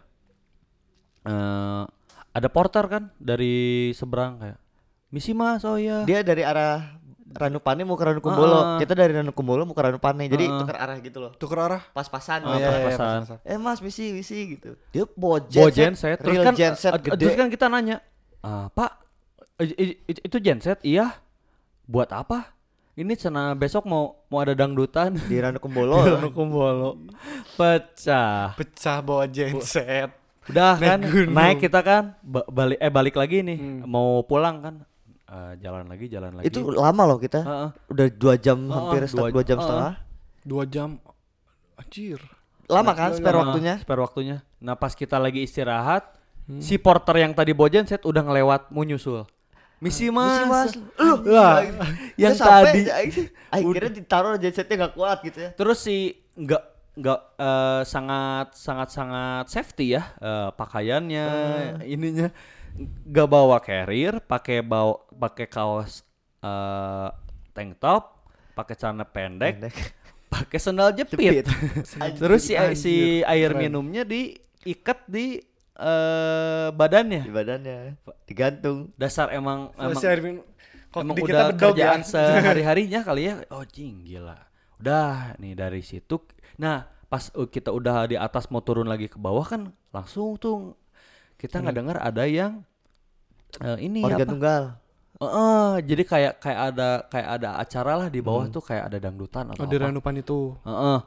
eh 1.24 1.84
ada 2.32 2.48
porter 2.48 2.84
kan 2.86 3.04
dari 3.16 3.54
seberang 3.92 4.40
kayak 4.40 4.60
misi 5.08 5.32
mas 5.32 5.62
oh 5.62 5.76
ya 5.76 6.04
dia 6.04 6.20
dari 6.20 6.42
arah 6.42 7.00
Ranupane 7.34 7.82
mau 7.82 7.94
ke 7.94 8.04
Ranukumbolo. 8.04 8.58
Heeh. 8.58 8.78
kita 8.80 8.94
dari 8.94 9.14
Ranukumbolo 9.14 9.62
mau 9.64 9.72
ke 9.72 9.82
Ranupane 9.82 10.26
jadi 10.26 10.46
Heeh. 10.46 10.60
tukar 10.60 10.78
arah 10.78 10.98
gitu 10.98 11.18
loh. 11.20 11.32
Tuker 11.34 11.60
arah. 11.60 11.82
pas-pasan. 11.90 12.40
Oh, 12.42 12.52
gitu. 12.52 12.62
iya, 12.62 12.86
pas-pasan. 12.88 13.40
eh 13.42 13.56
mas 13.56 13.80
misi 13.80 14.12
misi 14.12 14.56
gitu. 14.56 14.76
Dia 14.90 15.04
bawa 15.12 15.40
bawa 15.40 15.70
genset, 15.70 15.76
genset 15.76 16.18
terus 16.18 16.38
kan 16.38 16.54
genset 16.54 16.92
eh, 16.92 17.02
gede. 17.02 17.16
terus 17.18 17.36
kan 17.36 17.48
kita 17.48 17.66
nanya 17.68 17.98
"Ah, 18.40 18.68
pak 18.68 18.92
itu 20.18 20.38
genset 20.38 20.80
iya. 20.82 21.16
Buat 21.84 22.12
apa? 22.12 22.56
Ini 22.92 23.16
cina 23.16 23.52
besok 23.54 23.84
mau 23.84 24.20
mau 24.28 24.40
ada 24.40 24.52
dangdutan. 24.52 25.16
Di 25.16 25.38
Ranukumbolo. 25.38 26.04
Kumbolo 26.36 26.90
pecah. 27.56 28.54
Pecah 28.54 28.98
bawa 29.00 29.26
genset. 29.26 30.12
udah 30.42 30.74
Naik 30.74 30.82
kan 30.82 31.00
gunung. 31.06 31.34
naik 31.38 31.58
kita 31.62 31.80
kan 31.80 32.04
ba- 32.20 32.50
balik 32.50 32.78
eh 32.78 32.90
balik 32.90 33.14
lagi 33.14 33.38
nih. 33.40 33.58
Hmm. 33.58 33.86
mau 33.86 34.26
pulang 34.26 34.58
kan 34.60 34.76
Eh, 35.32 35.54
jalan 35.58 35.88
lagi 35.88 36.06
jalan 36.06 36.32
lagi. 36.34 36.46
Itu 36.46 36.60
lama 36.68 37.04
loh 37.06 37.16
kita. 37.16 37.40
Heeh. 37.40 37.70
udah 37.88 38.06
dua 38.12 38.36
jam 38.36 38.60
Heeh, 38.60 38.74
hampir 38.74 39.00
setengah 39.06 39.16
dua- 39.24 39.32
dua 39.32 39.44
jam. 39.44 39.56
heeh. 39.56 39.64
setengah. 39.64 39.94
Dua 40.44 40.64
jam. 40.66 40.90
Anjir. 41.74 42.20
lama 42.68 42.92
kan 42.94 43.12
spare 43.12 43.36
Nah, 43.36 43.44
waktunya? 43.46 43.74
spare 43.78 44.00
waktunya. 44.00 44.38
Nah 44.58 44.76
pas 44.76 44.92
kita 44.92 45.16
lagi 45.18 45.40
istirahat 45.42 46.08
Hmm. 46.42 46.60
si 46.60 46.76
porter 46.76 47.16
yang 47.18 47.32
tadi 47.32 47.52
bawa 47.52 47.68
genset 47.68 48.00
udah 48.02 48.22
ngelewat 48.22 48.68
mau 48.70 48.82
nyusul. 48.82 49.28
Misi 49.78 50.08
mas, 50.08 50.40
Misi, 50.40 50.48
mas. 50.48 50.72
Lu 50.96 51.16
Lah, 51.28 51.68
yang 52.16 52.32
tadi. 52.34 52.88
akhirnya 53.50 53.92
ditaruh 53.94 54.36
gensetnya 54.38 54.76
nggak 54.80 54.94
kuat 54.94 55.18
gitu 55.22 55.38
ya. 55.38 55.50
Terus 55.52 55.80
si 55.80 55.98
nggak 56.34 56.64
nggak 56.94 57.20
eh, 57.38 57.82
sangat 57.84 58.48
sangat 58.54 58.90
sangat 58.90 59.46
safety 59.48 59.92
ya 59.92 60.04
eh, 60.14 60.50
pakaiannya 60.52 61.28
ininya 61.86 62.32
nggak 62.80 63.28
bawa 63.28 63.58
carrier 63.60 64.20
pakai 64.20 64.64
bawa 64.64 65.00
pakai 65.12 65.48
kaos 65.48 66.02
eh, 66.40 67.10
tank 67.52 67.78
top 67.78 68.04
pakai 68.56 68.76
celana 68.76 69.06
pendek 69.06 69.54
Pendek. 69.60 69.76
pakai 70.34 70.60
sandal 70.64 70.96
jepit, 70.96 71.20
Jepit. 71.44 71.48
terus 72.16 72.48
si 72.48 72.56
Anjir, 72.56 72.80
si 72.80 72.96
air 73.28 73.52
keren. 73.52 73.68
minumnya 73.68 74.08
diikat 74.08 75.04
di 75.12 75.44
eh, 75.76 76.68
badannya 76.72 77.22
di 77.28 77.34
badannya 77.36 77.78
digantung 78.24 78.96
dasar 78.96 79.28
emang 79.36 79.76
emang, 79.76 79.92
Masih 79.92 80.08
air 80.08 80.22
minum. 80.24 80.44
Kok 80.92 81.02
emang 81.04 81.16
udah 81.20 81.44
ya? 81.52 81.56
kerjaan 81.56 82.02
sehari 82.12 82.64
harinya 82.64 83.00
kali 83.04 83.22
ya 83.28 83.44
oh 83.52 83.64
jing 83.68 84.04
gila 84.08 84.40
udah 84.80 85.36
nih 85.36 85.54
dari 85.56 85.84
situ 85.84 86.20
nah 86.56 86.88
pas 87.12 87.28
uh, 87.36 87.48
kita 87.48 87.76
udah 87.76 88.08
di 88.08 88.16
atas 88.16 88.48
mau 88.48 88.64
turun 88.64 88.88
lagi 88.88 89.12
ke 89.12 89.20
bawah 89.20 89.44
kan 89.44 89.72
langsung 89.92 90.40
tuh 90.40 90.80
kita 91.42 91.58
nggak 91.58 91.74
dengar 91.76 91.98
ada 91.98 92.24
yang 92.24 92.62
eh, 93.58 93.78
ini 93.82 94.00
organ 94.00 94.22
apa 94.22 94.30
tunggal 94.30 94.64
Heeh, 95.18 95.86
jadi 95.86 96.02
kayak 96.04 96.34
kayak 96.40 96.60
ada 96.68 96.90
kayak 97.06 97.30
ada 97.38 97.50
acara 97.56 97.94
lah 97.94 98.08
di 98.08 98.18
bawah 98.20 98.46
tuh 98.48 98.58
kayak 98.60 98.90
ada 98.90 98.98
dangdutan 99.00 99.50
atau 99.50 99.66
Oh, 99.66 99.70
di 99.70 99.78
apa 99.78 99.86
Ranupan 99.86 100.18
itu. 100.18 100.58
Heeh. 100.62 100.98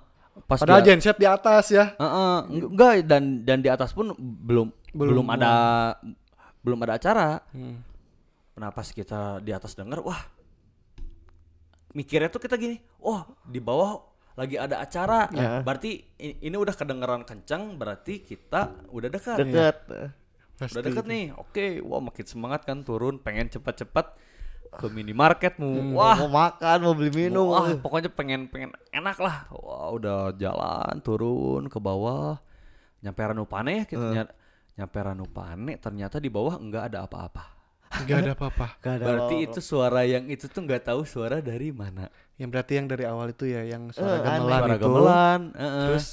pas 0.47 0.55
Padahal 0.57 0.82
dia- 0.82 0.91
genset 0.93 1.14
di 1.14 1.26
atas 1.26 1.64
ya. 1.68 1.95
Heeh, 1.95 2.37
eng- 2.49 2.70
enggak 2.70 2.93
dan 3.03 3.22
dan 3.43 3.59
di 3.59 3.66
atas 3.66 3.91
pun 3.91 4.14
belum 4.14 4.70
belum, 4.93 5.18
Belum. 5.18 5.26
ada 5.28 5.53
belum 6.62 6.78
ada 6.80 6.95
acara. 6.95 7.43
Hmm. 7.51 7.82
Nah 8.55 8.70
pas 8.70 8.87
kita 8.87 9.43
di 9.43 9.51
atas 9.51 9.74
denger, 9.74 9.99
wah 10.01 10.22
mikirnya 11.91 12.26
tuh 12.28 12.39
kita 12.39 12.55
gini, 12.55 12.78
wah 12.99 13.22
di 13.43 13.59
bawah 13.59 13.99
lagi 14.35 14.55
ada 14.57 14.78
acara, 14.78 15.30
Ya. 15.32 15.59
berarti 15.61 16.03
ini 16.18 16.55
udah 16.55 16.70
kedengeran 16.72 17.22
kencang, 17.22 17.74
berarti 17.74 18.18
kita 18.20 18.78
udah 18.89 19.09
dekat, 19.09 19.39
deket 19.41 19.76
Pasti 20.55 20.72
udah 20.72 20.82
deket 20.84 21.02
itu. 21.02 21.11
nih, 21.11 21.24
oke, 21.32 21.66
wah 21.82 22.00
makin 22.00 22.24
semangat 22.24 22.61
kan 22.62 22.78
turun, 22.80 23.18
pengen 23.18 23.48
cepat-cepat 23.48 24.14
ke 24.72 24.86
minimarket 24.88 25.55
mau, 25.57 25.70
Hmm. 25.70 25.94
wah, 25.94 26.16
mau 26.16 26.30
makan 26.32 26.78
mau 26.80 26.92
beli 26.92 27.11
minum 27.12 27.46
wah 27.48 27.74
pokoknya 27.76 28.11
pengen 28.11 28.46
pengen 28.46 28.70
enak 28.90 29.18
lah, 29.18 29.46
wah 29.48 29.90
udah 29.90 30.34
jalan 30.34 30.98
turun 30.98 31.66
ke 31.66 31.78
bawah, 31.78 32.38
nyampe 32.98 33.20
Ranupane 33.20 33.82
ya 33.82 33.84
kita 33.84 34.07
ny- 34.12 34.34
nyampe 34.74 34.98
Ranupane, 34.98 35.78
ternyata 35.78 36.18
di 36.18 36.26
bawah 36.26 36.59
enggak 36.59 36.90
ada 36.90 37.07
apa-apa. 37.07 37.55
Gak 38.02 38.26
ada 38.26 38.32
apa-apa. 38.34 38.74
Berarti 39.07 39.46
itu 39.46 39.62
suara 39.62 40.02
yang 40.02 40.26
itu 40.26 40.50
tuh 40.50 40.59
nggak 40.61 40.82
tahu 40.84 41.07
suara 41.07 41.38
dari 41.38 41.70
mana. 41.70 42.11
Yang 42.34 42.48
berarti 42.50 42.72
yang 42.74 42.86
dari 42.90 43.07
awal 43.07 43.30
itu 43.30 43.46
ya 43.46 43.62
yang 43.62 43.94
suara 43.94 44.18
aneh. 44.18 44.26
gamelan 44.26 44.42
suara 44.59 44.66
itu. 44.66 44.82
gamelan, 44.82 45.40
heeh. 45.55 45.86
Terus 45.86 46.07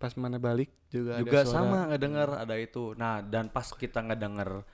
pas 0.00 0.16
mana 0.16 0.40
balik 0.40 0.72
juga, 0.88 1.20
juga 1.20 1.44
ada 1.44 1.44
suara. 1.44 1.54
sama 1.60 1.78
ngedenger 1.92 2.28
ada 2.40 2.54
itu. 2.56 2.96
Nah, 2.96 3.20
dan 3.20 3.52
pas 3.52 3.68
kita 3.68 4.00
ngedenger 4.00 4.64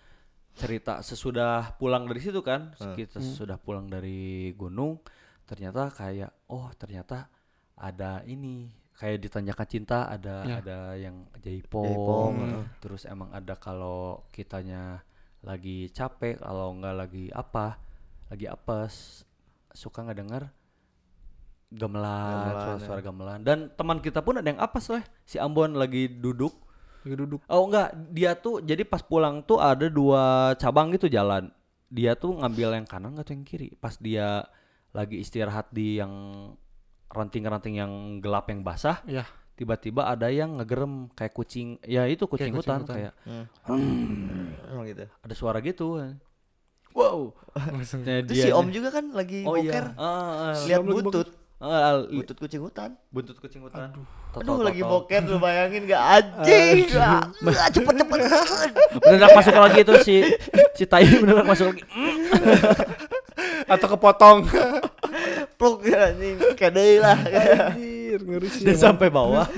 cerita 0.57 1.03
sesudah 1.03 1.75
pulang 1.77 2.07
dari 2.07 2.23
situ 2.23 2.41
kan, 2.41 2.73
kita 2.95 3.19
sudah 3.21 3.59
pulang 3.59 3.91
dari 3.91 4.55
gunung, 4.55 5.03
ternyata 5.45 5.91
kayak 5.91 6.31
oh, 6.49 6.71
ternyata 6.79 7.29
ada 7.77 8.25
ini 8.25 8.73
kayak 8.97 9.21
ditanyakan 9.21 9.69
cinta 9.69 10.09
ada 10.09 10.49
Ya. 10.49 10.57
ada 10.65 10.79
yang 10.97 11.29
Jaipong, 11.45 11.85
jaipong, 11.85 12.35
heeh. 12.41 12.65
terus 12.81 13.05
emang 13.05 13.29
ada 13.37 13.53
kalau 13.61 14.25
kitanya 14.33 15.05
lagi 15.45 15.93
capek 15.93 16.41
kalau 16.41 16.73
nggak 16.81 16.97
lagi 16.97 17.29
apa 17.37 17.77
lagi 18.33 18.49
apes 18.49 19.23
suka 19.77 20.01
ngedenger 20.09 20.49
gamelan, 20.49 20.66
Gamelan, 21.77 22.57
suara-suara 22.57 23.01
gamelan. 23.05 23.41
Dan 23.45 23.69
teman 23.77 24.01
kita 24.01 24.25
pun 24.25 24.41
ada 24.41 24.49
yang 24.49 24.57
apes 24.57 24.89
lah 24.89 25.05
si 25.29 25.37
Ambon 25.37 25.77
lagi 25.77 26.09
duduk. 26.09 26.57
Lagi 27.05 27.15
duduk. 27.21 27.41
oh 27.47 27.63
enggak. 27.69 27.93
Dia 28.11 28.33
tuh 28.35 28.65
jadi 28.65 28.83
pas 28.83 29.05
pulang 29.05 29.45
tuh 29.45 29.61
ada 29.61 29.87
dua 29.87 30.57
cabang 30.57 30.89
gitu 30.97 31.07
jalan. 31.07 31.53
Dia 31.93 32.17
tuh 32.17 32.35
ngambil 32.35 32.83
yang 32.83 32.87
kanan 32.89 33.15
atau 33.15 33.37
yang 33.37 33.45
kiri. 33.45 33.77
Pas 33.77 33.95
dia 34.01 34.49
lagi 34.91 35.21
istirahat 35.21 35.69
di 35.71 36.01
yang 36.01 36.11
ranting-ranting 37.13 37.79
yang 37.79 37.93
gelap 38.19 38.51
yang 38.51 38.67
basah 38.67 38.99
Ya. 39.07 39.23
tiba-tiba 39.55 40.09
ada 40.11 40.27
yang 40.33 40.57
ngegerem 40.59 41.13
kayak 41.15 41.33
kucing. 41.37 41.77
Ya 41.85 42.09
itu 42.09 42.25
kucing, 42.27 42.51
kucing 42.51 42.59
hutan, 42.59 42.81
hutan. 42.83 42.97
kayak 42.97 43.13
Emang 44.73 44.85
gitu. 44.89 45.05
Ada 45.23 45.35
suara 45.37 45.61
gitu. 45.61 46.01
Wow. 46.97 47.37
Langsung. 47.77 48.03
Nah, 48.09 48.25
si 48.25 48.49
Om 48.49 48.69
juga 48.73 48.89
kan 48.89 49.13
lagi 49.13 49.45
oh 49.45 49.53
boker 49.61 49.93
iya 49.93 50.01
Ah, 50.01 50.57
ah, 50.57 50.65
lihat 50.65 50.81
Si 50.81 51.46
Lagi 51.57 52.13
buntut 52.21 52.37
ah, 52.37 52.41
kucing 52.45 52.61
hutan. 52.61 52.91
Buntut 53.09 53.37
kucing 53.41 53.63
hutan. 53.65 53.89
Aduh. 54.37 54.61
Lagi 54.61 54.85
boker 54.85 55.25
lu 55.25 55.41
bayangin 55.41 55.89
gak 55.89 56.03
anjing. 56.21 56.93
Ah, 57.01 57.33
cepet 57.73 57.95
cepet 57.97 58.19
beneran 59.01 59.31
masuk 59.33 59.57
lagi 59.57 59.81
itu 59.81 59.95
si 60.05 60.17
si 60.77 60.85
tai 60.85 61.09
beneran 61.17 61.49
masuk 61.49 61.73
lagi. 61.73 61.83
Atau 63.73 63.89
kepotong. 63.97 64.45
pluk 65.57 65.89
ya 65.89 66.13
anjing. 66.13 66.37
Kayak 66.61 66.73
deui 66.77 67.01
lah. 67.01 67.17
Anjir, 67.25 68.21
ngeri 68.21 68.49
sih. 68.53 68.69
dan 68.69 68.77
sampai 68.77 69.09
bawah. 69.09 69.49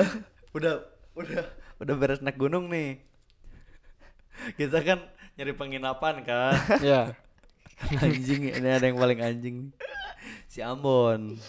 Udah 0.56 0.84
udah 1.12 1.44
udah 1.80 1.94
beres 2.00 2.24
naik 2.24 2.40
gunung 2.40 2.72
nih. 2.72 2.96
Kita 4.56 4.80
kan 4.80 5.04
nyari 5.36 5.52
penginapan 5.52 6.24
kan. 6.24 6.56
Ya. 6.80 7.12
anjing 8.00 8.52
ini 8.52 8.68
ada 8.68 8.84
yang 8.88 8.96
paling 8.96 9.20
anjing 9.20 9.54
nih. 9.68 9.72
Si 10.52 10.60
Ambon 10.60 11.40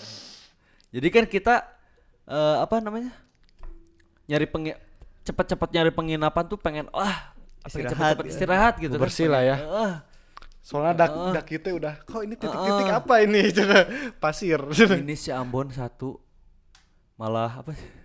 jadi 0.96 1.08
kan 1.12 1.26
kita 1.28 1.68
eh, 2.24 2.56
apa 2.64 2.80
namanya 2.80 3.12
nyari 4.32 4.48
pengi 4.48 4.72
cepet-cepet 5.28 5.70
nyari 5.76 5.92
penginapan 5.92 6.44
tuh 6.48 6.56
pengen 6.56 6.88
wah 6.96 7.36
pengen 7.68 7.92
Istirahat, 7.92 7.92
cepet-cepet 7.92 8.26
ya. 8.26 8.32
istirahat 8.32 8.74
gitu 8.80 8.96
kan. 9.00 9.04
Bersih 9.08 9.28
lah 9.32 9.42
ya. 9.44 9.56
Ah, 9.72 9.94
Soalnya 10.64 10.94
dak 10.96 11.12
dak 11.32 11.46
kita 11.48 11.72
udah 11.76 11.96
kok 12.04 12.24
ini 12.24 12.36
titik-titik 12.36 12.92
apa 12.92 13.14
ini? 13.24 13.42
Pasir. 14.24 14.60
ini 15.00 15.16
si 15.16 15.32
Ambon 15.32 15.72
satu 15.72 16.20
malah 17.16 17.60
apa 17.60 17.72
sih? 17.76 18.03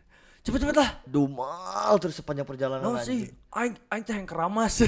Cepet-cepet 0.49 0.77
lah. 0.81 0.91
Dumal 1.05 1.93
terus 2.01 2.17
sepanjang 2.17 2.49
perjalanan 2.49 2.81
No 2.81 2.97
anjing. 2.97 3.29
sih, 3.29 3.53
aing 3.53 3.77
aing 3.93 4.05
teh 4.09 4.17
yang 4.17 4.25
keramas. 4.25 4.81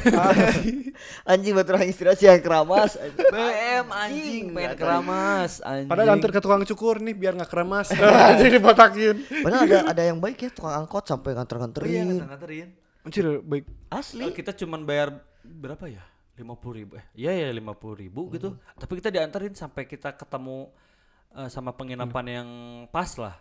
Anjing 1.31 1.53
batu 1.53 1.77
orang 1.77 1.85
istirahat 1.85 2.17
sih 2.17 2.25
yang 2.25 2.41
keramas. 2.41 2.97
BM 2.97 3.87
anjing 4.09 4.45
pengen 4.57 4.73
keramas 4.81 5.61
anjing. 5.61 5.89
Padahal 5.93 6.17
antar 6.17 6.33
ke 6.33 6.41
tukang 6.41 6.65
cukur 6.65 7.05
nih 7.05 7.13
biar 7.13 7.37
nggak 7.37 7.53
keremas. 7.53 7.93
Jadi 8.41 8.57
botakin. 8.57 9.17
Padahal 9.45 9.69
ada 9.69 9.79
ada 9.93 10.03
yang 10.09 10.17
baik 10.17 10.41
ya 10.41 10.49
tukang 10.49 10.73
angkot 10.81 11.05
sampai 11.05 11.29
Oh 11.29 11.33
iya, 11.33 11.39
nganter-nganterin. 11.45 12.07
nganter-nganterin. 12.09 12.69
Anjir 13.05 13.25
baik. 13.45 13.65
Asli. 13.93 14.25
Eh, 14.25 14.33
kita 14.33 14.57
cuman 14.57 14.89
bayar 14.89 15.13
berapa 15.45 15.85
ya? 15.85 16.01
lima 16.41 16.57
puluh 16.57 16.81
ribu 16.81 16.97
eh 16.97 17.05
iya 17.13 17.37
ya 17.37 17.53
lima 17.53 17.77
puluh 17.77 18.01
ribu 18.01 18.33
gitu 18.33 18.57
tapi 18.81 18.97
kita 18.97 19.13
diantarin 19.13 19.53
sampai 19.53 19.85
kita 19.85 20.17
ketemu 20.17 20.73
eh, 21.37 21.53
sama 21.53 21.77
penginapan 21.77 22.25
yang 22.25 22.49
pas 22.89 23.13
lah 23.21 23.37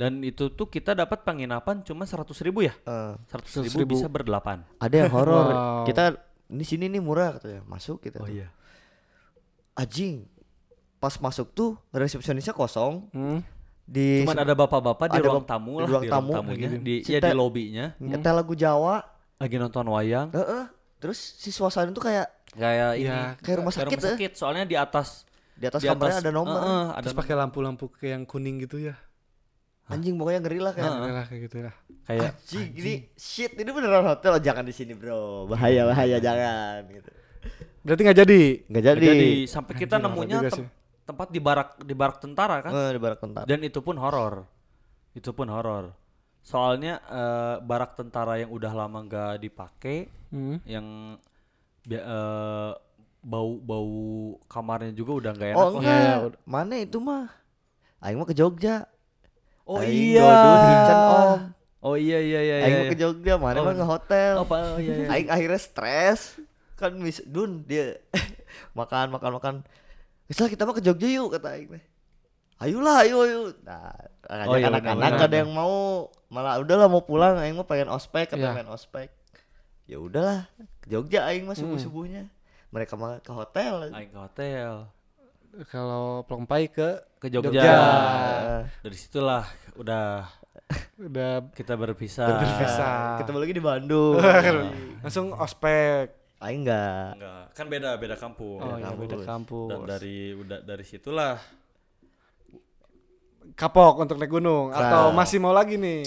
dan 0.00 0.16
itu 0.22 0.48
tuh 0.48 0.64
kita 0.66 0.94
dapat 0.94 1.20
penginapan 1.20 1.84
cuma 1.84 2.02
seratus 2.02 2.40
ribu 2.40 2.62
ya 2.62 2.72
Eh, 2.80 3.12
seratus 3.26 3.52
ribu, 3.60 3.84
100.000. 3.84 3.92
bisa 3.92 4.06
berdelapan 4.08 4.64
ada 4.78 4.94
yang 4.96 5.10
horor. 5.10 5.44
Wow. 5.52 5.84
Kita 5.84 6.16
di 6.48 6.64
sini 6.64 6.88
nih 6.88 6.98
murah 6.98 7.36
katanya. 7.36 7.60
Masuk 7.64 8.00
kita. 8.00 8.18
tuh. 8.18 8.32
iya 8.32 8.48
Anjing. 9.74 10.26
Pas 10.96 11.16
masuk 11.16 11.50
tuh 11.50 11.76
resepsionisnya 11.90 12.52
kosong. 12.52 13.08
Hmm. 13.10 13.40
Di 13.82 14.22
cuman 14.22 14.38
ada 14.38 14.54
bapak-bapak 14.54 15.10
di 15.10 15.18
ada 15.18 15.26
ruang 15.26 15.42
tamu 15.42 15.72
di 15.74 15.80
lah 15.80 15.88
ruang 15.90 16.00
di 16.00 16.08
ruang 16.08 16.14
tamu, 16.14 16.30
tamunya 16.32 16.54
lagi 16.62 16.66
di 16.70 16.78
di- 16.78 17.02
ya 17.02 17.18
di 17.18 17.26
Cinta- 17.26 17.34
lobinya 17.34 17.86
nyetel 17.98 18.34
lagu 18.34 18.54
Jawa. 18.54 18.96
lagi 19.36 19.56
nonton 19.56 19.82
wayang 19.84 20.28
Heeh. 20.30 20.64
Terus 20.96 21.18
si 21.18 21.50
suasana 21.50 21.90
tuh 21.90 21.98
kayak 22.00 22.28
kayak 22.52 22.90
ini 22.94 23.08
Ya, 23.08 23.34
kayak 23.36 23.56
rumah 23.58 23.72
sakit, 23.72 23.98
ya. 23.98 24.04
sakit 24.10 24.32
soalnya 24.32 24.62
di 24.62 24.76
atas 24.76 25.26
di 25.52 25.64
atas 25.64 25.80
di 25.80 25.88
kamarnya 25.88 26.20
ada 26.20 26.30
nomor. 26.30 26.54
Heeh, 26.56 26.84
ada 26.92 27.02
Terus 27.02 27.16
pakai 27.16 27.34
lampu-lampu 27.34 27.84
kayak 27.90 28.12
yang 28.12 28.24
kuning 28.24 28.56
gitu 28.60 28.78
ya. 28.78 28.94
Anjing 29.90 30.14
pokoknya 30.14 30.40
ngeri 30.40 30.58
lah 30.58 30.72
kayak. 30.72 30.90
Oke 30.92 31.10
lah 31.10 31.24
kayak 31.26 31.40
gitu 31.44 31.56
lah. 31.60 31.74
kayak 32.02 32.32
Anjing, 32.32 32.68
ini 32.74 32.92
shit 33.14 33.52
ini 33.54 33.70
beneran 33.70 34.02
hotel 34.04 34.32
Oh, 34.32 34.40
jangan 34.40 34.62
di 34.62 34.70
sini 34.70 34.94
bro. 34.94 35.46
Bahaya 35.46 35.84
bahaya 35.84 36.16
jangan 36.18 36.86
gitu. 36.88 37.10
Berarti 37.80 38.00
nggak 38.02 38.18
jadi. 38.18 38.42
nggak 38.66 38.84
jadi, 38.84 39.06
jadi. 39.06 39.30
Sampai 39.46 39.74
kita 39.74 39.96
Anjir, 39.96 40.06
nemunya 40.06 40.38
tem- 40.42 40.52
sih. 40.54 40.66
tempat 41.02 41.28
di 41.28 41.40
barak 41.40 41.68
di 41.80 41.94
barak 41.94 42.16
tentara 42.18 42.56
kan? 42.60 42.70
Eh, 42.70 42.90
di 42.94 43.00
barak 43.00 43.18
tentara. 43.18 43.44
Dan 43.44 43.60
itu 43.60 43.80
pun 43.80 43.96
horor. 43.96 44.46
Itu 45.10 45.32
pun 45.32 45.48
horor. 45.48 45.90
Soalnya 46.40 47.02
eh, 47.02 47.56
barak 47.60 47.94
tentara 47.94 48.36
yang 48.36 48.48
udah 48.48 48.72
lama 48.72 48.98
nggak 49.02 49.32
dipakai 49.40 50.06
Hmm. 50.30 50.62
yang 50.62 50.86
eh, 51.86 52.72
bau 53.20 53.52
bau 53.58 53.92
kamarnya 54.46 54.92
juga 54.92 55.12
udah 55.18 55.32
nggak 55.34 55.50
enak 55.50 55.58
oh 55.58 55.68
enggak. 55.76 55.98
Ya, 56.00 56.14
udah. 56.22 56.38
mana 56.44 56.74
itu 56.78 56.98
mah? 56.98 57.26
Aing 57.98 58.16
mah 58.16 58.24
ke 58.24 58.32
Jogja 58.32 58.88
oh 59.70 59.78
Aing 59.78 60.18
iya. 60.18 60.22
dodol 60.26 60.56
hincen 60.66 60.96
om 60.98 61.40
oh 61.80 61.94
iya 61.94 62.18
iya 62.18 62.40
iya 62.42 62.54
Aing 62.60 62.74
iya, 62.74 62.80
mau 62.82 62.90
ke 62.90 62.98
Jogja 62.98 63.34
mana 63.38 63.56
Oh, 63.62 63.64
mah 63.64 63.76
ke 63.78 63.86
hotel 63.86 64.32
oh, 64.42 64.46
oh, 64.50 64.78
iya, 64.82 64.94
iya. 64.98 65.06
Aing 65.14 65.28
akhirnya 65.30 65.60
stres. 65.62 66.20
Kan 66.74 66.98
mis 66.98 67.22
dun 67.22 67.62
dia 67.62 68.02
makan 68.78 69.14
makan 69.14 69.30
makan. 69.38 69.54
Misal 70.26 70.50
kita 70.50 70.66
mah 70.66 70.74
ke 70.74 70.82
Jogja 70.82 71.06
yuk 71.06 71.30
kata 71.30 71.54
Aing 71.54 71.70
teh. 71.70 71.84
Ayolah 72.60 73.06
ayo 73.06 73.16
ayo. 73.24 73.40
Nah 73.62 73.94
Oh, 74.30 74.54
iya, 74.54 74.70
anak-anak 74.70 75.10
gak 75.18 75.26
ada 75.26 75.36
yang 75.42 75.50
mau. 75.50 76.06
Malah 76.30 76.62
udahlah 76.62 76.86
mau 76.86 77.02
pulang 77.02 77.38
Aing 77.38 77.54
mah 77.54 77.66
pengen 77.66 77.90
ospek 77.90 78.30
kata 78.34 78.42
Iya. 78.42 78.50
pengen 78.58 78.70
ospek. 78.74 79.08
Ya 79.86 79.98
udahlah 79.98 80.46
ke 80.82 80.86
Jogja 80.90 81.26
Aing 81.30 81.46
mah 81.46 81.54
subuh 81.58 81.78
subuhnya 81.78 82.26
mereka 82.70 82.94
mah 82.94 83.18
ke 83.22 83.30
hotel. 83.30 83.90
Aing 83.90 84.10
ke 84.10 84.18
hotel 84.18 84.86
Kalau 85.66 86.22
pelompai 86.24 86.66
ke 86.66 86.88
ke 87.18 87.26
Jogja, 87.26 87.50
Jogja. 87.50 87.78
dari 88.80 88.94
situlah 88.94 89.42
udah 89.74 90.22
udah 90.96 91.30
kita 91.50 91.74
berpisah, 91.74 92.30
Berpisah. 92.30 93.18
ketemu 93.18 93.36
lagi 93.36 93.52
di 93.52 93.60
Bandung 93.60 94.16
langsung 95.02 95.34
ospek. 95.34 96.16
Aing 96.40 96.64
enggak 96.64 97.20
enggak 97.20 97.42
kan 97.52 97.66
beda 97.68 97.90
beda 97.94 98.16
kampung 98.16 98.56
Oh 98.58 98.80
iya 98.80 98.88
beda 98.90 99.12
kampus. 99.18 99.28
kampus. 99.28 99.68
dan 99.68 99.78
dari 99.84 100.18
udah 100.32 100.58
dari 100.64 100.84
situlah 100.84 101.36
Kapok 103.52 103.94
untuk 103.98 104.16
naik 104.16 104.30
gunung 104.30 104.72
atau 104.72 105.10
Nah. 105.10 105.14
masih 105.14 105.36
mau 105.36 105.52
lagi 105.52 105.76
nih? 105.76 106.00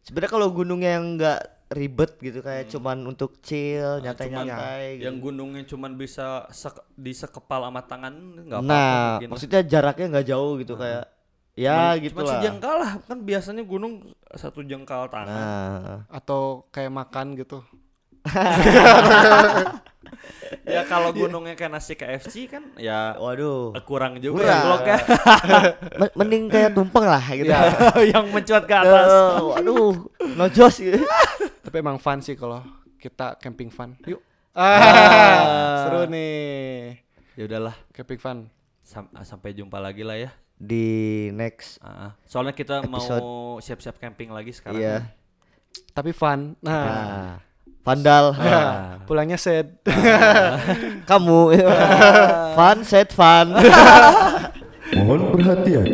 sebenarnya 0.00 0.30
kalau 0.30 0.46
gunungnya 0.48 0.94
yang 0.94 1.06
enggak 1.10 1.42
ribet 1.70 2.18
gitu 2.18 2.42
kayak 2.42 2.66
cuman 2.66 2.98
untuk 3.06 3.38
chill 3.46 4.02
nyantai-nyantai 4.02 4.98
gitu. 4.98 5.06
yang 5.06 5.16
gunungnya 5.22 5.62
cuman 5.70 5.94
bisa 5.94 6.50
sek- 6.50 6.82
di 6.98 7.14
sekepal 7.14 7.62
sama 7.62 7.86
tangan 7.86 8.14
nggak 8.42 8.58
apa-apa 8.58 8.74
nah 8.74 8.90
mungkin. 9.14 9.28
maksudnya 9.30 9.60
jaraknya 9.62 10.06
nggak 10.18 10.26
jauh 10.26 10.52
gitu 10.58 10.74
kayak 10.74 11.06
ya 11.54 11.94
gitu 11.94 12.18
Cuman 12.18 12.26
lah 12.26 12.34
sejengkal 12.42 12.74
lah 12.82 12.92
kan 13.06 13.18
biasanya 13.22 13.62
gunung 13.62 13.92
satu 14.34 14.66
jengkal 14.66 15.06
tangan 15.14 15.30
nah 15.30 15.96
Atau 16.10 16.66
kayak 16.74 16.90
makan 16.90 17.38
gitu? 17.38 17.62
ya 20.66 20.82
kalau 20.84 21.10
gunungnya 21.10 21.54
kayak 21.54 21.72
nasi 21.72 21.94
KFC 21.94 22.46
kan 22.46 22.62
ya 22.76 23.14
waduh 23.16 23.70
kurang 23.82 24.18
juga 24.18 24.42
Kurang. 24.42 24.50
ya 24.50 24.58
bloknya 24.60 24.96
Men- 26.00 26.14
mending 26.16 26.44
kayak 26.48 26.70
tumpeng 26.72 27.04
lah 27.04 27.22
gitu 27.24 27.50
yang 28.12 28.26
mencuat 28.28 28.64
ke 28.64 28.74
atas 28.74 29.06
Eh, 29.06 29.38
waduh 29.40 29.94
nojos 30.32 30.74
gitu 30.76 31.00
Tapi 31.60 31.76
emang 31.76 31.96
fun 31.96 32.18
sih 32.18 32.34
kalau 32.34 32.62
kita 32.96 33.32
camping 33.36 33.68
fun. 33.68 33.94
Yuk. 34.04 34.20
Ah, 34.52 35.86
seru 35.86 36.04
nih. 36.04 36.98
ya 37.32 37.46
udahlah 37.46 37.72
Camping 37.90 38.18
fun. 38.18 38.38
sam- 38.82 39.08
sampai 39.20 39.52
jumpa 39.52 39.78
lagi 39.78 40.02
lah 40.02 40.18
ya 40.18 40.30
di 40.52 40.84
next 41.30 41.78
Ah, 41.80 42.12
soalnya 42.22 42.52
kita 42.52 42.82
mau 42.84 42.98
Episode. 42.98 43.24
siap-siap 43.62 43.96
camping 43.96 44.28
lagi 44.28 44.50
sekarang 44.50 44.76
iya 44.76 44.98
Tapi 45.88 46.10
fun. 46.10 46.58
Nah, 46.60 46.84
nah 46.84 47.32
vandal 47.80 48.36
pulangnya 49.08 49.40
sad. 49.40 49.74
kamu 51.08 51.38
fun 52.56 52.78
set 52.84 53.10
fun 53.10 53.54
Mohon 54.90 55.38
perhatian, 55.38 55.86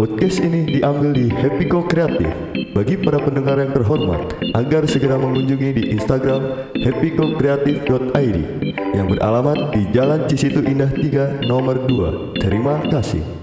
podcast 0.00 0.40
ini 0.40 0.64
diambil 0.64 1.12
di 1.12 1.28
Happy 1.28 1.68
Go 1.68 1.84
Kreatif. 1.84 2.32
Bagi 2.72 2.96
para 2.96 3.20
pendengar 3.20 3.60
yang 3.60 3.76
terhormat, 3.76 4.32
agar 4.56 4.88
segera 4.88 5.20
mengunjungi 5.20 5.76
di 5.76 5.82
Instagram 5.92 6.72
happygokreatif.id 6.80 8.38
yang 8.96 9.06
beralamat 9.12 9.76
di 9.76 9.84
Jalan 9.92 10.24
Cisitu 10.32 10.64
Indah 10.64 10.88
3 10.88 11.44
nomor 11.44 11.84
2. 11.84 12.40
Terima 12.40 12.80
kasih. 12.88 13.41